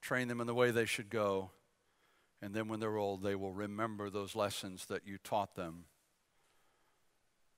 Train 0.00 0.28
them 0.28 0.40
in 0.40 0.46
the 0.46 0.54
way 0.54 0.70
they 0.70 0.86
should 0.86 1.10
go. 1.10 1.50
And 2.40 2.54
then 2.54 2.68
when 2.68 2.78
they're 2.78 2.96
old, 2.96 3.24
they 3.24 3.34
will 3.34 3.52
remember 3.52 4.08
those 4.08 4.36
lessons 4.36 4.86
that 4.86 5.04
you 5.04 5.18
taught 5.18 5.56
them 5.56 5.86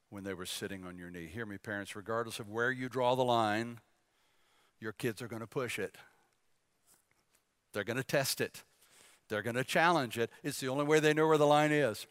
when 0.09 0.25
they 0.25 0.33
were 0.33 0.47
sitting 0.47 0.85
on 0.87 0.97
your 0.97 1.11
knee. 1.11 1.27
Hear 1.27 1.45
me, 1.45 1.59
parents, 1.59 1.95
regardless 1.95 2.41
of 2.41 2.49
where 2.49 2.71
you 2.71 2.89
draw 2.89 3.17
the 3.17 3.25
line, 3.25 3.81
your 4.81 4.93
kids 4.93 5.23
are 5.23 5.29
going 5.29 5.41
to 5.41 5.47
push 5.47 5.79
it. 5.79 5.97
They're 7.73 7.85
going 7.85 7.97
to 7.97 8.05
test 8.05 8.41
it. 8.41 8.63
They're 9.29 9.43
going 9.43 9.57
to 9.57 9.65
challenge 9.65 10.19
it. 10.19 10.31
It's 10.43 10.61
the 10.61 10.69
only 10.69 10.85
way 10.85 11.01
they 11.01 11.13
know 11.13 11.27
where 11.27 11.39
the 11.39 11.47
line 11.47 11.73
is. 11.73 12.07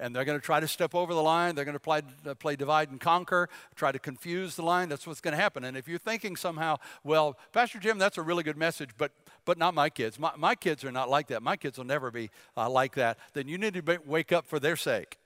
And 0.00 0.14
they're 0.14 0.24
going 0.24 0.38
to 0.38 0.44
try 0.44 0.60
to 0.60 0.68
step 0.68 0.94
over 0.94 1.12
the 1.12 1.22
line. 1.22 1.56
They're 1.56 1.64
going 1.64 1.74
to 1.74 1.80
play, 1.80 2.02
uh, 2.24 2.34
play 2.34 2.54
divide 2.54 2.90
and 2.90 3.00
conquer, 3.00 3.48
try 3.74 3.90
to 3.90 3.98
confuse 3.98 4.54
the 4.54 4.62
line. 4.62 4.88
That's 4.88 5.06
what's 5.08 5.20
going 5.20 5.32
to 5.32 5.40
happen. 5.40 5.64
And 5.64 5.76
if 5.76 5.88
you're 5.88 5.98
thinking 5.98 6.36
somehow, 6.36 6.76
well, 7.02 7.36
Pastor 7.52 7.80
Jim, 7.80 7.98
that's 7.98 8.16
a 8.16 8.22
really 8.22 8.44
good 8.44 8.56
message, 8.56 8.90
but, 8.96 9.10
but 9.44 9.58
not 9.58 9.74
my 9.74 9.90
kids. 9.90 10.18
My, 10.18 10.30
my 10.36 10.54
kids 10.54 10.84
are 10.84 10.92
not 10.92 11.10
like 11.10 11.26
that. 11.28 11.42
My 11.42 11.56
kids 11.56 11.78
will 11.78 11.84
never 11.84 12.12
be 12.12 12.30
uh, 12.56 12.70
like 12.70 12.94
that. 12.94 13.18
Then 13.32 13.48
you 13.48 13.58
need 13.58 13.74
to 13.74 13.98
wake 14.06 14.30
up 14.30 14.46
for 14.46 14.60
their 14.60 14.76
sake. 14.76 15.17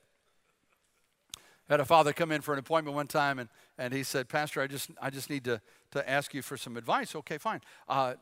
Had 1.73 1.81
a 1.81 1.87
father 1.87 2.13
come 2.13 2.31
in 2.33 2.43
for 2.43 2.53
an 2.53 2.59
appointment 2.59 2.95
one 2.95 3.07
time, 3.07 3.39
and, 3.39 3.49
and 3.79 3.95
he 3.95 4.03
said, 4.03 4.29
Pastor, 4.29 4.61
I 4.61 4.67
just, 4.67 4.91
I 5.01 5.09
just 5.09 5.31
need 5.31 5.43
to, 5.45 5.59
to 5.93 6.07
ask 6.07 6.35
you 6.35 6.43
for 6.43 6.59
some 6.59 6.77
advice. 6.77 7.17
Okay, 7.17 7.39
fine. 7.39 7.63
Uh, 7.89 8.13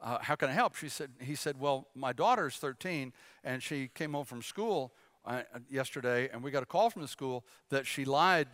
uh, 0.00 0.18
how 0.20 0.36
can 0.36 0.48
I 0.48 0.52
help? 0.52 0.76
She 0.76 0.88
said, 0.88 1.10
he 1.18 1.34
said, 1.34 1.58
well, 1.58 1.88
my 1.96 2.12
daughter's 2.12 2.54
13, 2.54 3.12
and 3.42 3.64
she 3.64 3.90
came 3.96 4.12
home 4.12 4.26
from 4.26 4.42
school 4.42 4.92
uh, 5.24 5.42
yesterday, 5.68 6.28
and 6.32 6.40
we 6.40 6.52
got 6.52 6.62
a 6.62 6.66
call 6.66 6.88
from 6.88 7.02
the 7.02 7.08
school 7.08 7.44
that 7.70 7.84
she 7.84 8.04
lied 8.04 8.46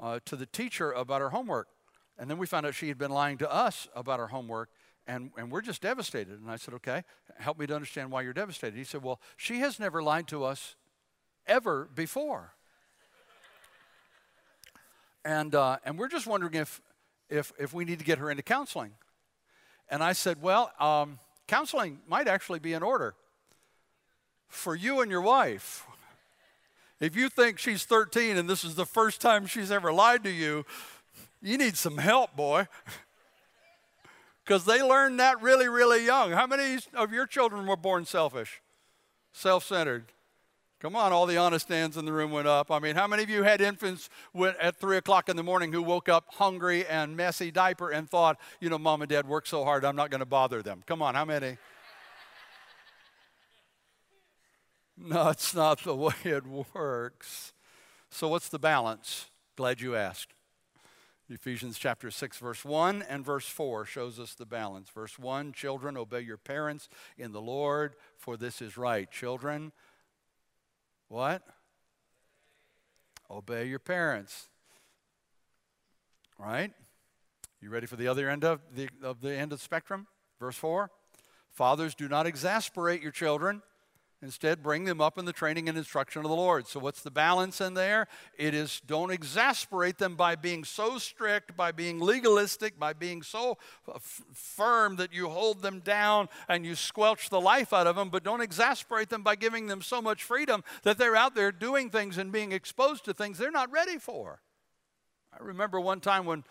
uh, 0.00 0.20
to 0.26 0.36
the 0.36 0.46
teacher 0.46 0.92
about 0.92 1.20
her 1.20 1.30
homework. 1.30 1.66
And 2.16 2.30
then 2.30 2.38
we 2.38 2.46
found 2.46 2.66
out 2.66 2.76
she 2.76 2.86
had 2.86 2.98
been 2.98 3.10
lying 3.10 3.36
to 3.38 3.52
us 3.52 3.88
about 3.96 4.20
her 4.20 4.28
homework, 4.28 4.68
and, 5.08 5.32
and 5.36 5.50
we're 5.50 5.60
just 5.60 5.82
devastated. 5.82 6.38
And 6.40 6.48
I 6.48 6.54
said, 6.54 6.74
Okay, 6.74 7.02
help 7.36 7.58
me 7.58 7.66
to 7.66 7.74
understand 7.74 8.12
why 8.12 8.22
you're 8.22 8.32
devastated. 8.32 8.76
He 8.76 8.84
said, 8.84 9.02
Well, 9.02 9.20
she 9.36 9.58
has 9.58 9.80
never 9.80 10.04
lied 10.04 10.28
to 10.28 10.44
us 10.44 10.76
ever 11.48 11.88
before. 11.92 12.54
And, 15.24 15.54
uh, 15.54 15.78
and 15.84 15.98
we're 15.98 16.08
just 16.08 16.26
wondering 16.26 16.54
if, 16.54 16.80
if, 17.28 17.52
if 17.58 17.72
we 17.72 17.84
need 17.84 17.98
to 17.98 18.04
get 18.04 18.18
her 18.18 18.30
into 18.30 18.42
counseling. 18.42 18.92
And 19.88 20.02
I 20.02 20.12
said, 20.12 20.40
Well, 20.40 20.72
um, 20.80 21.18
counseling 21.46 22.00
might 22.08 22.28
actually 22.28 22.58
be 22.58 22.72
in 22.72 22.82
order 22.82 23.14
for 24.48 24.74
you 24.74 25.00
and 25.00 25.10
your 25.10 25.20
wife. 25.20 25.86
If 27.00 27.16
you 27.16 27.28
think 27.28 27.58
she's 27.58 27.84
13 27.84 28.36
and 28.36 28.48
this 28.48 28.62
is 28.64 28.74
the 28.74 28.86
first 28.86 29.20
time 29.20 29.46
she's 29.46 29.72
ever 29.72 29.92
lied 29.92 30.22
to 30.24 30.30
you, 30.30 30.64
you 31.42 31.58
need 31.58 31.76
some 31.76 31.98
help, 31.98 32.36
boy. 32.36 32.68
Because 34.44 34.64
they 34.64 34.82
learn 34.82 35.18
that 35.18 35.40
really, 35.40 35.68
really 35.68 36.04
young. 36.04 36.32
How 36.32 36.48
many 36.48 36.78
of 36.94 37.12
your 37.12 37.28
children 37.28 37.64
were 37.64 37.76
born 37.76 38.04
selfish, 38.04 38.60
self 39.32 39.64
centered? 39.64 40.06
Come 40.82 40.96
on, 40.96 41.12
all 41.12 41.26
the 41.26 41.36
honest 41.36 41.68
hands 41.68 41.96
in 41.96 42.06
the 42.06 42.12
room 42.12 42.32
went 42.32 42.48
up. 42.48 42.72
I 42.72 42.80
mean, 42.80 42.96
how 42.96 43.06
many 43.06 43.22
of 43.22 43.30
you 43.30 43.44
had 43.44 43.60
infants 43.60 44.10
at 44.60 44.74
3 44.74 44.96
o'clock 44.96 45.28
in 45.28 45.36
the 45.36 45.42
morning 45.44 45.72
who 45.72 45.80
woke 45.80 46.08
up 46.08 46.26
hungry 46.30 46.84
and 46.84 47.16
messy 47.16 47.52
diaper 47.52 47.90
and 47.90 48.10
thought, 48.10 48.36
you 48.58 48.68
know, 48.68 48.78
mom 48.78 49.00
and 49.00 49.08
dad 49.08 49.28
work 49.28 49.46
so 49.46 49.62
hard, 49.62 49.84
I'm 49.84 49.94
not 49.94 50.10
going 50.10 50.18
to 50.18 50.26
bother 50.26 50.60
them? 50.60 50.82
Come 50.84 51.00
on, 51.00 51.14
how 51.14 51.24
many? 51.24 51.56
No, 54.96 55.28
it's 55.28 55.54
not 55.54 55.84
the 55.84 55.94
way 55.94 56.14
it 56.24 56.44
works. 56.74 57.52
So, 58.10 58.26
what's 58.26 58.48
the 58.48 58.58
balance? 58.58 59.26
Glad 59.54 59.80
you 59.80 59.94
asked. 59.94 60.34
Ephesians 61.30 61.78
chapter 61.78 62.10
6, 62.10 62.38
verse 62.38 62.64
1 62.64 63.02
and 63.08 63.24
verse 63.24 63.46
4 63.46 63.84
shows 63.84 64.18
us 64.18 64.34
the 64.34 64.46
balance. 64.46 64.90
Verse 64.90 65.16
1 65.16 65.52
Children, 65.52 65.96
obey 65.96 66.20
your 66.22 66.36
parents 66.36 66.88
in 67.16 67.30
the 67.30 67.40
Lord, 67.40 67.94
for 68.16 68.36
this 68.36 68.60
is 68.60 68.76
right. 68.76 69.08
Children, 69.10 69.70
what? 71.12 71.42
Obey 73.30 73.66
your 73.66 73.78
parents. 73.78 74.48
Right? 76.38 76.72
You 77.60 77.68
ready 77.68 77.86
for 77.86 77.96
the 77.96 78.08
other 78.08 78.30
end 78.30 78.44
of 78.44 78.60
the, 78.74 78.88
of 79.02 79.20
the 79.20 79.36
end 79.36 79.52
of 79.52 79.58
the 79.58 79.62
spectrum? 79.62 80.06
Verse 80.40 80.56
4 80.56 80.90
Fathers, 81.50 81.94
do 81.94 82.08
not 82.08 82.26
exasperate 82.26 83.02
your 83.02 83.12
children 83.12 83.60
Instead, 84.22 84.62
bring 84.62 84.84
them 84.84 85.00
up 85.00 85.18
in 85.18 85.24
the 85.24 85.32
training 85.32 85.68
and 85.68 85.76
instruction 85.76 86.24
of 86.24 86.30
the 86.30 86.36
Lord. 86.36 86.68
So, 86.68 86.78
what's 86.78 87.02
the 87.02 87.10
balance 87.10 87.60
in 87.60 87.74
there? 87.74 88.06
It 88.38 88.54
is 88.54 88.80
don't 88.86 89.10
exasperate 89.10 89.98
them 89.98 90.14
by 90.14 90.36
being 90.36 90.62
so 90.62 90.98
strict, 90.98 91.56
by 91.56 91.72
being 91.72 91.98
legalistic, 91.98 92.78
by 92.78 92.92
being 92.92 93.22
so 93.22 93.58
uh, 93.88 93.94
f- 93.96 94.22
firm 94.32 94.94
that 94.96 95.12
you 95.12 95.28
hold 95.28 95.60
them 95.60 95.80
down 95.80 96.28
and 96.48 96.64
you 96.64 96.76
squelch 96.76 97.30
the 97.30 97.40
life 97.40 97.72
out 97.72 97.88
of 97.88 97.96
them, 97.96 98.10
but 98.10 98.22
don't 98.22 98.40
exasperate 98.40 99.08
them 99.08 99.24
by 99.24 99.34
giving 99.34 99.66
them 99.66 99.82
so 99.82 100.00
much 100.00 100.22
freedom 100.22 100.62
that 100.84 100.98
they're 100.98 101.16
out 101.16 101.34
there 101.34 101.50
doing 101.50 101.90
things 101.90 102.16
and 102.16 102.30
being 102.30 102.52
exposed 102.52 103.04
to 103.06 103.12
things 103.12 103.38
they're 103.38 103.50
not 103.50 103.72
ready 103.72 103.98
for. 103.98 104.40
I 105.32 105.42
remember 105.42 105.80
one 105.80 105.98
time 105.98 106.26
when 106.26 106.44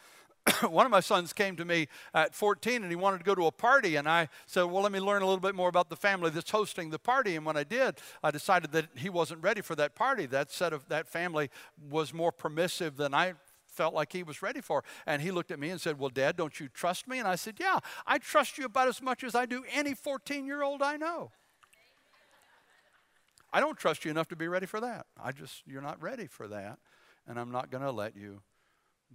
one 0.69 0.85
of 0.85 0.91
my 0.91 0.99
sons 0.99 1.33
came 1.33 1.55
to 1.55 1.65
me 1.65 1.87
at 2.13 2.33
14 2.33 2.81
and 2.81 2.91
he 2.91 2.95
wanted 2.95 3.19
to 3.19 3.23
go 3.23 3.35
to 3.35 3.45
a 3.45 3.51
party. 3.51 3.95
And 3.95 4.07
I 4.07 4.29
said, 4.45 4.63
Well, 4.63 4.83
let 4.83 4.91
me 4.91 4.99
learn 4.99 5.21
a 5.21 5.25
little 5.25 5.39
bit 5.39 5.55
more 5.55 5.69
about 5.69 5.89
the 5.89 5.95
family 5.95 6.29
that's 6.29 6.51
hosting 6.51 6.89
the 6.89 6.99
party. 6.99 7.35
And 7.35 7.45
when 7.45 7.57
I 7.57 7.63
did, 7.63 7.95
I 8.23 8.31
decided 8.31 8.71
that 8.71 8.87
he 8.95 9.09
wasn't 9.09 9.43
ready 9.43 9.61
for 9.61 9.75
that 9.75 9.95
party. 9.95 10.25
That 10.25 10.51
set 10.51 10.73
of 10.73 10.87
that 10.89 11.07
family 11.07 11.49
was 11.89 12.13
more 12.13 12.31
permissive 12.31 12.97
than 12.97 13.13
I 13.13 13.33
felt 13.67 13.93
like 13.93 14.11
he 14.11 14.23
was 14.23 14.41
ready 14.41 14.61
for. 14.61 14.83
And 15.05 15.21
he 15.21 15.31
looked 15.31 15.51
at 15.51 15.59
me 15.59 15.69
and 15.69 15.79
said, 15.79 15.99
Well, 15.99 16.09
Dad, 16.09 16.37
don't 16.37 16.59
you 16.59 16.67
trust 16.67 17.07
me? 17.07 17.19
And 17.19 17.27
I 17.27 17.35
said, 17.35 17.55
Yeah, 17.59 17.79
I 18.07 18.17
trust 18.17 18.57
you 18.57 18.65
about 18.65 18.87
as 18.87 19.01
much 19.01 19.23
as 19.23 19.35
I 19.35 19.45
do 19.45 19.63
any 19.71 19.93
14 19.93 20.45
year 20.45 20.63
old 20.63 20.81
I 20.81 20.97
know. 20.97 21.31
I 23.53 23.59
don't 23.59 23.77
trust 23.77 24.05
you 24.05 24.11
enough 24.11 24.29
to 24.29 24.35
be 24.35 24.47
ready 24.47 24.65
for 24.65 24.79
that. 24.79 25.05
I 25.21 25.33
just, 25.33 25.63
you're 25.67 25.81
not 25.81 26.01
ready 26.01 26.25
for 26.25 26.47
that. 26.47 26.79
And 27.27 27.37
I'm 27.37 27.51
not 27.51 27.69
going 27.69 27.83
to 27.83 27.91
let 27.91 28.15
you 28.15 28.41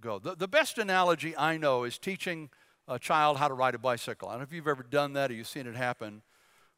go. 0.01 0.19
The, 0.19 0.35
the 0.35 0.47
best 0.47 0.77
analogy 0.77 1.35
I 1.37 1.57
know 1.57 1.83
is 1.83 1.97
teaching 1.97 2.49
a 2.87 2.97
child 2.97 3.37
how 3.37 3.47
to 3.47 3.53
ride 3.53 3.75
a 3.75 3.79
bicycle. 3.79 4.29
I 4.29 4.33
don't 4.33 4.41
know 4.41 4.43
if 4.43 4.53
you've 4.53 4.67
ever 4.67 4.83
done 4.83 5.13
that 5.13 5.31
or 5.31 5.33
you've 5.33 5.47
seen 5.47 5.67
it 5.67 5.75
happen. 5.75 6.21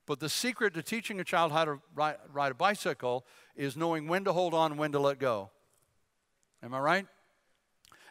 But 0.05 0.19
the 0.19 0.29
secret 0.29 0.73
to 0.73 0.81
teaching 0.81 1.19
a 1.19 1.23
child 1.23 1.51
how 1.51 1.65
to 1.65 1.79
ride, 1.93 2.17
ride 2.31 2.51
a 2.51 2.55
bicycle 2.55 3.25
is 3.55 3.77
knowing 3.77 4.07
when 4.07 4.23
to 4.23 4.33
hold 4.33 4.53
on 4.53 4.71
and 4.71 4.79
when 4.79 4.91
to 4.93 4.99
let 4.99 5.19
go. 5.19 5.51
Am 6.63 6.73
I 6.73 6.79
right? 6.79 7.07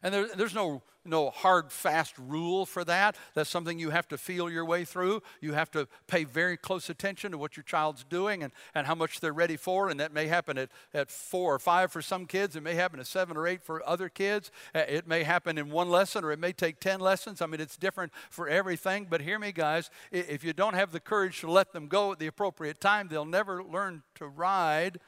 And 0.03 0.15
there, 0.15 0.29
there's 0.35 0.55
no, 0.55 0.83
no 1.05 1.31
hard, 1.31 1.73
fast 1.73 2.15
rule 2.19 2.67
for 2.67 2.85
that. 2.85 3.17
That's 3.35 3.51
something 3.51 3.79
you 3.79 3.91
have 3.91 4.09
to 4.09 4.19
feel 4.19 4.51
your 4.51 4.65
way 4.65 4.85
through. 4.85 5.23
You 5.41 5.55
have 5.55 5.71
to 5.73 5.89
pay 6.07 6.25
very 6.25 6.57
close 6.57 6.89
attention 6.89 7.33
to 7.33 7.39
what 7.39 7.57
your 7.57 7.65
child's 7.65 8.05
doing 8.05 8.43
and, 8.43 8.53
and 8.75 8.87
how 8.87 8.95
much 8.95 9.21
they're 9.21 9.33
ready 9.33 9.57
for. 9.57 9.89
And 9.89 9.99
that 10.01 10.13
may 10.13 10.27
happen 10.27 10.59
at, 10.59 10.71
at 10.95 11.11
four 11.11 11.55
or 11.55 11.59
five 11.59 11.91
for 11.91 12.03
some 12.03 12.27
kids. 12.27 12.57
It 12.57 12.63
may 12.63 12.75
happen 12.75 13.01
at 13.01 13.07
seven 13.07 13.37
or 13.37 13.47
eight 13.47 13.63
for 13.63 13.87
other 13.89 14.09
kids. 14.09 14.51
Uh, 14.75 14.81
it 14.89 15.07
may 15.07 15.25
happen 15.25 15.59
in 15.59 15.71
one 15.71 15.89
lesson 15.89 16.25
or 16.25 16.33
it 16.33 16.39
may 16.39 16.53
take 16.53 16.81
10 16.81 17.01
lessons. 17.01 17.43
I 17.43 17.47
mean, 17.47 17.61
it's 17.61 17.77
different 17.77 18.13
for 18.31 18.49
everything. 18.49 19.07
But 19.09 19.23
hear 19.23 19.39
me, 19.39 19.53
guys, 19.53 19.91
if 20.13 20.45
you 20.45 20.53
don't 20.53 20.75
have 20.75 20.93
the 20.93 21.01
courage 21.01 21.41
to 21.41 21.51
let 21.51 21.73
them 21.73 21.89
go 21.89 22.13
at 22.13 22.19
the 22.19 22.27
appropriate 22.27 22.81
time, 22.81 23.09
they'll 23.09 23.25
never 23.25 23.63
learn 23.63 24.03
to 24.17 24.27
ride. 24.27 25.01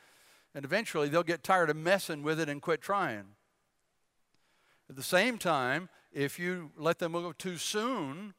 And 0.54 0.64
eventually 0.64 1.08
they'll 1.08 1.22
get 1.22 1.44
tired 1.44 1.70
of 1.70 1.76
messing 1.76 2.22
with 2.22 2.40
it 2.40 2.48
and 2.48 2.60
quit 2.60 2.80
trying. 2.80 3.36
At 4.90 4.96
the 4.96 5.02
same 5.04 5.38
time, 5.38 5.88
if 6.12 6.40
you 6.40 6.72
let 6.76 6.98
them 6.98 7.12
go 7.12 7.30
too 7.30 7.58
soon, 7.58 8.34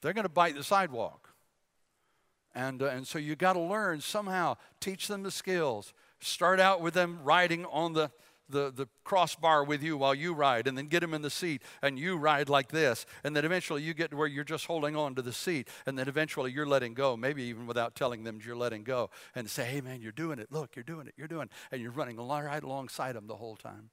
they're 0.00 0.14
going 0.14 0.24
to 0.24 0.30
bite 0.30 0.54
the 0.54 0.64
sidewalk. 0.64 1.34
And, 2.54 2.82
uh, 2.82 2.86
and 2.86 3.06
so 3.06 3.18
you 3.18 3.36
got 3.36 3.52
to 3.52 3.60
learn 3.60 4.00
somehow, 4.00 4.56
teach 4.80 5.06
them 5.06 5.22
the 5.22 5.30
skills. 5.30 5.92
Start 6.18 6.60
out 6.60 6.80
with 6.80 6.94
them 6.94 7.18
riding 7.22 7.66
on 7.66 7.92
the, 7.92 8.10
the, 8.48 8.72
the 8.74 8.88
crossbar 9.04 9.64
with 9.64 9.82
you 9.82 9.98
while 9.98 10.14
you 10.14 10.32
ride, 10.32 10.66
and 10.66 10.78
then 10.78 10.86
get 10.86 11.00
them 11.00 11.12
in 11.12 11.20
the 11.20 11.28
seat, 11.28 11.60
and 11.82 11.98
you 11.98 12.16
ride 12.16 12.48
like 12.48 12.68
this. 12.68 13.04
And 13.22 13.36
then 13.36 13.44
eventually 13.44 13.82
you 13.82 13.92
get 13.92 14.12
to 14.12 14.16
where 14.16 14.28
you're 14.28 14.44
just 14.44 14.64
holding 14.64 14.96
on 14.96 15.14
to 15.16 15.20
the 15.20 15.34
seat, 15.34 15.68
and 15.84 15.98
then 15.98 16.08
eventually 16.08 16.52
you're 16.52 16.64
letting 16.64 16.94
go, 16.94 17.18
maybe 17.18 17.42
even 17.42 17.66
without 17.66 17.94
telling 17.94 18.24
them 18.24 18.38
you're 18.42 18.56
letting 18.56 18.82
go, 18.82 19.10
and 19.34 19.50
say, 19.50 19.66
hey 19.66 19.82
man, 19.82 20.00
you're 20.00 20.10
doing 20.10 20.38
it. 20.38 20.50
Look, 20.50 20.74
you're 20.74 20.84
doing 20.84 21.06
it. 21.06 21.12
You're 21.18 21.28
doing 21.28 21.48
it. 21.48 21.52
And 21.70 21.82
you're 21.82 21.92
running 21.92 22.16
right 22.16 22.62
alongside 22.62 23.14
them 23.14 23.26
the 23.26 23.36
whole 23.36 23.56
time. 23.56 23.90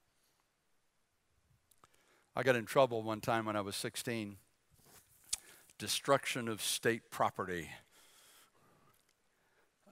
I 2.34 2.42
got 2.42 2.56
in 2.56 2.64
trouble 2.64 3.02
one 3.02 3.20
time 3.20 3.44
when 3.44 3.56
I 3.56 3.60
was 3.60 3.76
16. 3.76 4.36
Destruction 5.76 6.48
of 6.48 6.62
state 6.62 7.10
property. 7.10 7.68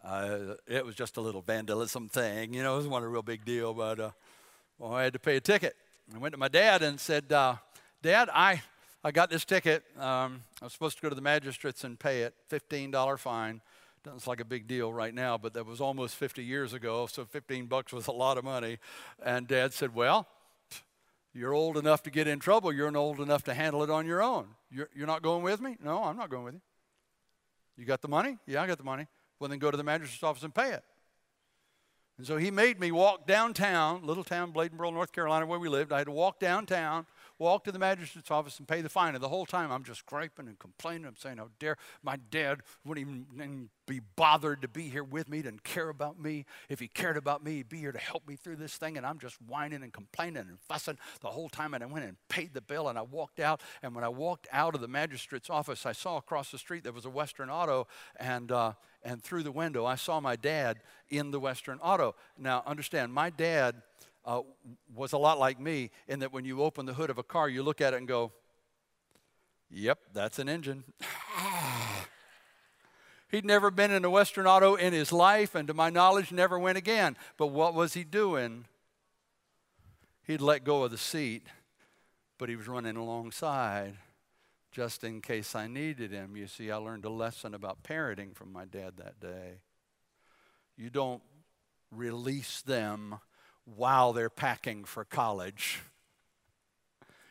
Uh, 0.03 0.55
it 0.67 0.87
was 0.87 0.95
just 0.95 1.19
a 1.19 1.21
little 1.21 1.43
vandalism 1.43 2.09
thing. 2.09 2.55
You 2.55 2.63
know, 2.63 2.73
it 2.73 2.77
wasn't 2.77 3.05
a 3.05 3.09
real 3.09 3.23
big 3.23 3.45
deal, 3.45 3.75
but 3.75 4.01
uh, 4.01 4.11
well, 4.79 4.95
I 4.95 5.03
had 5.03 5.13
to 5.13 5.19
pay 5.19 5.37
a 5.37 5.41
ticket. 5.41 5.77
I 6.15 6.19
went 6.19 6.33
to 6.33 6.39
my 6.39 6.49
dad 6.49 6.83
and 6.83 6.99
said, 6.99 7.31
uh, 7.31 7.57
Dad, 8.01 8.31
I, 8.33 8.63
I 9.05 9.11
got 9.11 9.29
this 9.29 9.45
ticket. 9.45 9.85
Um, 9.99 10.45
I 10.63 10.65
was 10.65 10.73
supposed 10.73 10.97
to 10.97 11.03
go 11.03 11.11
to 11.11 11.15
the 11.15 11.21
magistrates 11.21 11.85
and 11.85 12.01
pay 12.01 12.23
it, 12.23 12.35
$15 12.51 13.19
fine. 13.19 13.61
Doesn't 14.03 14.21
sound 14.21 14.29
like 14.29 14.41
a 14.41 14.47
big 14.47 14.67
deal 14.67 14.91
right 14.91 15.13
now, 15.13 15.37
but 15.37 15.53
that 15.53 15.67
was 15.67 15.83
almost 15.83 16.17
50 16.17 16.43
years 16.43 16.73
ago, 16.73 17.07
so 17.07 17.27
15 17.27 17.67
bucks 17.67 17.93
was 17.93 18.07
a 18.07 18.13
lot 18.13 18.39
of 18.39 18.45
money. 18.45 18.79
And 19.23 19.47
Dad 19.47 19.75
said, 19.75 19.95
Well, 19.95 20.27
you're 21.33 21.55
old 21.55 21.77
enough 21.77 22.03
to 22.05 22.11
get 22.11 22.27
in 22.27 22.39
trouble. 22.39 22.73
You're 22.73 22.91
not 22.91 22.99
old 22.99 23.21
enough 23.21 23.45
to 23.45 23.55
handle 23.55 23.83
it 23.83 23.91
on 23.91 24.07
your 24.07 24.23
own. 24.23 24.49
You're, 24.71 24.89
you're 24.95 25.07
not 25.07 25.23
going 25.23 25.43
with 25.43 25.61
me? 25.61 25.77
No, 25.83 26.03
I'm 26.03 26.17
not 26.17 26.31
going 26.31 26.45
with 26.45 26.55
you. 26.55 26.61
You 27.77 27.85
got 27.85 28.03
the 28.03 28.09
money? 28.09 28.39
Yeah, 28.47 28.63
I 28.63 28.67
got 28.67 28.79
the 28.79 28.85
money. 28.85 29.07
Well, 29.39 29.49
then 29.49 29.59
go 29.59 29.71
to 29.71 29.77
the 29.77 29.85
magistrate's 29.85 30.23
office 30.23 30.43
and 30.43 30.55
pay 30.55 30.73
it. 30.73 30.85
And 32.19 32.27
so 32.27 32.37
he 32.37 32.51
made 32.51 32.79
me 32.79 32.93
walk 32.93 33.27
downtown, 33.27 34.05
little 34.05 34.25
town, 34.25 34.53
Bladenboro, 34.53 34.93
North 34.93 35.13
Carolina, 35.13 35.47
where 35.47 35.59
we 35.59 35.71
lived. 35.71 35.93
I 35.93 35.99
had 35.99 36.07
to 36.09 36.13
walk 36.13 36.39
downtown, 36.39 37.07
walk 37.41 37.65
to 37.65 37.73
the 37.73 37.79
magistrate's 37.79 38.31
office 38.31 38.59
and 38.59 38.69
pay 38.69 38.83
the 38.83 38.89
fine. 38.89 39.15
And 39.15 39.25
the 39.25 39.29
whole 39.29 39.47
time 39.47 39.73
I'm 39.73 39.83
just 39.83 40.07
griping 40.07 40.47
and 40.47 40.59
complaining. 40.59 41.07
I'm 41.07 41.17
saying, 41.17 41.39
how 41.39 41.49
dare 41.59 41.77
my 42.03 42.17
dad 42.31 42.61
wouldn't 42.85 43.09
even 43.09 43.71
be 43.87 44.01
bothered 44.15 44.63
to 44.63 44.69
be 44.69 44.89
here 44.89 45.03
with 45.03 45.29
me, 45.29 45.43
didn't 45.43 45.65
care 45.65 45.89
about 45.89 46.21
me. 46.21 46.45
If 46.69 46.79
he 46.79 46.87
cared 46.87 47.17
about 47.17 47.43
me, 47.43 47.57
he'd 47.57 47.69
be 47.69 47.79
here 47.79 47.93
to 47.93 47.99
help 47.99 48.29
me 48.29 48.37
through 48.37 48.57
this 48.57 48.77
thing. 48.77 48.97
And 48.97 49.05
I'm 49.05 49.19
just 49.19 49.37
whining 49.43 49.83
and 49.83 49.93
complaining 49.93 50.47
and 50.49 50.61
fussing 50.61 50.99
the 51.23 51.29
whole 51.29 51.49
time. 51.49 51.75
And 51.75 51.83
I 51.83 51.87
went 51.87 52.05
and 52.05 52.17
paid 52.29 52.55
the 52.55 52.61
bill 52.61 52.89
and 52.89 52.99
I 52.99 53.03
walked 53.03 53.41
out. 53.41 53.63
And 53.83 53.95
when 53.95 54.05
I 54.05 54.09
walked 54.09 54.47
out 54.53 54.75
of 54.75 54.81
the 54.81 54.89
magistrate's 54.89 55.51
office, 55.51 55.87
I 55.87 55.93
saw 55.93 56.19
across 56.19 56.51
the 56.51 56.59
street 56.59 56.85
there 56.85 56.93
was 56.93 57.07
a 57.07 57.11
Western 57.11 57.51
Auto. 57.51 57.89
And, 58.17 58.53
uh, 58.53 58.75
and 59.03 59.23
through 59.23 59.45
the 59.45 59.53
window, 59.53 59.87
I 59.87 59.95
saw 59.95 60.21
my 60.21 60.37
dad 60.37 60.81
in 61.09 61.31
the 61.31 61.41
Western 61.41 61.79
Auto. 61.79 62.15
Now, 62.39 62.63
understand, 62.67 63.13
my 63.13 63.31
dad 63.31 63.83
uh, 64.25 64.43
was 64.95 65.13
a 65.13 65.19
lot 65.19 65.39
like 65.39 65.59
me 65.59 65.91
in 66.09 66.21
that 66.21 66.33
when 66.33 66.45
you 66.45 66.63
open 66.63 66.87
the 66.87 66.95
hood 66.95 67.11
of 67.11 67.19
a 67.19 67.23
car, 67.23 67.49
you 67.49 67.63
look 67.63 67.81
at 67.81 67.95
it 67.95 67.97
and 67.97 68.09
go, 68.09 68.33
Yep, 69.71 69.99
that's 70.13 70.39
an 70.41 70.49
engine. 70.49 70.83
He'd 73.31 73.45
never 73.45 73.71
been 73.71 73.93
in 73.93 74.05
a 74.05 74.11
Western 74.11 74.47
Auto 74.47 74.75
in 74.75 74.93
his 74.93 75.13
life, 75.13 75.55
and 75.55 75.69
to 75.69 75.75
my 75.75 75.91
knowledge, 75.91 76.33
never 76.33 76.59
went 76.59 76.77
again. 76.77 77.17
But 77.37 77.49
what 77.49 77.75
was 77.75 77.95
he 77.95 78.03
doing? 78.03 78.65
He'd 80.27 80.41
let 80.41 80.65
go 80.65 80.83
of 80.83 80.91
the 80.91 80.99
seat, 80.99 81.47
but 82.37 82.49
he 82.49 82.57
was 82.57 82.67
running 82.67 82.97
alongside 82.97 83.95
just 84.73 85.05
in 85.05 85.21
case 85.21 85.55
I 85.55 85.67
needed 85.67 86.13
him. 86.13 86.37
You 86.37 86.47
see, 86.47 86.71
I 86.71 86.77
learned 86.77 87.05
a 87.05 87.11
lesson 87.11 87.55
about 87.55 87.83
parenting 87.83 88.35
from 88.35 88.53
my 88.53 88.65
dad 88.65 88.95
that 88.99 89.21
day. 89.21 89.61
You 90.77 90.91
don't 90.91 91.23
release 91.91 92.63
them 92.63 93.19
while 93.77 94.13
they're 94.13 94.31
packing 94.31 94.85
for 94.85 95.05
college. 95.05 95.81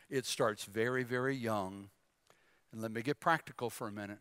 It 0.08 0.26
starts 0.26 0.64
very, 0.64 1.04
very 1.04 1.36
young. 1.36 1.90
And 2.72 2.82
let 2.82 2.92
me 2.92 3.02
get 3.02 3.20
practical 3.20 3.70
for 3.70 3.88
a 3.88 3.92
minute. 3.92 4.18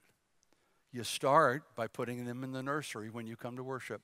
You 0.92 1.04
start 1.04 1.64
by 1.76 1.88
putting 1.88 2.26
them 2.26 2.44
in 2.44 2.52
the 2.52 2.64
nursery 2.64 3.10
when 3.10 3.28
you 3.28 3.36
come 3.36 3.56
to 3.58 3.64
worship. 3.64 4.02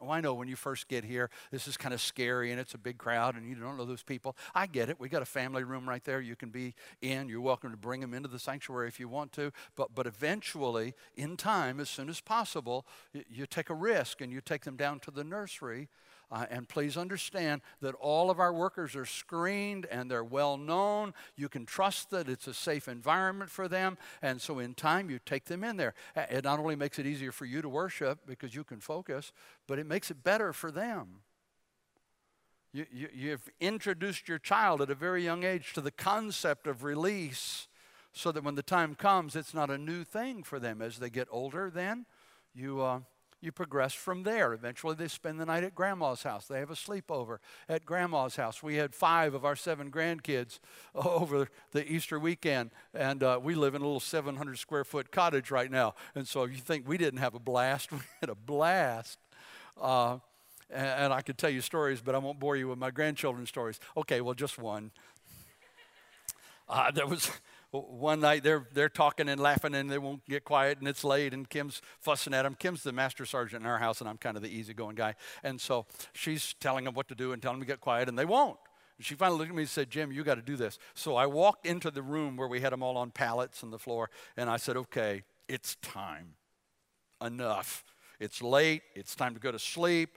Oh, 0.00 0.10
I 0.10 0.20
know 0.20 0.32
when 0.32 0.46
you 0.46 0.54
first 0.54 0.86
get 0.86 1.04
here, 1.04 1.28
this 1.50 1.66
is 1.66 1.76
kind 1.76 1.92
of 1.92 2.00
scary 2.00 2.52
and 2.52 2.60
it's 2.60 2.74
a 2.74 2.78
big 2.78 2.98
crowd 2.98 3.34
and 3.34 3.48
you 3.48 3.56
don't 3.56 3.76
know 3.76 3.84
those 3.84 4.04
people. 4.04 4.36
I 4.54 4.66
get 4.66 4.88
it. 4.88 5.00
We 5.00 5.08
got 5.08 5.22
a 5.22 5.26
family 5.26 5.64
room 5.64 5.88
right 5.88 6.04
there. 6.04 6.20
You 6.20 6.36
can 6.36 6.50
be 6.50 6.74
in. 7.02 7.28
You're 7.28 7.40
welcome 7.40 7.72
to 7.72 7.76
bring 7.76 8.00
them 8.00 8.14
into 8.14 8.28
the 8.28 8.38
sanctuary 8.38 8.86
if 8.86 9.00
you 9.00 9.08
want 9.08 9.32
to. 9.32 9.50
But, 9.74 9.94
but 9.96 10.06
eventually, 10.06 10.94
in 11.16 11.36
time, 11.36 11.80
as 11.80 11.88
soon 11.88 12.08
as 12.08 12.20
possible, 12.20 12.86
you, 13.12 13.24
you 13.28 13.46
take 13.46 13.70
a 13.70 13.74
risk 13.74 14.20
and 14.20 14.32
you 14.32 14.40
take 14.40 14.62
them 14.62 14.76
down 14.76 15.00
to 15.00 15.10
the 15.10 15.24
nursery 15.24 15.88
uh, 16.30 16.46
and 16.50 16.68
please 16.68 16.96
understand 16.96 17.62
that 17.80 17.94
all 17.94 18.30
of 18.30 18.38
our 18.38 18.52
workers 18.52 18.94
are 18.94 19.06
screened 19.06 19.86
and 19.86 20.10
they're 20.10 20.24
well 20.24 20.58
known. 20.58 21.14
You 21.36 21.48
can 21.48 21.64
trust 21.64 22.10
that 22.10 22.28
it's 22.28 22.46
a 22.46 22.54
safe 22.54 22.86
environment 22.86 23.50
for 23.50 23.66
them. 23.66 23.96
And 24.20 24.40
so, 24.40 24.58
in 24.58 24.74
time, 24.74 25.08
you 25.08 25.18
take 25.24 25.46
them 25.46 25.64
in 25.64 25.76
there. 25.76 25.94
It 26.14 26.44
not 26.44 26.58
only 26.58 26.76
makes 26.76 26.98
it 26.98 27.06
easier 27.06 27.32
for 27.32 27.46
you 27.46 27.62
to 27.62 27.68
worship 27.68 28.20
because 28.26 28.54
you 28.54 28.62
can 28.62 28.80
focus, 28.80 29.32
but 29.66 29.78
it 29.78 29.86
makes 29.86 30.10
it 30.10 30.22
better 30.22 30.52
for 30.52 30.70
them. 30.70 31.22
You, 32.74 32.84
you, 32.92 33.08
you've 33.14 33.48
introduced 33.60 34.28
your 34.28 34.38
child 34.38 34.82
at 34.82 34.90
a 34.90 34.94
very 34.94 35.24
young 35.24 35.44
age 35.44 35.72
to 35.72 35.80
the 35.80 35.90
concept 35.90 36.66
of 36.66 36.84
release 36.84 37.68
so 38.12 38.32
that 38.32 38.44
when 38.44 38.54
the 38.54 38.62
time 38.62 38.94
comes, 38.94 39.34
it's 39.34 39.54
not 39.54 39.70
a 39.70 39.78
new 39.78 40.04
thing 40.04 40.42
for 40.42 40.60
them. 40.60 40.82
As 40.82 40.98
they 40.98 41.08
get 41.08 41.28
older, 41.30 41.70
then 41.70 42.04
you. 42.54 42.82
Uh, 42.82 43.00
you 43.40 43.52
progress 43.52 43.94
from 43.94 44.24
there. 44.24 44.52
Eventually, 44.52 44.94
they 44.94 45.08
spend 45.08 45.40
the 45.40 45.46
night 45.46 45.64
at 45.64 45.74
grandma's 45.74 46.22
house. 46.22 46.46
They 46.46 46.58
have 46.58 46.70
a 46.70 46.74
sleepover 46.74 47.38
at 47.68 47.86
grandma's 47.86 48.36
house. 48.36 48.62
We 48.62 48.76
had 48.76 48.94
five 48.94 49.34
of 49.34 49.44
our 49.44 49.56
seven 49.56 49.90
grandkids 49.90 50.58
over 50.94 51.48
the 51.72 51.90
Easter 51.90 52.18
weekend, 52.18 52.70
and 52.92 53.22
uh, 53.22 53.38
we 53.42 53.54
live 53.54 53.74
in 53.74 53.82
a 53.82 53.84
little 53.84 54.00
700 54.00 54.58
square 54.58 54.84
foot 54.84 55.10
cottage 55.10 55.50
right 55.50 55.70
now. 55.70 55.94
And 56.14 56.26
so, 56.26 56.42
if 56.42 56.52
you 56.52 56.58
think 56.58 56.88
we 56.88 56.98
didn't 56.98 57.20
have 57.20 57.34
a 57.34 57.40
blast? 57.40 57.90
We 57.98 58.00
had 58.20 58.30
a 58.30 58.34
blast. 58.34 59.18
Uh, 59.80 60.18
and, 60.70 60.86
and 60.86 61.12
I 61.12 61.20
could 61.20 61.38
tell 61.38 61.50
you 61.50 61.60
stories, 61.60 62.00
but 62.00 62.14
I 62.14 62.18
won't 62.18 62.38
bore 62.38 62.56
you 62.56 62.68
with 62.68 62.78
my 62.78 62.90
grandchildren's 62.90 63.48
stories. 63.48 63.80
Okay, 63.96 64.20
well, 64.20 64.34
just 64.34 64.58
one. 64.58 64.90
Uh, 66.68 66.90
there 66.90 67.06
was 67.06 67.30
one 67.70 68.20
night 68.20 68.42
they're, 68.42 68.66
they're 68.72 68.88
talking 68.88 69.28
and 69.28 69.40
laughing 69.40 69.74
and 69.74 69.90
they 69.90 69.98
won't 69.98 70.24
get 70.26 70.44
quiet 70.44 70.78
and 70.78 70.88
it's 70.88 71.04
late 71.04 71.34
and 71.34 71.48
Kim's 71.48 71.82
fussing 72.00 72.32
at 72.32 72.42
them. 72.42 72.54
Kim's 72.58 72.82
the 72.82 72.92
master 72.92 73.26
sergeant 73.26 73.62
in 73.62 73.68
our 73.68 73.78
house 73.78 74.00
and 74.00 74.08
I'm 74.08 74.16
kind 74.16 74.36
of 74.36 74.42
the 74.42 74.48
easygoing 74.48 74.96
guy. 74.96 75.14
And 75.42 75.60
so 75.60 75.86
she's 76.14 76.54
telling 76.60 76.84
them 76.84 76.94
what 76.94 77.08
to 77.08 77.14
do 77.14 77.32
and 77.32 77.42
telling 77.42 77.58
them 77.58 77.66
to 77.66 77.72
get 77.72 77.80
quiet 77.80 78.08
and 78.08 78.18
they 78.18 78.24
won't. 78.24 78.58
And 78.96 79.04
she 79.04 79.14
finally 79.14 79.38
looked 79.38 79.50
at 79.50 79.56
me 79.56 79.62
and 79.62 79.70
said, 79.70 79.90
Jim, 79.90 80.10
you 80.10 80.24
got 80.24 80.36
to 80.36 80.42
do 80.42 80.56
this. 80.56 80.78
So 80.94 81.16
I 81.16 81.26
walked 81.26 81.66
into 81.66 81.90
the 81.90 82.02
room 82.02 82.36
where 82.36 82.48
we 82.48 82.60
had 82.60 82.72
them 82.72 82.82
all 82.82 82.96
on 82.96 83.10
pallets 83.10 83.62
on 83.62 83.70
the 83.70 83.78
floor 83.78 84.08
and 84.36 84.48
I 84.48 84.56
said, 84.56 84.76
okay, 84.76 85.24
it's 85.46 85.76
time. 85.76 86.34
Enough. 87.24 87.84
It's 88.18 88.42
late. 88.42 88.82
It's 88.94 89.14
time 89.14 89.34
to 89.34 89.40
go 89.40 89.52
to 89.52 89.58
sleep. 89.58 90.16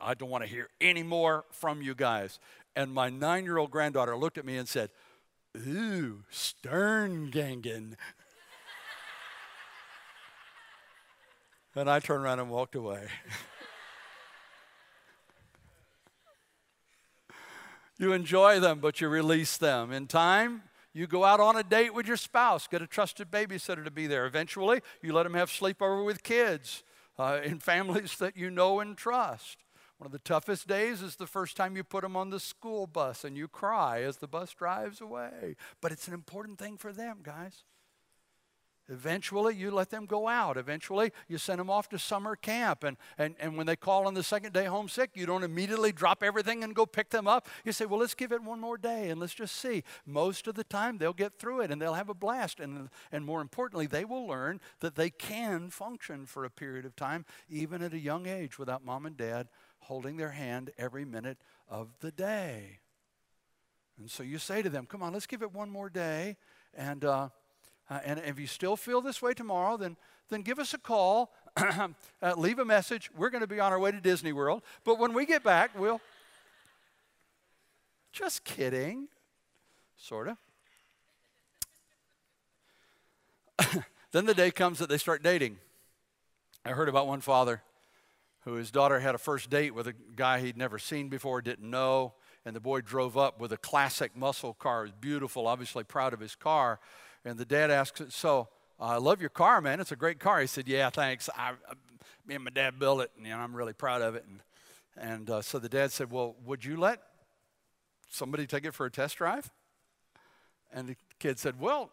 I 0.00 0.14
don't 0.14 0.28
want 0.28 0.44
to 0.44 0.50
hear 0.50 0.68
any 0.80 1.02
more 1.02 1.44
from 1.50 1.82
you 1.82 1.94
guys. 1.94 2.38
And 2.76 2.92
my 2.92 3.08
nine 3.08 3.44
year 3.44 3.58
old 3.58 3.70
granddaughter 3.70 4.16
looked 4.16 4.38
at 4.38 4.44
me 4.44 4.56
and 4.56 4.68
said, 4.68 4.90
Ooh, 5.56 6.24
stern 6.30 7.30
gangan. 7.30 7.96
and 11.74 11.90
I 11.90 12.00
turned 12.00 12.24
around 12.24 12.40
and 12.40 12.50
walked 12.50 12.74
away. 12.74 13.06
you 17.98 18.12
enjoy 18.12 18.60
them, 18.60 18.80
but 18.80 19.00
you 19.00 19.08
release 19.08 19.56
them. 19.56 19.92
In 19.92 20.06
time, 20.06 20.62
you 20.94 21.06
go 21.06 21.24
out 21.24 21.40
on 21.40 21.56
a 21.56 21.62
date 21.62 21.94
with 21.94 22.06
your 22.06 22.16
spouse, 22.16 22.66
get 22.66 22.82
a 22.82 22.86
trusted 22.86 23.30
babysitter 23.30 23.84
to 23.84 23.90
be 23.90 24.06
there. 24.06 24.26
Eventually, 24.26 24.80
you 25.02 25.12
let 25.12 25.22
them 25.24 25.34
have 25.34 25.50
sleepover 25.50 26.04
with 26.04 26.22
kids 26.22 26.82
uh, 27.18 27.40
in 27.42 27.58
families 27.60 28.16
that 28.18 28.36
you 28.36 28.50
know 28.50 28.80
and 28.80 28.96
trust. 28.96 29.58
One 30.02 30.06
of 30.06 30.10
the 30.10 30.18
toughest 30.18 30.66
days 30.66 31.00
is 31.00 31.14
the 31.14 31.28
first 31.28 31.56
time 31.56 31.76
you 31.76 31.84
put 31.84 32.02
them 32.02 32.16
on 32.16 32.30
the 32.30 32.40
school 32.40 32.88
bus 32.88 33.22
and 33.22 33.36
you 33.36 33.46
cry 33.46 34.02
as 34.02 34.16
the 34.16 34.26
bus 34.26 34.52
drives 34.52 35.00
away. 35.00 35.54
But 35.80 35.92
it's 35.92 36.08
an 36.08 36.12
important 36.12 36.58
thing 36.58 36.76
for 36.76 36.92
them, 36.92 37.18
guys. 37.22 37.62
Eventually, 38.88 39.54
you 39.54 39.70
let 39.70 39.90
them 39.90 40.06
go 40.06 40.26
out. 40.26 40.56
Eventually, 40.56 41.12
you 41.28 41.38
send 41.38 41.60
them 41.60 41.70
off 41.70 41.88
to 41.90 42.00
summer 42.00 42.34
camp. 42.34 42.82
And, 42.82 42.96
and, 43.16 43.36
and 43.38 43.56
when 43.56 43.64
they 43.64 43.76
call 43.76 44.08
on 44.08 44.14
the 44.14 44.24
second 44.24 44.52
day 44.52 44.64
homesick, 44.64 45.10
you 45.14 45.24
don't 45.24 45.44
immediately 45.44 45.92
drop 45.92 46.24
everything 46.24 46.64
and 46.64 46.74
go 46.74 46.84
pick 46.84 47.10
them 47.10 47.28
up. 47.28 47.46
You 47.64 47.70
say, 47.70 47.86
well, 47.86 48.00
let's 48.00 48.14
give 48.14 48.32
it 48.32 48.42
one 48.42 48.58
more 48.58 48.76
day 48.76 49.08
and 49.08 49.20
let's 49.20 49.34
just 49.34 49.54
see. 49.54 49.84
Most 50.04 50.48
of 50.48 50.56
the 50.56 50.64
time, 50.64 50.98
they'll 50.98 51.12
get 51.12 51.38
through 51.38 51.60
it 51.60 51.70
and 51.70 51.80
they'll 51.80 51.94
have 51.94 52.08
a 52.08 52.14
blast. 52.14 52.58
And, 52.58 52.88
and 53.12 53.24
more 53.24 53.40
importantly, 53.40 53.86
they 53.86 54.04
will 54.04 54.26
learn 54.26 54.60
that 54.80 54.96
they 54.96 55.10
can 55.10 55.70
function 55.70 56.26
for 56.26 56.44
a 56.44 56.50
period 56.50 56.84
of 56.84 56.96
time, 56.96 57.24
even 57.48 57.82
at 57.82 57.92
a 57.92 58.00
young 58.00 58.26
age, 58.26 58.58
without 58.58 58.84
mom 58.84 59.06
and 59.06 59.16
dad 59.16 59.46
holding 59.82 60.16
their 60.16 60.30
hand 60.30 60.70
every 60.78 61.04
minute 61.04 61.38
of 61.68 61.88
the 62.00 62.10
day. 62.10 62.80
And 63.98 64.10
so 64.10 64.22
you 64.22 64.38
say 64.38 64.62
to 64.62 64.70
them, 64.70 64.86
Come 64.86 65.02
on, 65.02 65.12
let's 65.12 65.26
give 65.26 65.42
it 65.42 65.52
one 65.52 65.70
more 65.70 65.90
day. 65.90 66.36
And, 66.74 67.04
uh, 67.04 67.28
uh, 67.90 68.00
and 68.04 68.20
if 68.20 68.38
you 68.38 68.46
still 68.46 68.76
feel 68.76 69.00
this 69.00 69.20
way 69.20 69.34
tomorrow, 69.34 69.76
then, 69.76 69.96
then 70.30 70.42
give 70.42 70.58
us 70.58 70.72
a 70.72 70.78
call, 70.78 71.32
uh, 71.56 71.88
leave 72.36 72.58
a 72.58 72.64
message. 72.64 73.10
We're 73.16 73.30
going 73.30 73.42
to 73.42 73.46
be 73.46 73.60
on 73.60 73.72
our 73.72 73.78
way 73.78 73.90
to 73.92 74.00
Disney 74.00 74.32
World. 74.32 74.62
But 74.84 74.98
when 74.98 75.12
we 75.12 75.26
get 75.26 75.42
back, 75.42 75.78
we'll. 75.78 76.00
Just 78.12 78.44
kidding. 78.44 79.08
Sort 79.96 80.28
of. 80.28 80.36
then 84.12 84.26
the 84.26 84.34
day 84.34 84.50
comes 84.50 84.78
that 84.78 84.88
they 84.88 84.98
start 84.98 85.22
dating. 85.22 85.58
I 86.64 86.70
heard 86.70 86.88
about 86.88 87.06
one 87.06 87.20
father 87.20 87.62
who 88.42 88.54
his 88.54 88.70
daughter 88.70 89.00
had 89.00 89.14
a 89.14 89.18
first 89.18 89.50
date 89.50 89.74
with 89.74 89.86
a 89.86 89.94
guy 90.16 90.40
he'd 90.40 90.56
never 90.56 90.78
seen 90.78 91.08
before, 91.08 91.40
didn't 91.40 91.68
know, 91.68 92.14
and 92.44 92.56
the 92.56 92.60
boy 92.60 92.80
drove 92.80 93.16
up 93.16 93.40
with 93.40 93.52
a 93.52 93.56
classic 93.56 94.16
muscle 94.16 94.54
car. 94.54 94.80
It 94.80 94.82
was 94.82 94.92
beautiful, 94.92 95.46
obviously 95.46 95.84
proud 95.84 96.12
of 96.12 96.20
his 96.20 96.34
car. 96.34 96.80
And 97.24 97.38
the 97.38 97.44
dad 97.44 97.70
asks, 97.70 98.02
So, 98.08 98.48
I 98.80 98.96
love 98.96 99.20
your 99.20 99.30
car, 99.30 99.60
man. 99.60 99.78
It's 99.78 99.92
a 99.92 99.96
great 99.96 100.18
car. 100.18 100.40
He 100.40 100.48
said, 100.48 100.66
Yeah, 100.66 100.90
thanks. 100.90 101.30
I, 101.36 101.50
I, 101.50 101.74
me 102.26 102.34
and 102.34 102.44
my 102.44 102.50
dad 102.50 102.78
built 102.80 103.00
it, 103.00 103.12
and 103.16 103.26
you 103.26 103.32
know, 103.32 103.38
I'm 103.38 103.54
really 103.54 103.72
proud 103.72 104.02
of 104.02 104.16
it. 104.16 104.24
And, 104.28 104.40
and 104.96 105.30
uh, 105.30 105.42
so 105.42 105.58
the 105.60 105.68
dad 105.68 105.92
said, 105.92 106.10
Well, 106.10 106.34
would 106.44 106.64
you 106.64 106.76
let 106.76 107.00
somebody 108.08 108.46
take 108.46 108.64
it 108.64 108.74
for 108.74 108.86
a 108.86 108.90
test 108.90 109.18
drive? 109.18 109.50
And 110.72 110.88
the 110.88 110.96
kid 111.20 111.38
said, 111.38 111.60
Well, 111.60 111.90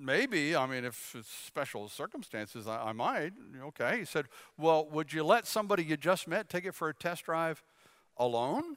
maybe. 0.00 0.54
I 0.56 0.66
mean, 0.66 0.84
if 0.84 1.14
it's 1.16 1.28
special 1.28 1.88
circumstances, 1.88 2.66
I, 2.66 2.88
I 2.88 2.92
might. 2.92 3.32
Okay. 3.62 3.98
He 4.00 4.04
said, 4.04 4.26
Well, 4.56 4.88
would 4.90 5.12
you 5.12 5.24
let 5.24 5.46
somebody 5.46 5.84
you 5.84 5.96
just 5.96 6.28
met 6.28 6.48
take 6.48 6.64
it 6.64 6.74
for 6.74 6.88
a 6.88 6.94
test 6.94 7.24
drive 7.24 7.62
alone? 8.16 8.76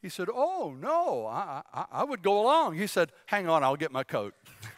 He 0.00 0.08
said, 0.08 0.28
Oh, 0.32 0.74
no, 0.78 1.26
I, 1.26 1.62
I, 1.72 1.84
I 1.92 2.04
would 2.04 2.22
go 2.22 2.40
along. 2.40 2.76
He 2.76 2.86
said, 2.86 3.12
Hang 3.26 3.48
on, 3.48 3.62
I'll 3.62 3.76
get 3.76 3.92
my 3.92 4.04
coat. 4.04 4.34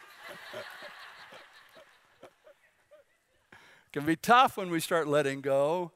can 3.93 4.05
be 4.05 4.17
tough 4.17 4.57
when 4.57 4.71
we 4.71 4.81
start 4.81 5.07
letting 5.07 5.41
go. 5.41 5.93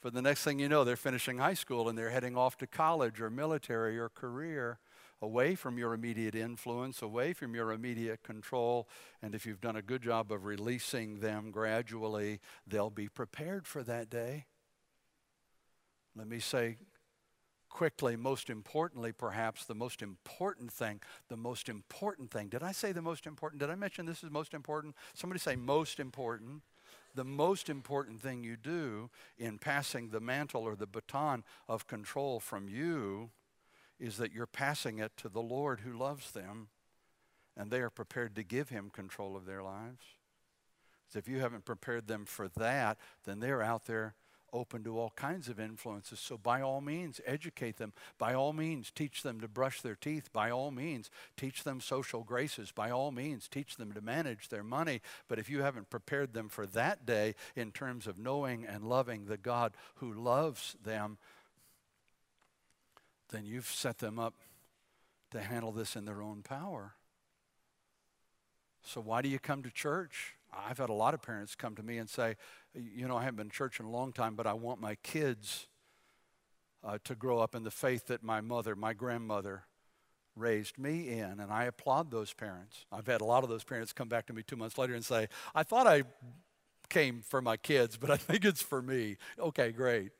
For 0.00 0.10
the 0.10 0.20
next 0.20 0.42
thing 0.42 0.58
you 0.58 0.68
know, 0.68 0.82
they're 0.82 0.96
finishing 0.96 1.38
high 1.38 1.54
school 1.54 1.88
and 1.88 1.96
they're 1.96 2.10
heading 2.10 2.36
off 2.36 2.56
to 2.58 2.66
college 2.66 3.20
or 3.20 3.30
military 3.30 3.98
or 3.98 4.08
career, 4.08 4.78
away 5.22 5.54
from 5.54 5.78
your 5.78 5.94
immediate 5.94 6.34
influence, 6.34 7.02
away 7.02 7.32
from 7.32 7.54
your 7.54 7.72
immediate 7.72 8.22
control. 8.22 8.88
And 9.22 9.34
if 9.34 9.46
you've 9.46 9.60
done 9.60 9.76
a 9.76 9.82
good 9.82 10.02
job 10.02 10.32
of 10.32 10.44
releasing 10.44 11.20
them 11.20 11.50
gradually, 11.50 12.40
they'll 12.66 12.90
be 12.90 13.08
prepared 13.08 13.66
for 13.66 13.82
that 13.82 14.08
day. 14.10 14.46
Let 16.16 16.26
me 16.26 16.40
say 16.40 16.78
quickly, 17.68 18.16
most 18.16 18.50
importantly, 18.50 19.12
perhaps 19.12 19.64
the 19.64 19.74
most 19.74 20.02
important 20.02 20.72
thing, 20.72 21.00
the 21.28 21.36
most 21.36 21.68
important 21.68 22.30
thing. 22.30 22.48
Did 22.48 22.62
I 22.62 22.72
say 22.72 22.92
the 22.92 23.02
most 23.02 23.26
important? 23.26 23.60
Did 23.60 23.70
I 23.70 23.76
mention 23.76 24.06
this 24.06 24.24
is 24.24 24.30
most 24.30 24.54
important? 24.54 24.96
Somebody 25.14 25.38
say 25.38 25.56
most 25.56 26.00
important 26.00 26.62
the 27.14 27.24
most 27.24 27.68
important 27.68 28.20
thing 28.20 28.44
you 28.44 28.56
do 28.56 29.10
in 29.38 29.58
passing 29.58 30.10
the 30.10 30.20
mantle 30.20 30.62
or 30.62 30.76
the 30.76 30.86
baton 30.86 31.44
of 31.68 31.86
control 31.86 32.38
from 32.40 32.68
you 32.68 33.30
is 34.00 34.16
that 34.16 34.32
you're 34.32 34.46
passing 34.46 34.98
it 34.98 35.12
to 35.18 35.28
the 35.28 35.42
Lord 35.42 35.80
who 35.80 35.92
loves 35.92 36.32
them 36.32 36.68
and 37.56 37.70
they 37.70 37.80
are 37.80 37.90
prepared 37.90 38.34
to 38.36 38.42
give 38.42 38.70
him 38.70 38.90
control 38.90 39.36
of 39.36 39.44
their 39.44 39.62
lives. 39.62 40.02
So 41.08 41.18
if 41.18 41.28
you 41.28 41.40
haven't 41.40 41.64
prepared 41.64 42.06
them 42.06 42.24
for 42.24 42.48
that, 42.56 42.96
then 43.24 43.40
they're 43.40 43.62
out 43.62 43.86
there 43.86 44.14
open 44.52 44.82
to 44.84 44.98
all 44.98 45.12
kinds 45.16 45.48
of 45.48 45.60
influences. 45.60 46.18
So, 46.20 46.36
by 46.36 46.60
all 46.60 46.80
means, 46.80 47.20
educate 47.26 47.76
them. 47.76 47.92
By 48.18 48.34
all 48.34 48.52
means, 48.52 48.90
teach 48.90 49.22
them 49.22 49.40
to 49.40 49.48
brush 49.48 49.80
their 49.80 49.94
teeth. 49.94 50.32
By 50.32 50.50
all 50.50 50.70
means, 50.70 51.10
teach 51.36 51.64
them 51.64 51.80
social 51.80 52.22
graces. 52.22 52.72
By 52.72 52.90
all 52.90 53.12
means, 53.12 53.48
teach 53.48 53.76
them 53.76 53.92
to 53.92 54.00
manage 54.00 54.48
their 54.48 54.64
money. 54.64 55.00
But 55.28 55.38
if 55.38 55.48
you 55.48 55.62
haven't 55.62 55.90
prepared 55.90 56.32
them 56.32 56.48
for 56.48 56.66
that 56.66 57.06
day 57.06 57.34
in 57.54 57.72
terms 57.72 58.06
of 58.06 58.18
knowing 58.18 58.64
and 58.64 58.84
loving 58.84 59.26
the 59.26 59.36
God 59.36 59.72
who 59.96 60.12
loves 60.12 60.76
them, 60.82 61.18
then 63.30 63.46
you've 63.46 63.66
set 63.66 63.98
them 63.98 64.18
up 64.18 64.34
to 65.30 65.40
handle 65.40 65.72
this 65.72 65.96
in 65.96 66.04
their 66.04 66.22
own 66.22 66.42
power. 66.42 66.94
So, 68.82 69.00
why 69.00 69.22
do 69.22 69.28
you 69.28 69.38
come 69.38 69.62
to 69.62 69.70
church? 69.70 70.34
I've 70.52 70.78
had 70.78 70.88
a 70.88 70.94
lot 70.94 71.14
of 71.14 71.22
parents 71.22 71.54
come 71.54 71.76
to 71.76 71.82
me 71.82 71.98
and 71.98 72.08
say, 72.08 72.36
you 72.74 73.06
know, 73.06 73.16
I 73.16 73.22
haven't 73.22 73.36
been 73.36 73.50
to 73.50 73.56
church 73.56 73.78
in 73.78 73.86
a 73.86 73.90
long 73.90 74.12
time, 74.12 74.34
but 74.34 74.46
I 74.46 74.52
want 74.52 74.80
my 74.80 74.96
kids 74.96 75.68
uh, 76.82 76.98
to 77.04 77.14
grow 77.14 77.38
up 77.38 77.54
in 77.54 77.62
the 77.62 77.70
faith 77.70 78.06
that 78.06 78.22
my 78.22 78.40
mother, 78.40 78.74
my 78.74 78.92
grandmother, 78.92 79.64
raised 80.34 80.78
me 80.78 81.08
in. 81.08 81.40
And 81.40 81.52
I 81.52 81.64
applaud 81.64 82.10
those 82.10 82.32
parents. 82.32 82.86
I've 82.90 83.06
had 83.06 83.20
a 83.20 83.24
lot 83.24 83.44
of 83.44 83.50
those 83.50 83.64
parents 83.64 83.92
come 83.92 84.08
back 84.08 84.26
to 84.26 84.32
me 84.32 84.42
two 84.42 84.56
months 84.56 84.78
later 84.78 84.94
and 84.94 85.04
say, 85.04 85.28
I 85.54 85.62
thought 85.62 85.86
I 85.86 86.02
came 86.88 87.22
for 87.22 87.40
my 87.40 87.56
kids, 87.56 87.96
but 87.96 88.10
I 88.10 88.16
think 88.16 88.44
it's 88.44 88.62
for 88.62 88.82
me. 88.82 89.16
Okay, 89.38 89.72
great. 89.72 90.10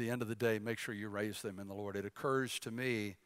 The 0.00 0.08
end 0.08 0.22
of 0.22 0.28
the 0.28 0.34
day, 0.34 0.58
make 0.58 0.78
sure 0.78 0.94
you 0.94 1.10
raise 1.10 1.42
them 1.42 1.58
in 1.58 1.68
the 1.68 1.74
Lord. 1.74 1.94
It 1.94 2.06
occurs 2.06 2.58
to 2.60 2.70
me 2.70 3.16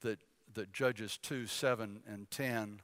that, 0.00 0.18
that 0.54 0.72
Judges 0.72 1.16
2, 1.22 1.46
7, 1.46 2.00
and 2.08 2.28
10 2.28 2.80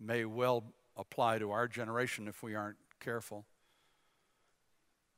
may 0.00 0.24
well 0.24 0.64
apply 0.96 1.36
to 1.40 1.50
our 1.50 1.68
generation 1.68 2.26
if 2.28 2.42
we 2.42 2.54
aren't 2.54 2.78
careful. 2.98 3.44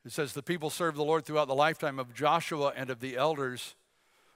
It 0.04 0.10
says, 0.10 0.32
The 0.32 0.42
people 0.42 0.68
served 0.68 0.96
the 0.96 1.04
Lord 1.04 1.24
throughout 1.24 1.46
the 1.46 1.54
lifetime 1.54 2.00
of 2.00 2.12
Joshua 2.12 2.72
and 2.74 2.90
of 2.90 2.98
the 2.98 3.16
elders 3.16 3.76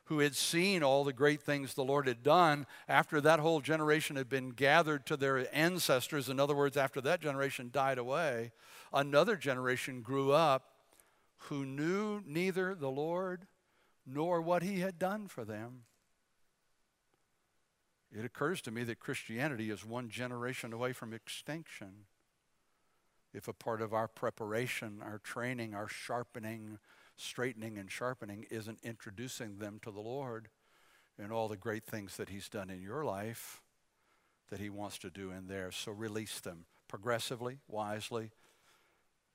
who 0.05 0.21
had 0.21 0.37
seen 0.37 0.85
all 0.85 1.03
the 1.03 1.13
great 1.13 1.43
things 1.43 1.75
the 1.75 1.83
Lord 1.83 2.07
had 2.07 2.23
done 2.23 2.67
after 2.87 3.21
that 3.21 3.41
whole 3.41 3.61
generation 3.61 4.15
had 4.15 4.29
been 4.29 4.51
gathered 4.51 5.07
to 5.07 5.17
their 5.17 5.53
ancestors. 5.53 6.29
In 6.29 6.39
other 6.39 6.55
words, 6.55 6.77
after 6.77 7.01
that 7.01 7.21
generation 7.21 7.71
died 7.73 7.99
away, 7.99 8.53
another 8.93 9.35
generation 9.35 10.03
grew 10.03 10.31
up 10.31 10.71
who 11.43 11.65
knew 11.65 12.23
neither 12.27 12.75
the 12.75 12.91
Lord 12.91 13.47
nor 14.07 14.41
what 14.41 14.63
he 14.63 14.81
had 14.81 14.99
done 14.99 15.29
for 15.29 15.45
them. 15.45 15.85
It 18.11 18.25
occurs 18.25 18.63
to 18.63 18.71
me 18.71 18.85
that 18.85 19.01
Christianity 19.01 19.71
is 19.71 19.85
one 19.85 20.09
generation 20.09 20.73
away 20.73 20.93
from 20.93 21.13
extinction 21.13 22.07
if 23.35 23.47
a 23.47 23.53
part 23.53 23.83
of 23.83 23.93
our 23.93 24.09
preparation, 24.09 25.01
our 25.03 25.19
training, 25.19 25.75
our 25.75 25.89
sharpening, 25.89 26.79
straightening 27.17 27.77
and 27.77 27.91
sharpening 27.91 28.47
isn't 28.51 28.79
introducing 28.83 29.59
them 29.59 29.79
to 29.83 29.91
the 29.91 30.01
Lord 30.01 30.49
and 31.19 31.31
all 31.31 31.49
the 31.49 31.57
great 31.57 31.85
things 31.85 32.17
that 32.17 32.31
He's 32.31 32.49
done 32.49 32.71
in 32.71 32.81
your 32.81 33.05
life 33.05 33.61
that 34.51 34.61
He 34.61 34.71
wants 34.71 34.99
to 34.99 35.11
do 35.11 35.31
in 35.31 35.47
theirs. 35.47 35.77
So 35.77 35.93
release 35.93 36.41
them 36.41 36.65
progressively, 36.89 37.59
wisely, 37.69 38.31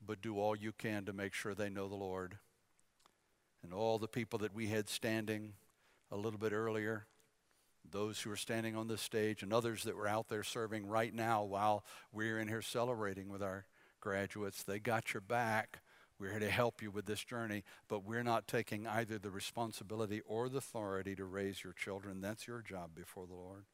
but 0.06 0.22
do 0.22 0.40
all 0.40 0.56
you 0.56 0.72
can 0.72 1.06
to 1.06 1.14
make 1.14 1.34
sure 1.34 1.54
they 1.54 1.70
know 1.70 1.88
the 1.88 1.96
Lord. 1.96 2.38
And 3.64 3.74
all 3.74 3.98
the 3.98 4.08
people 4.08 4.40
that 4.40 4.54
we 4.54 4.68
had 4.68 4.90
standing 4.90 5.54
a 6.12 6.18
little 6.18 6.40
bit 6.40 6.52
earlier, 6.52 7.08
those 7.90 8.22
who 8.22 8.32
are 8.32 8.38
standing 8.38 8.76
on 8.76 8.88
this 8.88 9.02
stage, 9.02 9.44
and 9.44 9.54
others 9.54 9.84
that 9.84 9.96
were 9.96 10.08
out 10.08 10.30
there 10.30 10.44
serving 10.44 10.86
right 10.86 11.14
now 11.14 11.44
while 11.44 11.84
we're 12.12 12.40
in 12.40 12.48
here 12.48 12.62
celebrating 12.62 13.30
with 13.30 13.42
our 13.42 13.66
graduates. 14.00 14.64
They 14.64 14.80
got 14.80 15.14
your 15.14 15.22
back. 15.22 15.80
We're 16.20 16.32
here 16.32 16.40
to 16.40 16.50
help 16.50 16.82
you 16.82 16.92
with 16.92 17.06
this 17.06 17.24
journey, 17.24 17.64
but 17.88 18.06
we're 18.06 18.24
not 18.24 18.48
taking 18.48 18.86
either 18.86 19.18
the 19.18 19.32
responsibility 19.32 20.22
or 20.26 20.48
the 20.48 20.60
authority 20.60 21.16
to 21.16 21.26
raise 21.26 21.64
your 21.64 21.74
children. 21.74 22.22
That's 22.22 22.48
your 22.48 22.62
job 22.62 22.92
before 22.96 23.26
the 23.26 23.34
Lord. 23.34 23.66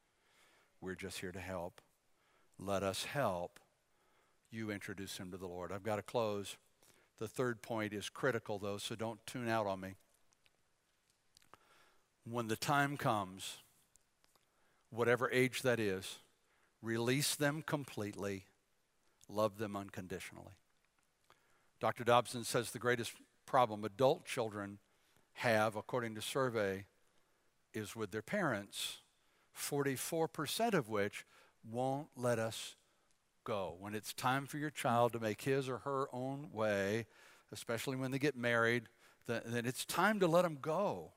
We're 0.80 0.94
just 0.94 1.20
here 1.20 1.32
to 1.32 1.40
help. 1.40 1.80
Let 2.58 2.82
us 2.82 3.04
help 3.04 3.60
you 4.50 4.70
introduce 4.70 5.18
him 5.18 5.30
to 5.30 5.36
the 5.36 5.46
Lord. 5.46 5.72
I've 5.72 5.82
got 5.82 5.96
to 5.96 6.02
close. 6.02 6.56
The 7.18 7.28
third 7.28 7.62
point 7.62 7.92
is 7.92 8.08
critical, 8.08 8.58
though, 8.58 8.78
so 8.78 8.94
don't 8.94 9.24
tune 9.26 9.48
out 9.48 9.66
on 9.66 9.80
me. 9.80 9.94
When 12.24 12.48
the 12.48 12.56
time 12.56 12.96
comes, 12.96 13.58
whatever 14.90 15.30
age 15.30 15.62
that 15.62 15.78
is, 15.78 16.18
release 16.82 17.34
them 17.34 17.62
completely 17.66 18.44
love 19.28 19.58
them 19.58 19.76
unconditionally. 19.76 20.56
Dr. 21.80 22.04
Dobson 22.04 22.44
says 22.44 22.70
the 22.70 22.78
greatest 22.78 23.12
problem 23.46 23.84
adult 23.84 24.24
children 24.24 24.78
have, 25.34 25.76
according 25.76 26.14
to 26.14 26.22
survey, 26.22 26.84
is 27.72 27.94
with 27.94 28.10
their 28.10 28.22
parents, 28.22 28.98
44% 29.56 30.74
of 30.74 30.88
which 30.88 31.24
won't 31.68 32.08
let 32.16 32.38
us 32.38 32.76
go. 33.44 33.76
When 33.78 33.94
it's 33.94 34.12
time 34.12 34.46
for 34.46 34.58
your 34.58 34.70
child 34.70 35.12
to 35.12 35.20
make 35.20 35.42
his 35.42 35.68
or 35.68 35.78
her 35.78 36.08
own 36.12 36.50
way, 36.52 37.06
especially 37.52 37.96
when 37.96 38.10
they 38.10 38.18
get 38.18 38.36
married, 38.36 38.84
then 39.26 39.64
it's 39.66 39.84
time 39.84 40.20
to 40.20 40.26
let 40.26 40.42
them 40.42 40.58
go. 40.60 41.12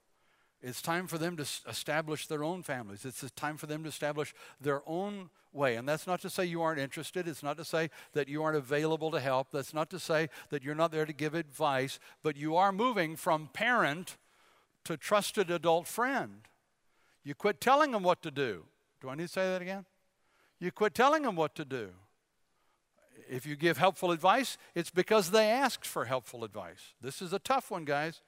It's 0.62 0.82
time 0.82 1.08
for 1.08 1.18
them 1.18 1.36
to 1.36 1.46
establish 1.68 2.28
their 2.28 2.44
own 2.44 2.64
families. 2.64 3.04
It's 3.04 3.30
time 3.32 3.58
for 3.58 3.68
them 3.68 3.84
to 3.84 3.90
establish 3.90 4.34
their 4.62 4.82
own 4.86 5.30
way. 5.52 5.76
And 5.76 5.88
that's 5.88 6.08
not 6.08 6.22
to 6.22 6.30
say 6.30 6.46
you 6.46 6.62
aren't 6.62 6.80
interested. 6.80 7.28
It's 7.28 7.44
not 7.44 7.58
to 7.58 7.66
say 7.66 7.90
that 8.14 8.30
you 8.30 8.44
aren't 8.44 8.56
available 8.56 9.12
to 9.12 9.20
help. 9.20 9.50
That's 9.52 9.74
not 9.74 9.90
to 9.90 10.00
say 10.00 10.30
that 10.52 10.64
you're 10.64 10.74
not 10.74 10.92
there 10.92 11.06
to 11.06 11.12
give 11.12 11.34
advice. 11.34 12.00
But 12.24 12.38
you 12.38 12.56
are 12.56 12.72
moving 12.72 13.18
from 13.18 13.50
parent 13.52 14.16
to 14.86 14.96
trusted 14.96 15.52
adult 15.52 15.86
friend. 15.86 16.48
You 17.26 17.36
quit 17.36 17.60
telling 17.60 17.92
them 17.92 18.04
what 18.04 18.22
to 18.24 18.32
do. 18.32 18.64
Do 19.02 19.10
I 19.10 19.16
need 19.16 19.28
to 19.28 19.34
say 19.34 19.50
that 19.50 19.62
again? 19.62 19.86
You 20.60 20.72
quit 20.72 20.96
telling 20.96 21.24
them 21.24 21.36
what 21.36 21.56
to 21.56 21.66
do. 21.66 21.90
If 23.34 23.48
you 23.48 23.56
give 23.56 23.80
helpful 23.80 24.12
advice, 24.12 24.58
it's 24.76 24.92
because 24.92 25.32
they 25.32 25.50
asked 25.50 25.88
for 25.88 26.06
helpful 26.06 26.44
advice. 26.44 26.94
This 27.02 27.20
is 27.20 27.34
a 27.34 27.40
tough 27.40 27.72
one, 27.72 27.84
guys. 27.84 28.22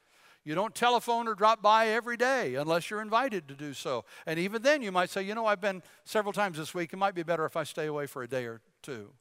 You 0.44 0.56
don't 0.56 0.74
telephone 0.74 1.28
or 1.28 1.36
drop 1.36 1.62
by 1.62 1.90
every 1.90 2.18
day 2.18 2.56
unless 2.56 2.90
you're 2.90 3.04
invited 3.04 3.48
to 3.48 3.54
do 3.54 3.74
so. 3.74 4.04
And 4.26 4.40
even 4.40 4.64
then, 4.64 4.82
you 4.82 4.92
might 4.92 5.12
say, 5.12 5.22
you 5.22 5.36
know, 5.36 5.46
I've 5.46 5.62
been 5.62 5.84
several 6.06 6.34
times 6.34 6.58
this 6.58 6.74
week. 6.74 6.92
It 6.92 6.98
might 6.98 7.14
be 7.14 7.22
better 7.22 7.46
if 7.46 7.56
I 7.56 7.64
stay 7.64 7.86
away 7.86 8.08
for 8.08 8.24
a 8.24 8.28
day 8.28 8.46
or 8.46 8.62
two. 8.82 9.12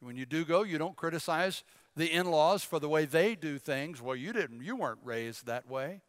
When 0.00 0.16
you 0.16 0.24
do 0.24 0.44
go, 0.44 0.62
you 0.62 0.78
don't 0.78 0.96
criticize 0.96 1.64
the 1.96 2.10
in 2.10 2.30
laws 2.30 2.64
for 2.64 2.78
the 2.78 2.88
way 2.88 3.04
they 3.04 3.34
do 3.34 3.58
things. 3.58 4.00
Well, 4.00 4.16
you 4.16 4.32
didn't, 4.32 4.62
you 4.62 4.74
weren't 4.74 5.00
raised 5.04 5.44
that 5.46 5.68
way. 5.68 6.00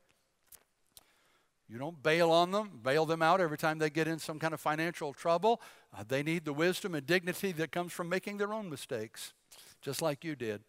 You 1.67 1.79
don't 1.79 2.01
bail 2.03 2.31
on 2.31 2.51
them, 2.51 2.79
bail 2.83 3.05
them 3.05 3.21
out 3.21 3.41
every 3.41 3.57
time 3.57 3.79
they 3.79 3.89
get 3.89 4.07
in 4.07 4.19
some 4.19 4.37
kind 4.37 4.53
of 4.53 4.61
financial 4.61 5.13
trouble. 5.13 5.61
Uh, 5.97 6.03
they 6.07 6.21
need 6.21 6.45
the 6.45 6.53
wisdom 6.53 6.93
and 6.93 7.05
dignity 7.05 7.51
that 7.53 7.71
comes 7.71 7.91
from 7.91 8.07
making 8.07 8.37
their 8.37 8.53
own 8.53 8.69
mistakes, 8.69 9.33
just 9.81 10.01
like 10.01 10.23
you 10.23 10.35
did. 10.35 10.61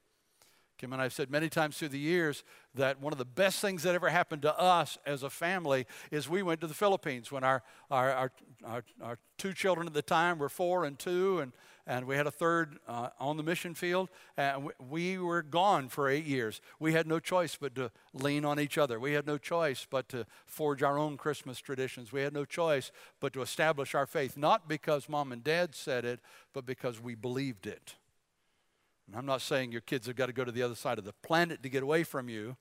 Kim 0.79 0.93
and 0.93 1.01
I 1.01 1.07
have 1.07 1.13
said 1.13 1.31
many 1.31 1.49
times 1.49 1.79
through 1.79 1.89
the 1.89 1.99
years 1.99 2.45
that 2.75 3.01
one 3.01 3.13
of 3.13 3.19
the 3.19 3.25
best 3.25 3.61
things 3.61 3.83
that 3.83 3.95
ever 3.95 4.11
happened 4.11 4.43
to 4.43 4.59
us 4.59 4.99
as 5.07 5.23
a 5.23 5.31
family 5.31 5.87
is 6.11 6.29
we 6.29 6.43
went 6.43 6.61
to 6.61 6.67
the 6.67 6.75
Philippines 6.75 7.33
when 7.33 7.45
our, 7.45 7.63
our, 7.91 8.13
our, 8.13 8.33
our, 8.65 8.85
our 9.03 9.19
two 9.39 9.55
children 9.55 9.87
at 9.87 9.95
the 9.95 10.03
time 10.03 10.39
were 10.39 10.51
four 10.51 10.85
and 10.85 10.99
two, 10.99 11.41
and, 11.41 11.53
and 11.87 12.05
we 12.05 12.17
had 12.17 12.27
a 12.27 12.33
third 12.33 12.79
uh, 12.89 13.11
on 13.21 13.37
the 13.37 13.45
mission 13.45 13.75
field. 13.75 14.09
And 14.37 14.71
we 14.89 15.19
were 15.19 15.43
gone 15.43 15.89
for 15.89 16.09
eight 16.09 16.25
years. 16.25 16.61
We 16.81 16.93
had 16.93 17.07
no 17.07 17.21
choice 17.21 17.57
but 17.61 17.77
to 17.77 17.93
lean 18.13 18.45
on 18.45 18.59
each 18.59 18.77
other. 18.77 18.99
We 18.99 19.13
had 19.13 19.27
no 19.27 19.39
choice 19.39 19.87
but 19.89 20.09
to 20.09 20.27
forge 20.47 20.83
our 20.83 20.99
own 20.99 21.17
Christmas 21.17 21.61
traditions. 21.61 22.13
We 22.13 22.23
had 22.23 22.33
no 22.33 22.45
choice 22.45 22.91
but 23.21 23.33
to 23.35 23.43
establish 23.43 23.95
our 23.95 24.07
faith, 24.07 24.37
not 24.37 24.69
because 24.69 25.09
mom 25.09 25.31
and 25.31 25.45
dad 25.45 25.75
said 25.77 26.05
it, 26.05 26.21
but 26.53 26.67
because 26.67 27.01
we 27.01 27.15
believed 27.15 27.67
it. 27.67 27.95
And 29.07 29.15
I'm 29.15 29.27
not 29.27 29.41
saying 29.41 29.71
your 29.71 29.81
kids 29.81 30.09
have 30.09 30.17
got 30.17 30.27
to 30.27 30.33
go 30.33 30.45
to 30.45 30.51
the 30.51 30.63
other 30.63 30.75
side 30.75 30.99
of 30.99 31.05
the 31.05 31.13
planet 31.13 31.63
to 31.63 31.69
get 31.69 31.85
away 31.85 32.03
from 32.03 32.29
you, 32.29 32.57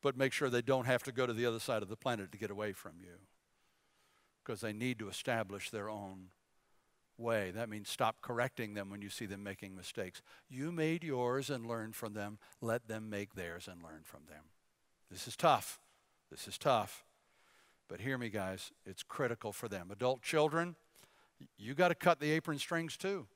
but 0.00 0.16
make 0.16 0.32
sure 0.32 0.48
they 0.48 0.62
don't 0.62 0.86
have 0.86 1.02
to 1.02 1.12
go 1.12 1.26
to 1.26 1.32
the 1.32 1.46
other 1.46 1.58
side 1.58 1.82
of 1.82 1.88
the 1.88 1.96
planet 1.96 2.30
to 2.30 2.38
get 2.38 2.52
away 2.52 2.72
from 2.72 2.92
you 3.00 3.14
because 4.44 4.60
they 4.60 4.72
need 4.72 5.00
to 5.00 5.08
establish 5.08 5.70
their 5.70 5.90
own 5.90 6.28
way. 7.18 7.50
That 7.50 7.68
means 7.68 7.88
stop 7.88 8.20
correcting 8.22 8.74
them 8.74 8.90
when 8.90 9.02
you 9.02 9.10
see 9.10 9.26
them 9.26 9.42
making 9.42 9.74
mistakes. 9.74 10.22
You 10.48 10.72
made 10.72 11.04
yours 11.04 11.50
and 11.50 11.66
learned 11.66 11.96
from 11.96 12.14
them. 12.14 12.38
Let 12.60 12.88
them 12.88 13.10
make 13.10 13.34
theirs 13.34 13.68
and 13.70 13.82
learn 13.82 14.02
from 14.04 14.20
them. 14.28 14.44
This 15.10 15.26
is 15.26 15.36
tough. 15.36 15.80
This 16.30 16.46
is 16.46 16.58
tough. 16.58 17.04
But 17.88 18.00
hear 18.00 18.18
me, 18.18 18.28
guys, 18.28 18.72
it's 18.84 19.02
critical 19.02 19.52
for 19.52 19.68
them. 19.68 19.90
Adult 19.90 20.22
children, 20.22 20.76
you 21.56 21.74
got 21.74 21.88
to 21.88 21.94
cut 21.94 22.20
the 22.20 22.30
apron 22.32 22.58
strings 22.58 22.96
too. 22.96 23.26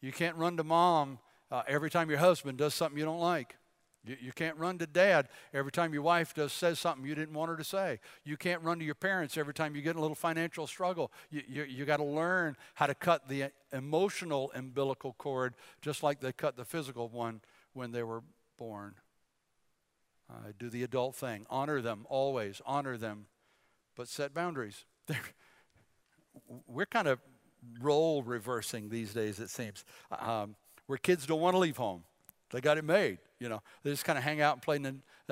You 0.00 0.12
can't 0.12 0.36
run 0.36 0.56
to 0.56 0.64
mom 0.64 1.18
uh, 1.50 1.62
every 1.68 1.90
time 1.90 2.10
your 2.10 2.18
husband 2.18 2.58
does 2.58 2.74
something 2.74 2.98
you 2.98 3.04
don't 3.04 3.20
like. 3.20 3.56
You, 4.04 4.16
you, 4.18 4.32
can't 4.32 4.56
run 4.56 4.78
to 4.78 4.86
dad 4.86 5.28
every 5.52 5.70
time 5.70 5.92
your 5.92 6.02
wife 6.02 6.32
does 6.32 6.52
says 6.52 6.78
something 6.78 7.06
you 7.06 7.14
didn't 7.14 7.34
want 7.34 7.50
her 7.50 7.56
to 7.56 7.64
say. 7.64 8.00
You 8.24 8.36
can't 8.38 8.62
run 8.62 8.78
to 8.78 8.84
your 8.84 8.94
parents 8.94 9.36
every 9.36 9.52
time 9.52 9.76
you 9.76 9.82
get 9.82 9.90
in 9.90 9.96
a 9.98 10.00
little 10.00 10.14
financial 10.14 10.66
struggle. 10.66 11.12
You, 11.30 11.42
you, 11.46 11.62
you 11.64 11.84
got 11.84 11.98
to 11.98 12.04
learn 12.04 12.56
how 12.74 12.86
to 12.86 12.94
cut 12.94 13.28
the 13.28 13.50
emotional 13.72 14.50
umbilical 14.54 15.14
cord 15.18 15.54
just 15.82 16.02
like 16.02 16.20
they 16.20 16.32
cut 16.32 16.56
the 16.56 16.64
physical 16.64 17.08
one 17.08 17.42
when 17.74 17.92
they 17.92 18.02
were 18.02 18.22
born. 18.58 18.94
Uh, 20.30 20.52
do 20.58 20.70
the 20.70 20.82
adult 20.82 21.14
thing. 21.14 21.44
Honor 21.50 21.82
them 21.82 22.06
always. 22.08 22.62
Honor 22.64 22.96
them, 22.96 23.26
but 23.96 24.08
set 24.08 24.32
boundaries. 24.32 24.84
we're 26.66 26.86
kind 26.86 27.08
of 27.08 27.18
role 27.80 28.22
reversing 28.22 28.88
these 28.88 29.12
days, 29.12 29.38
it 29.38 29.50
seems, 29.50 29.84
um, 30.18 30.56
where 30.86 30.98
kids 30.98 31.26
don't 31.26 31.40
want 31.40 31.54
to 31.54 31.58
leave 31.58 31.76
home. 31.76 32.04
They 32.50 32.60
got 32.60 32.78
it 32.78 32.84
made, 32.84 33.18
you 33.38 33.48
know. 33.48 33.62
They 33.82 33.90
just 33.90 34.04
kind 34.04 34.18
of 34.18 34.24
hang 34.24 34.40
out 34.40 34.54
and 34.54 34.62
play. 34.62 34.80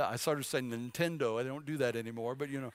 I 0.01 0.17
started 0.17 0.45
saying 0.45 0.71
Nintendo. 0.71 1.41
I 1.41 1.43
don't 1.43 1.67
do 1.67 1.77
that 1.79 1.97
anymore, 1.97 2.35
but 2.35 2.49
you 2.49 2.61
know, 2.61 2.73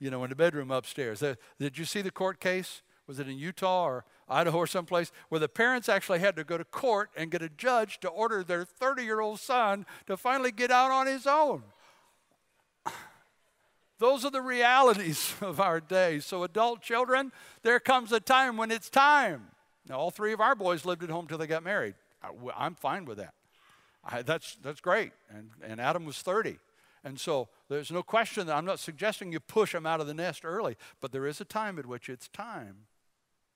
you 0.00 0.10
know, 0.10 0.22
in 0.24 0.30
the 0.30 0.36
bedroom 0.36 0.70
upstairs. 0.70 1.22
Uh, 1.22 1.34
did 1.58 1.78
you 1.78 1.84
see 1.84 2.02
the 2.02 2.10
court 2.10 2.40
case? 2.40 2.82
Was 3.06 3.18
it 3.18 3.28
in 3.28 3.38
Utah 3.38 3.84
or 3.84 4.04
Idaho 4.28 4.58
or 4.58 4.66
someplace 4.66 5.10
where 5.30 5.38
the 5.38 5.48
parents 5.48 5.88
actually 5.88 6.18
had 6.18 6.36
to 6.36 6.44
go 6.44 6.58
to 6.58 6.64
court 6.64 7.10
and 7.16 7.30
get 7.30 7.40
a 7.40 7.48
judge 7.48 8.00
to 8.00 8.08
order 8.08 8.44
their 8.44 8.64
30-year-old 8.64 9.40
son 9.40 9.86
to 10.06 10.16
finally 10.16 10.52
get 10.52 10.70
out 10.70 10.90
on 10.90 11.06
his 11.06 11.26
own? 11.26 11.62
Those 13.98 14.24
are 14.24 14.30
the 14.30 14.42
realities 14.42 15.34
of 15.40 15.58
our 15.58 15.80
day. 15.80 16.20
So, 16.20 16.44
adult 16.44 16.82
children, 16.82 17.32
there 17.62 17.80
comes 17.80 18.12
a 18.12 18.20
time 18.20 18.56
when 18.56 18.70
it's 18.70 18.90
time. 18.90 19.46
Now, 19.88 19.96
all 19.96 20.10
three 20.10 20.34
of 20.34 20.40
our 20.40 20.54
boys 20.54 20.84
lived 20.84 21.02
at 21.02 21.08
home 21.08 21.26
till 21.26 21.38
they 21.38 21.46
got 21.46 21.64
married. 21.64 21.94
I'm 22.56 22.74
fine 22.74 23.04
with 23.04 23.18
that. 23.18 23.34
I, 24.04 24.22
that's, 24.22 24.56
that's 24.62 24.80
great. 24.80 25.12
And, 25.30 25.50
and 25.62 25.80
Adam 25.80 26.04
was 26.04 26.18
30. 26.22 26.58
And 27.04 27.18
so 27.18 27.48
there's 27.68 27.90
no 27.90 28.02
question 28.02 28.46
that 28.46 28.56
I'm 28.56 28.64
not 28.64 28.80
suggesting 28.80 29.32
you 29.32 29.40
push 29.40 29.72
them 29.72 29.86
out 29.86 30.00
of 30.00 30.06
the 30.06 30.14
nest 30.14 30.44
early, 30.44 30.76
but 31.00 31.12
there 31.12 31.26
is 31.26 31.40
a 31.40 31.44
time 31.44 31.78
at 31.78 31.86
which 31.86 32.08
it's 32.08 32.28
time. 32.28 32.86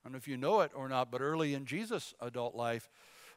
I 0.03 0.09
don't 0.09 0.12
know 0.12 0.18
if 0.18 0.29
you 0.29 0.37
know 0.37 0.61
it 0.61 0.72
or 0.75 0.88
not, 0.88 1.11
but 1.11 1.20
early 1.20 1.55
in 1.55 1.64
Jesus' 1.64 2.14
adult 2.20 2.55
life, 2.55 2.88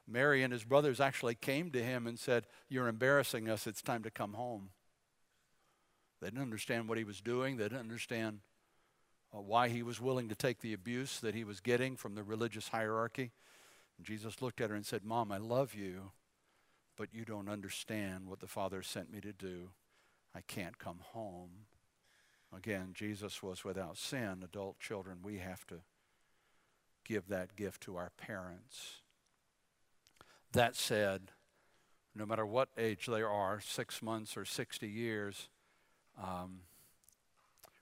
Mary 0.08 0.44
and 0.44 0.54
his 0.54 0.64
brothers 0.64 1.00
actually 1.00 1.36
came 1.36 1.72
to 1.72 1.84
him 1.84 2.06
and 2.08 2.20
said, 2.20 2.46
You're 2.70 2.88
embarrassing 2.88 3.50
us. 3.50 3.66
It's 3.68 3.82
time 3.82 4.04
to 4.04 4.12
come 4.12 4.34
home. 4.34 4.70
They 6.22 6.28
didn't 6.28 6.42
understand 6.42 6.88
what 6.88 6.98
he 6.98 7.04
was 7.04 7.22
doing. 7.22 7.58
They 7.58 7.66
didn't 7.66 7.80
understand 7.80 8.40
uh, 9.34 9.42
why 9.42 9.70
he 9.70 9.84
was 9.84 10.00
willing 10.00 10.30
to 10.30 10.36
take 10.36 10.62
the 10.62 10.74
abuse 10.74 11.20
that 11.20 11.36
he 11.36 11.44
was 11.44 11.60
getting 11.60 11.96
from 11.96 12.16
the 12.16 12.24
religious 12.24 12.70
hierarchy. 12.70 13.32
Jesus 14.02 14.42
looked 14.42 14.62
at 14.62 14.70
her 14.70 14.76
and 14.76 14.86
said, 14.86 15.04
Mom, 15.04 15.32
I 15.32 15.38
love 15.38 15.74
you, 15.74 16.12
but 16.98 17.14
you 17.14 17.26
don't 17.26 17.50
understand 17.50 18.28
what 18.28 18.40
the 18.40 18.48
Father 18.48 18.82
sent 18.82 19.12
me 19.12 19.22
to 19.22 19.34
do. 19.34 19.70
I 20.36 20.42
can't 20.42 20.78
come 20.78 21.00
home. 21.02 21.52
Again, 22.56 22.92
Jesus 22.94 23.42
was 23.42 23.64
without 23.64 23.98
sin. 23.98 24.42
Adult 24.44 24.80
children, 24.80 25.20
we 25.24 25.38
have 25.38 25.66
to 25.68 25.76
give 27.06 27.28
that 27.30 27.56
gift 27.56 27.82
to 27.84 27.96
our 27.96 28.12
parents. 28.18 29.02
That 30.52 30.76
said, 30.76 31.32
no 32.16 32.26
matter 32.26 32.46
what 32.46 32.70
age 32.78 33.08
they 33.08 33.22
are, 33.22 33.60
six 33.60 34.02
months 34.02 34.38
or 34.38 34.46
60 34.46 34.88
years, 34.88 35.50
um, 36.22 36.62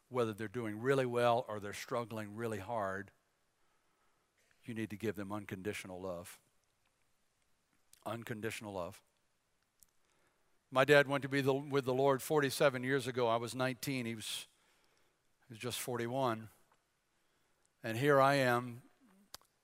whether 0.10 0.34
they're 0.34 0.48
doing 0.48 0.80
really 0.80 1.06
well 1.06 1.46
or 1.48 1.60
they're 1.60 1.74
struggling 1.74 2.36
really 2.36 2.60
hard, 2.60 3.12
you 4.68 4.74
need 4.74 4.90
to 4.90 4.98
give 4.98 5.16
them 5.16 5.32
unconditional 5.32 6.02
love. 6.02 6.38
Unconditional 8.06 8.74
love. 8.74 9.02
My 10.72 10.86
dad 10.86 11.08
went 11.08 11.22
to 11.22 11.30
be 11.30 11.42
the, 11.42 11.54
with 11.54 11.86
the 11.86 11.94
Lord 11.94 12.22
47 12.22 12.84
years 12.84 13.08
ago. 13.08 13.28
I 13.28 13.36
was 13.36 13.54
19. 13.54 14.06
He 14.06 14.16
was, 14.16 14.48
he 15.48 15.54
was 15.54 15.60
just 15.60 15.80
41. 15.80 16.50
And 17.84 17.98
here 17.98 18.20
I 18.20 18.36
am, 18.36 18.82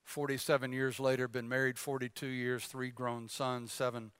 47 0.03 0.71
years 0.71 0.99
later, 0.99 1.27
been 1.27 1.49
married 1.49 1.79
42 1.79 2.27
years, 2.27 2.65
three 2.65 2.89
grown 2.89 3.27
sons, 3.27 3.71
seven 3.71 4.11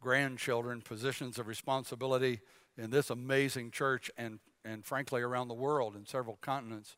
grandchildren, 0.00 0.82
positions 0.82 1.38
of 1.38 1.46
responsibility 1.46 2.40
in 2.76 2.90
this 2.90 3.08
amazing 3.08 3.70
church 3.70 4.10
and, 4.16 4.40
and 4.64 4.84
frankly 4.84 5.22
around 5.22 5.48
the 5.48 5.54
world 5.54 5.94
in 5.94 6.04
several 6.04 6.38
continents. 6.40 6.96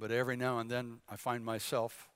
But 0.00 0.10
every 0.10 0.36
now 0.36 0.58
and 0.58 0.70
then 0.70 1.00
I 1.10 1.16
find 1.16 1.44
myself 1.44 2.08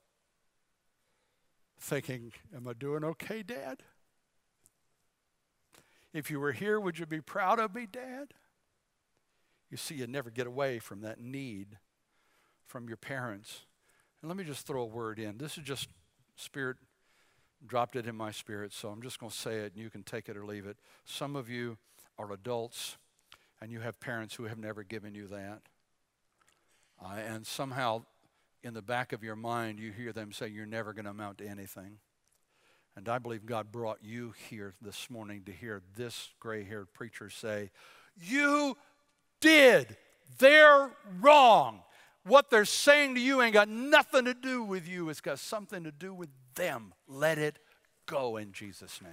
thinking, 1.78 2.32
Am 2.56 2.66
I 2.66 2.72
doing 2.72 3.04
okay, 3.04 3.42
Dad? 3.42 3.82
If 6.14 6.30
you 6.30 6.40
were 6.40 6.52
here, 6.52 6.80
would 6.80 6.98
you 6.98 7.04
be 7.04 7.20
proud 7.20 7.60
of 7.60 7.74
me, 7.74 7.86
Dad? 7.90 8.32
You 9.70 9.76
see, 9.76 9.96
you 9.96 10.06
never 10.06 10.30
get 10.30 10.46
away 10.46 10.78
from 10.78 11.02
that 11.02 11.20
need 11.20 11.78
from 12.66 12.88
your 12.88 12.96
parents. 12.96 13.66
And 14.22 14.30
let 14.30 14.38
me 14.38 14.44
just 14.44 14.66
throw 14.66 14.82
a 14.82 14.86
word 14.86 15.18
in. 15.18 15.36
This 15.36 15.58
is 15.58 15.64
just 15.64 15.88
Spirit 16.36 16.78
dropped 17.66 17.96
it 17.96 18.06
in 18.06 18.16
my 18.16 18.30
spirit, 18.30 18.72
so 18.72 18.88
I'm 18.88 19.02
just 19.02 19.18
going 19.18 19.30
to 19.30 19.36
say 19.36 19.58
it 19.58 19.74
and 19.74 19.82
you 19.82 19.90
can 19.90 20.02
take 20.02 20.28
it 20.28 20.36
or 20.36 20.44
leave 20.44 20.66
it. 20.66 20.76
Some 21.04 21.36
of 21.36 21.48
you 21.48 21.78
are 22.18 22.32
adults 22.32 22.96
and 23.60 23.70
you 23.70 23.80
have 23.80 24.00
parents 24.00 24.34
who 24.34 24.44
have 24.44 24.58
never 24.58 24.82
given 24.82 25.14
you 25.14 25.26
that. 25.28 25.62
Uh, 27.04 27.16
and 27.16 27.46
somehow 27.46 28.02
in 28.62 28.72
the 28.72 28.82
back 28.82 29.12
of 29.12 29.22
your 29.22 29.36
mind, 29.36 29.78
you 29.78 29.92
hear 29.92 30.12
them 30.12 30.32
say, 30.32 30.48
You're 30.48 30.66
never 30.66 30.92
going 30.92 31.04
to 31.04 31.10
amount 31.10 31.38
to 31.38 31.46
anything. 31.46 31.98
And 32.96 33.08
I 33.08 33.18
believe 33.18 33.44
God 33.44 33.72
brought 33.72 33.98
you 34.02 34.34
here 34.48 34.72
this 34.80 35.10
morning 35.10 35.42
to 35.46 35.52
hear 35.52 35.82
this 35.96 36.30
gray 36.40 36.64
haired 36.64 36.92
preacher 36.94 37.28
say, 37.28 37.70
You 38.16 38.76
did. 39.40 39.96
They're 40.38 40.90
wrong. 41.20 41.82
What 42.24 42.48
they're 42.48 42.64
saying 42.64 43.16
to 43.16 43.20
you 43.20 43.42
ain't 43.42 43.52
got 43.52 43.68
nothing 43.68 44.24
to 44.24 44.32
do 44.32 44.62
with 44.62 44.88
you, 44.88 45.10
it's 45.10 45.20
got 45.20 45.38
something 45.38 45.84
to 45.84 45.92
do 45.92 46.14
with 46.14 46.30
them. 46.54 46.94
Let 47.06 47.36
it 47.36 47.58
go 48.06 48.38
in 48.38 48.52
Jesus' 48.52 49.02
name. 49.02 49.12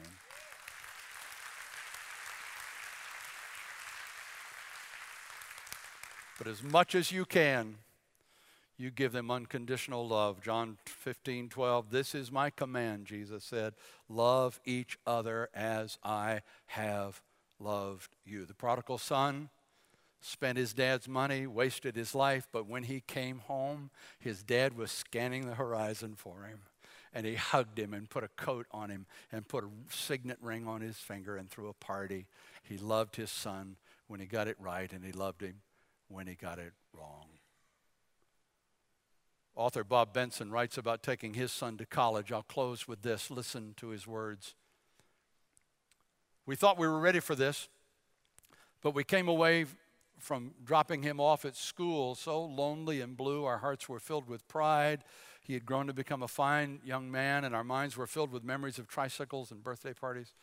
But 6.42 6.50
as 6.50 6.64
much 6.64 6.96
as 6.96 7.12
you 7.12 7.24
can, 7.24 7.76
you 8.76 8.90
give 8.90 9.12
them 9.12 9.30
unconditional 9.30 10.08
love. 10.08 10.42
John 10.42 10.80
15, 10.88 11.50
12. 11.50 11.92
This 11.92 12.16
is 12.16 12.32
my 12.32 12.50
command, 12.50 13.06
Jesus 13.06 13.44
said. 13.44 13.76
Love 14.10 14.60
each 14.66 14.98
other 15.06 15.50
as 15.54 16.00
I 16.04 16.42
have 16.66 17.22
loved 17.60 18.16
you. 18.26 18.46
The 18.46 18.56
prodigal 18.56 18.98
son 18.98 19.50
spent 20.20 20.58
his 20.58 20.74
dad's 20.74 21.08
money, 21.08 21.46
wasted 21.46 21.96
his 21.96 22.16
life, 22.16 22.48
but 22.52 22.66
when 22.66 22.86
he 22.86 23.02
came 23.02 23.38
home, 23.46 23.92
his 24.18 24.42
dad 24.42 24.76
was 24.76 24.92
scanning 24.92 25.46
the 25.46 25.54
horizon 25.54 26.16
for 26.18 26.46
him. 26.46 26.62
And 27.14 27.28
he 27.28 27.36
hugged 27.36 27.78
him 27.78 27.94
and 27.94 28.10
put 28.10 28.24
a 28.24 28.30
coat 28.30 28.66
on 28.72 28.90
him 28.90 29.06
and 29.32 29.48
put 29.48 29.64
a 29.64 29.70
signet 29.92 30.40
ring 30.42 30.68
on 30.68 30.82
his 30.82 30.98
finger 30.98 31.38
and 31.38 31.52
threw 31.52 31.68
a 31.68 31.74
party. 31.74 32.26
He 32.64 32.80
loved 32.80 33.16
his 33.16 33.30
son 33.30 33.76
when 34.08 34.20
he 34.20 34.26
got 34.26 34.48
it 34.48 34.58
right, 34.60 34.92
and 34.92 35.06
he 35.06 35.12
loved 35.12 35.44
him 35.44 35.62
when 36.12 36.28
he 36.28 36.36
got 36.36 36.60
it 36.60 36.74
wrong. 36.98 37.26
Author 39.56 39.84
Bob 39.84 40.14
Benson 40.14 40.50
writes 40.52 40.78
about 40.78 41.04
taking 41.04 41.34
his 41.34 41.52
son 41.52 41.78
to 41.78 41.86
college. 41.86 42.32
I'll 42.32 42.44
close 42.44 42.88
with 42.88 43.02
this. 43.02 43.30
Listen 43.30 43.74
to 43.78 43.90
his 43.90 44.08
words. 44.08 44.56
We 46.46 46.56
thought 46.56 46.78
we 46.78 46.88
were 46.88 47.00
ready 47.00 47.20
for 47.20 47.36
this, 47.36 47.68
but 48.82 48.96
we 48.96 49.04
came 49.04 49.28
away 49.28 49.66
from 50.18 50.54
dropping 50.64 51.04
him 51.04 51.20
off 51.20 51.46
at 51.46 51.56
school 51.56 52.16
so 52.16 52.44
lonely 52.44 53.02
and 53.02 53.18
blue. 53.18 53.44
Our 53.44 53.58
hearts 53.58 53.90
were 53.90 54.00
filled 54.00 54.28
with 54.28 54.48
pride. 54.48 55.04
He 55.42 55.54
had 55.54 55.66
grown 55.66 55.88
to 55.88 55.94
become 55.94 56.24
a 56.24 56.28
fine 56.28 56.80
young 56.86 57.12
man, 57.12 57.44
and 57.44 57.56
our 57.56 57.64
minds 57.64 57.98
were 57.98 58.08
filled 58.08 58.32
with 58.32 58.44
memories 58.44 58.80
of 58.80 58.88
tricycles 58.88 59.52
and 59.52 59.64
birthday 59.64 59.94
parties. 59.94 60.34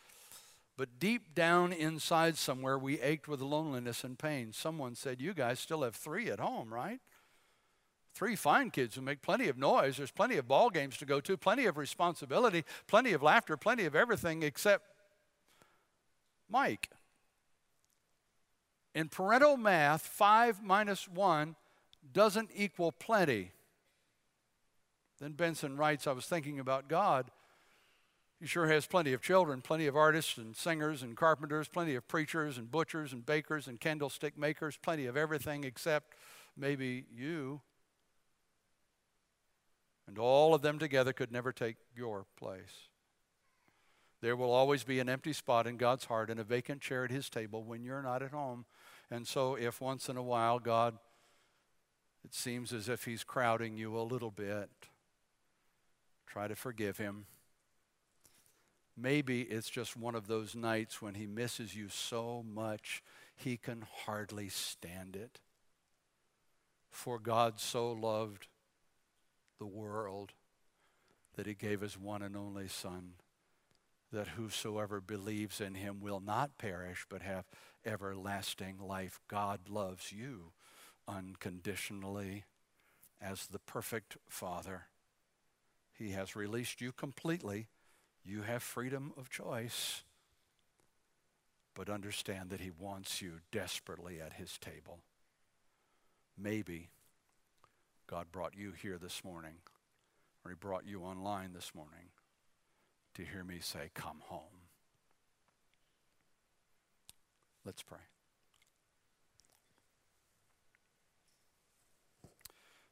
But 0.79 0.97
deep 0.97 1.35
down 1.35 1.73
inside 1.73 2.37
somewhere, 2.37 2.79
we 2.79 3.01
ached 3.01 3.27
with 3.27 3.41
loneliness 3.41 4.05
and 4.05 4.17
pain. 4.17 4.53
Someone 4.53 4.95
said, 4.95 5.19
You 5.19 5.33
guys 5.33 5.59
still 5.59 5.83
have 5.83 5.93
three 5.93 6.31
at 6.31 6.39
home, 6.39 6.73
right? 6.73 7.01
Three 8.13 8.37
fine 8.37 8.71
kids 8.71 8.95
who 8.95 9.01
make 9.01 9.21
plenty 9.21 9.49
of 9.49 9.57
noise. 9.57 9.97
There's 9.97 10.09
plenty 10.09 10.37
of 10.37 10.47
ball 10.47 10.69
games 10.69 10.95
to 10.99 11.05
go 11.05 11.19
to, 11.19 11.35
plenty 11.35 11.65
of 11.65 11.75
responsibility, 11.75 12.63
plenty 12.87 13.11
of 13.11 13.21
laughter, 13.21 13.57
plenty 13.57 13.83
of 13.83 13.93
everything 13.93 14.41
except 14.41 14.85
Mike. 16.49 16.89
In 18.95 19.09
parental 19.09 19.57
math, 19.57 20.03
5 20.03 20.63
minus 20.63 21.09
1 21.09 21.57
doesn't 22.13 22.51
equal 22.55 22.93
plenty. 22.93 23.51
Then 25.19 25.33
Benson 25.33 25.75
writes, 25.75 26.07
I 26.07 26.13
was 26.13 26.25
thinking 26.25 26.57
about 26.57 26.87
God. 26.87 27.31
He 28.39 28.47
sure 28.47 28.67
has 28.67 28.87
plenty 28.87 29.11
of 29.11 29.21
children, 29.21 29.61
plenty 29.61 29.85
of 29.85 29.97
artists 29.97 30.37
and 30.37 30.55
singers 30.55 31.03
and 31.03 31.17
carpenters, 31.17 31.67
plenty 31.67 31.95
of 31.95 32.07
preachers 32.07 32.57
and 32.57 32.71
butchers 32.71 33.11
and 33.11 33.25
bakers 33.25 33.67
and 33.67 33.79
candlestick 33.79 34.37
makers, 34.37 34.77
plenty 34.81 35.07
of 35.07 35.17
everything 35.17 35.65
except 35.65 36.15
maybe 36.55 37.05
you. 37.13 37.59
And 40.07 40.17
all 40.17 40.53
of 40.53 40.61
them 40.61 40.79
together 40.79 41.11
could 41.11 41.31
never 41.31 41.51
take 41.51 41.75
your 41.95 42.25
place. 42.37 42.87
There 44.21 44.35
will 44.35 44.51
always 44.51 44.83
be 44.83 44.99
an 44.99 45.09
empty 45.09 45.33
spot 45.33 45.67
in 45.67 45.77
God's 45.77 46.05
heart 46.05 46.29
and 46.29 46.39
a 46.39 46.43
vacant 46.43 46.81
chair 46.81 47.03
at 47.03 47.11
His 47.11 47.29
table 47.29 47.63
when 47.63 47.83
you're 47.83 48.01
not 48.01 48.23
at 48.23 48.31
home. 48.31 48.65
And 49.11 49.27
so, 49.27 49.55
if 49.55 49.81
once 49.81 50.09
in 50.09 50.17
a 50.17 50.23
while 50.23 50.59
God, 50.59 50.97
it 52.23 52.33
seems 52.33 52.73
as 52.73 52.89
if 52.89 53.05
He's 53.05 53.23
crowding 53.23 53.77
you 53.77 53.97
a 53.97 54.01
little 54.01 54.31
bit, 54.31 54.69
try 56.25 56.47
to 56.47 56.55
forgive 56.55 56.97
Him. 56.97 57.25
Maybe 59.01 59.41
it's 59.41 59.69
just 59.69 59.95
one 59.95 60.15
of 60.15 60.27
those 60.27 60.55
nights 60.55 61.01
when 61.01 61.15
He 61.15 61.25
misses 61.25 61.75
you 61.75 61.89
so 61.89 62.43
much 62.47 63.01
He 63.35 63.57
can 63.57 63.85
hardly 64.05 64.49
stand 64.49 65.15
it. 65.15 65.39
For 66.89 67.19
God 67.19 67.59
so 67.59 67.91
loved 67.91 68.47
the 69.59 69.67
world 69.67 70.33
that 71.35 71.45
He 71.45 71.53
gave 71.53 71.81
His 71.81 71.97
one 71.97 72.21
and 72.21 72.35
only 72.35 72.67
Son 72.67 73.13
that 74.11 74.29
whosoever 74.29 74.99
believes 74.99 75.61
in 75.61 75.75
him 75.75 75.99
will 76.01 76.19
not 76.19 76.57
perish 76.57 77.05
but 77.09 77.21
have 77.21 77.45
everlasting 77.85 78.77
life. 78.79 79.19
God 79.27 79.69
loves 79.69 80.11
you 80.11 80.51
unconditionally 81.07 82.45
as 83.21 83.47
the 83.47 83.59
perfect 83.59 84.17
Father. 84.27 84.85
He 85.93 86.11
has 86.11 86.35
released 86.35 86.81
you 86.81 86.91
completely. 86.91 87.67
You 88.29 88.43
have 88.43 88.61
freedom 88.61 89.11
of 89.17 89.31
choice. 89.31 90.03
But 91.73 91.89
understand 91.89 92.51
that 92.51 92.61
He 92.61 92.69
wants 92.69 93.23
you 93.23 93.39
desperately 93.51 94.21
at 94.21 94.33
His 94.33 94.57
table. 94.59 94.99
Maybe 96.37 96.89
God 98.05 98.27
brought 98.31 98.55
you 98.55 98.71
here 98.71 98.99
this 98.99 99.23
morning, 99.23 99.55
or 100.45 100.51
He 100.51 100.55
brought 100.55 100.85
you 100.85 101.01
online 101.01 101.53
this 101.53 101.71
morning 101.73 102.09
to 103.15 103.23
hear 103.23 103.43
me 103.43 103.57
say, 103.61 103.89
Come 103.95 104.21
home. 104.25 104.43
Let's 107.65 107.81
pray. 107.81 107.97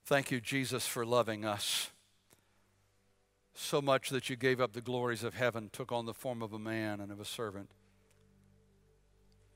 Thank 0.05 0.31
you, 0.31 0.41
Jesus, 0.41 0.87
for 0.87 1.05
loving 1.05 1.45
us 1.45 1.91
so 3.57 3.81
much 3.81 4.09
that 4.09 4.29
you 4.29 4.35
gave 4.35 4.61
up 4.61 4.73
the 4.73 4.81
glories 4.81 5.23
of 5.23 5.33
heaven, 5.33 5.69
took 5.73 5.91
on 5.91 6.05
the 6.05 6.13
form 6.13 6.43
of 6.43 6.53
a 6.53 6.59
man 6.59 6.99
and 6.99 7.11
of 7.11 7.19
a 7.19 7.25
servant. 7.25 7.69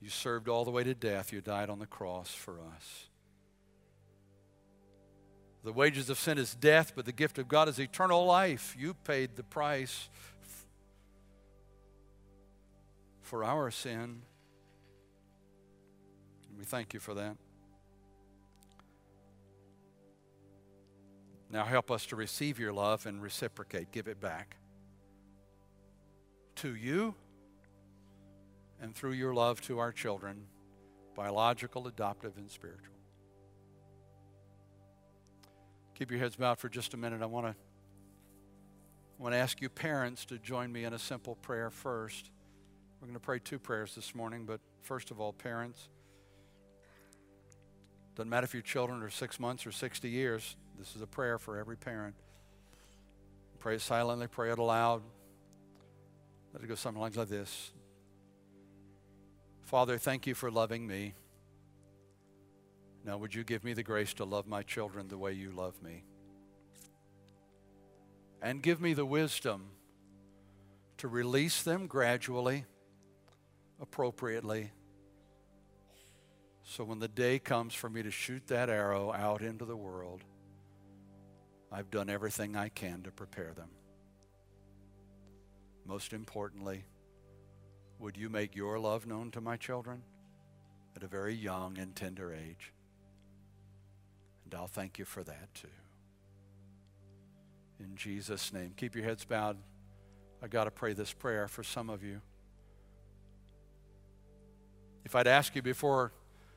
You 0.01 0.09
served 0.09 0.49
all 0.49 0.65
the 0.65 0.71
way 0.71 0.83
to 0.83 0.95
death. 0.95 1.31
You 1.31 1.41
died 1.41 1.69
on 1.69 1.77
the 1.77 1.85
cross 1.85 2.33
for 2.33 2.53
us. 2.53 3.07
The 5.63 5.71
wages 5.71 6.09
of 6.09 6.17
sin 6.17 6.39
is 6.39 6.55
death, 6.55 6.93
but 6.95 7.05
the 7.05 7.11
gift 7.11 7.37
of 7.37 7.47
God 7.47 7.69
is 7.69 7.79
eternal 7.79 8.25
life. 8.25 8.75
You 8.79 8.95
paid 8.95 9.35
the 9.35 9.43
price 9.43 10.09
for 13.21 13.43
our 13.43 13.69
sin. 13.69 14.23
And 16.49 16.57
we 16.57 16.65
thank 16.65 16.95
you 16.95 16.99
for 16.99 17.13
that. 17.13 17.37
Now 21.51 21.65
help 21.65 21.91
us 21.91 22.05
to 22.07 22.15
receive 22.15 22.59
your 22.59 22.71
love 22.71 23.05
and 23.05 23.21
reciprocate, 23.21 23.91
give 23.91 24.07
it 24.07 24.21
back 24.21 24.55
to 26.55 26.75
you 26.75 27.13
and 28.81 28.95
through 28.95 29.11
your 29.11 29.33
love 29.33 29.59
to 29.61 29.79
our 29.79 29.91
children, 29.91 30.45
biological, 31.13 31.87
adoptive, 31.87 32.37
and 32.37 32.49
spiritual. 32.49 32.95
Keep 35.93 36.11
your 36.11 36.19
heads 36.19 36.37
bowed 36.37 36.57
for 36.57 36.69
just 36.69 36.93
a 36.93 36.97
minute. 36.97 37.21
I 37.21 37.25
want 37.25 37.47
to 37.47 37.55
I 39.19 39.23
want 39.23 39.35
to 39.35 39.37
ask 39.37 39.61
you 39.61 39.69
parents 39.69 40.25
to 40.25 40.39
join 40.39 40.71
me 40.71 40.85
in 40.85 40.93
a 40.93 40.99
simple 40.99 41.35
prayer 41.35 41.69
first. 41.69 42.31
We're 42.99 43.07
going 43.07 43.13
to 43.13 43.19
pray 43.19 43.37
two 43.37 43.59
prayers 43.59 43.93
this 43.93 44.15
morning, 44.15 44.45
but 44.45 44.59
first 44.81 45.11
of 45.11 45.19
all, 45.19 45.31
parents, 45.31 45.89
doesn't 48.15 48.29
matter 48.29 48.45
if 48.45 48.53
your 48.53 48.63
children 48.63 49.03
are 49.03 49.11
six 49.11 49.39
months 49.39 49.67
or 49.67 49.71
60 49.71 50.09
years, 50.09 50.55
this 50.81 50.95
is 50.95 51.03
a 51.03 51.07
prayer 51.07 51.37
for 51.37 51.59
every 51.59 51.77
parent. 51.77 52.15
Pray 53.59 53.75
it 53.75 53.81
silently, 53.81 54.25
pray 54.25 54.49
it 54.49 54.57
aloud. 54.57 55.03
Let 56.53 56.63
it 56.63 56.67
go 56.67 56.73
something 56.73 56.99
like 56.99 57.13
this 57.13 57.71
Father, 59.61 59.99
thank 59.99 60.25
you 60.25 60.33
for 60.33 60.49
loving 60.49 60.87
me. 60.87 61.13
Now, 63.05 63.19
would 63.19 63.35
you 63.35 63.43
give 63.43 63.63
me 63.63 63.73
the 63.73 63.83
grace 63.83 64.15
to 64.15 64.25
love 64.25 64.47
my 64.47 64.63
children 64.63 65.07
the 65.07 65.19
way 65.19 65.33
you 65.33 65.51
love 65.51 65.79
me? 65.83 66.03
And 68.41 68.63
give 68.63 68.81
me 68.81 68.95
the 68.95 69.05
wisdom 69.05 69.69
to 70.97 71.07
release 71.07 71.61
them 71.61 71.85
gradually 71.85 72.65
appropriately. 73.79 74.71
So 76.63 76.83
when 76.83 76.97
the 76.97 77.07
day 77.07 77.37
comes 77.37 77.75
for 77.75 77.87
me 77.87 78.01
to 78.01 78.09
shoot 78.09 78.47
that 78.47 78.67
arrow 78.67 79.13
out 79.13 79.43
into 79.43 79.65
the 79.65 79.77
world, 79.77 80.23
I've 81.71 81.89
done 81.89 82.09
everything 82.09 82.55
I 82.55 82.69
can 82.69 83.01
to 83.03 83.11
prepare 83.11 83.53
them. 83.53 83.69
Most 85.85 86.11
importantly, 86.13 86.83
would 87.99 88.17
you 88.17 88.29
make 88.29 88.55
your 88.55 88.77
love 88.79 89.07
known 89.07 89.31
to 89.31 89.41
my 89.41 89.57
children 89.57 90.01
at 90.95 91.03
a 91.03 91.07
very 91.07 91.33
young 91.33 91.77
and 91.77 91.95
tender 91.95 92.33
age? 92.33 92.73
And 94.43 94.53
I'll 94.53 94.67
thank 94.67 94.99
you 94.99 95.05
for 95.05 95.23
that 95.23 95.53
too. 95.53 95.67
In 97.79 97.95
Jesus' 97.95 98.51
name. 98.51 98.73
Keep 98.75 98.95
your 98.95 99.05
heads 99.05 99.23
bowed. 99.23 99.57
I 100.43 100.47
got 100.47 100.65
to 100.65 100.71
pray 100.71 100.93
this 100.93 101.13
prayer 101.13 101.47
for 101.47 101.63
some 101.63 101.89
of 101.89 102.03
you. 102.03 102.21
If 105.05 105.15
I'd 105.15 105.27
asked 105.27 105.55
you 105.55 105.61
before 105.61 106.11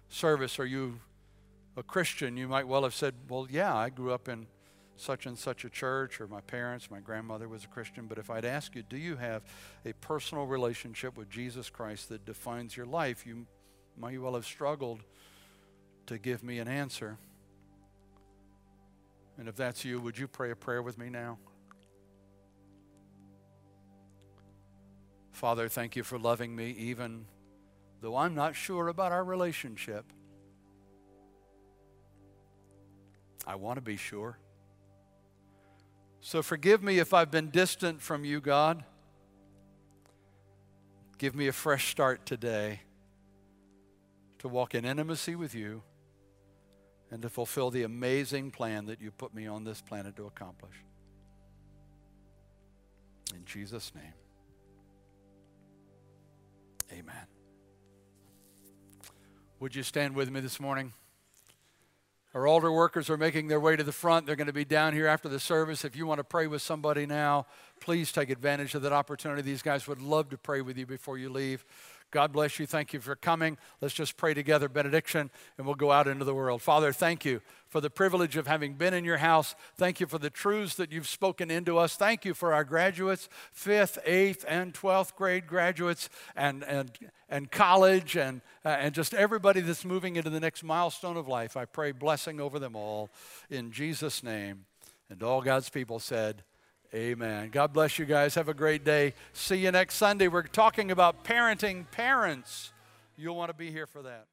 service, 0.08 0.58
are 0.58 0.66
you 0.66 1.00
a 1.76 1.82
Christian? 1.82 2.36
You 2.36 2.48
might 2.48 2.66
well 2.66 2.82
have 2.82 2.94
said, 2.94 3.14
well, 3.28 3.46
yeah, 3.50 3.74
I 3.74 3.90
grew 3.90 4.12
up 4.12 4.28
in 4.28 4.46
such 4.96 5.26
and 5.26 5.36
such 5.36 5.64
a 5.64 5.70
church, 5.70 6.20
or 6.20 6.26
my 6.26 6.40
parents, 6.40 6.90
my 6.90 7.00
grandmother 7.00 7.48
was 7.48 7.64
a 7.64 7.68
Christian. 7.68 8.06
But 8.06 8.18
if 8.18 8.30
I'd 8.30 8.44
ask 8.44 8.74
you, 8.74 8.82
do 8.82 8.96
you 8.96 9.16
have 9.16 9.42
a 9.84 9.92
personal 9.94 10.46
relationship 10.46 11.16
with 11.16 11.28
Jesus 11.28 11.70
Christ 11.70 12.08
that 12.10 12.24
defines 12.24 12.76
your 12.76 12.86
life? 12.86 13.26
You 13.26 13.46
might 13.98 14.20
well 14.20 14.34
have 14.34 14.46
struggled 14.46 15.02
to 16.06 16.18
give 16.18 16.42
me 16.42 16.58
an 16.58 16.68
answer. 16.68 17.18
And 19.38 19.48
if 19.48 19.56
that's 19.56 19.84
you, 19.84 20.00
would 20.00 20.18
you 20.18 20.28
pray 20.28 20.50
a 20.50 20.56
prayer 20.56 20.82
with 20.82 20.98
me 20.98 21.10
now? 21.10 21.38
Father, 25.32 25.68
thank 25.68 25.96
you 25.96 26.04
for 26.04 26.18
loving 26.18 26.54
me 26.54 26.70
even 26.78 27.26
though 28.00 28.16
I'm 28.16 28.34
not 28.34 28.54
sure 28.54 28.88
about 28.88 29.10
our 29.10 29.24
relationship. 29.24 30.04
I 33.46 33.56
want 33.56 33.76
to 33.76 33.82
be 33.82 33.96
sure. 33.96 34.38
So 36.24 36.42
forgive 36.42 36.82
me 36.82 37.00
if 37.00 37.12
I've 37.12 37.30
been 37.30 37.50
distant 37.50 38.00
from 38.00 38.24
you, 38.24 38.40
God. 38.40 38.82
Give 41.18 41.34
me 41.34 41.48
a 41.48 41.52
fresh 41.52 41.90
start 41.90 42.24
today 42.24 42.80
to 44.38 44.48
walk 44.48 44.74
in 44.74 44.86
intimacy 44.86 45.36
with 45.36 45.54
you 45.54 45.82
and 47.10 47.20
to 47.20 47.28
fulfill 47.28 47.70
the 47.70 47.82
amazing 47.82 48.52
plan 48.52 48.86
that 48.86 49.02
you 49.02 49.10
put 49.10 49.34
me 49.34 49.46
on 49.46 49.64
this 49.64 49.82
planet 49.82 50.16
to 50.16 50.24
accomplish. 50.24 50.72
In 53.34 53.44
Jesus' 53.44 53.92
name, 53.94 54.14
amen. 56.90 57.26
Would 59.60 59.74
you 59.74 59.82
stand 59.82 60.14
with 60.14 60.30
me 60.30 60.40
this 60.40 60.58
morning? 60.58 60.94
Our 62.34 62.48
altar 62.48 62.72
workers 62.72 63.08
are 63.10 63.16
making 63.16 63.46
their 63.46 63.60
way 63.60 63.76
to 63.76 63.84
the 63.84 63.92
front. 63.92 64.26
They're 64.26 64.34
going 64.34 64.48
to 64.48 64.52
be 64.52 64.64
down 64.64 64.92
here 64.92 65.06
after 65.06 65.28
the 65.28 65.38
service. 65.38 65.84
If 65.84 65.94
you 65.94 66.04
want 66.04 66.18
to 66.18 66.24
pray 66.24 66.48
with 66.48 66.62
somebody 66.62 67.06
now, 67.06 67.46
please 67.80 68.10
take 68.10 68.28
advantage 68.28 68.74
of 68.74 68.82
that 68.82 68.92
opportunity. 68.92 69.42
These 69.42 69.62
guys 69.62 69.86
would 69.86 70.02
love 70.02 70.30
to 70.30 70.36
pray 70.36 70.60
with 70.60 70.76
you 70.76 70.84
before 70.84 71.16
you 71.16 71.30
leave. 71.30 71.64
God 72.10 72.32
bless 72.32 72.58
you. 72.58 72.66
Thank 72.66 72.92
you 72.92 73.00
for 73.00 73.16
coming. 73.16 73.58
Let's 73.80 73.94
just 73.94 74.16
pray 74.16 74.34
together, 74.34 74.68
benediction, 74.68 75.30
and 75.58 75.66
we'll 75.66 75.74
go 75.74 75.90
out 75.90 76.06
into 76.08 76.24
the 76.24 76.34
world. 76.34 76.62
Father, 76.62 76.92
thank 76.92 77.24
you 77.24 77.40
for 77.68 77.80
the 77.80 77.90
privilege 77.90 78.36
of 78.36 78.46
having 78.46 78.74
been 78.74 78.94
in 78.94 79.04
your 79.04 79.16
house. 79.16 79.56
Thank 79.76 79.98
you 79.98 80.06
for 80.06 80.18
the 80.18 80.30
truths 80.30 80.76
that 80.76 80.92
you've 80.92 81.08
spoken 81.08 81.50
into 81.50 81.76
us. 81.76 81.96
Thank 81.96 82.24
you 82.24 82.32
for 82.32 82.52
our 82.52 82.62
graduates, 82.62 83.28
fifth, 83.52 83.98
eighth, 84.04 84.44
and 84.46 84.72
12th 84.74 85.16
grade 85.16 85.48
graduates, 85.48 86.08
and, 86.36 86.62
and, 86.62 86.96
and 87.34 87.50
college, 87.50 88.16
and, 88.16 88.42
uh, 88.64 88.68
and 88.68 88.94
just 88.94 89.12
everybody 89.12 89.60
that's 89.60 89.84
moving 89.84 90.14
into 90.14 90.30
the 90.30 90.38
next 90.38 90.62
milestone 90.62 91.16
of 91.16 91.26
life. 91.26 91.56
I 91.56 91.64
pray 91.64 91.90
blessing 91.90 92.40
over 92.40 92.60
them 92.60 92.76
all 92.76 93.10
in 93.50 93.72
Jesus' 93.72 94.22
name. 94.22 94.66
And 95.10 95.20
all 95.20 95.42
God's 95.42 95.68
people 95.68 95.98
said, 95.98 96.44
Amen. 96.94 97.50
God 97.50 97.72
bless 97.72 97.98
you 97.98 98.04
guys. 98.04 98.36
Have 98.36 98.48
a 98.48 98.54
great 98.54 98.84
day. 98.84 99.14
See 99.32 99.56
you 99.56 99.72
next 99.72 99.96
Sunday. 99.96 100.28
We're 100.28 100.44
talking 100.44 100.92
about 100.92 101.24
parenting 101.24 101.90
parents. 101.90 102.72
You'll 103.16 103.34
want 103.34 103.50
to 103.50 103.56
be 103.56 103.72
here 103.72 103.88
for 103.88 104.02
that. 104.02 104.26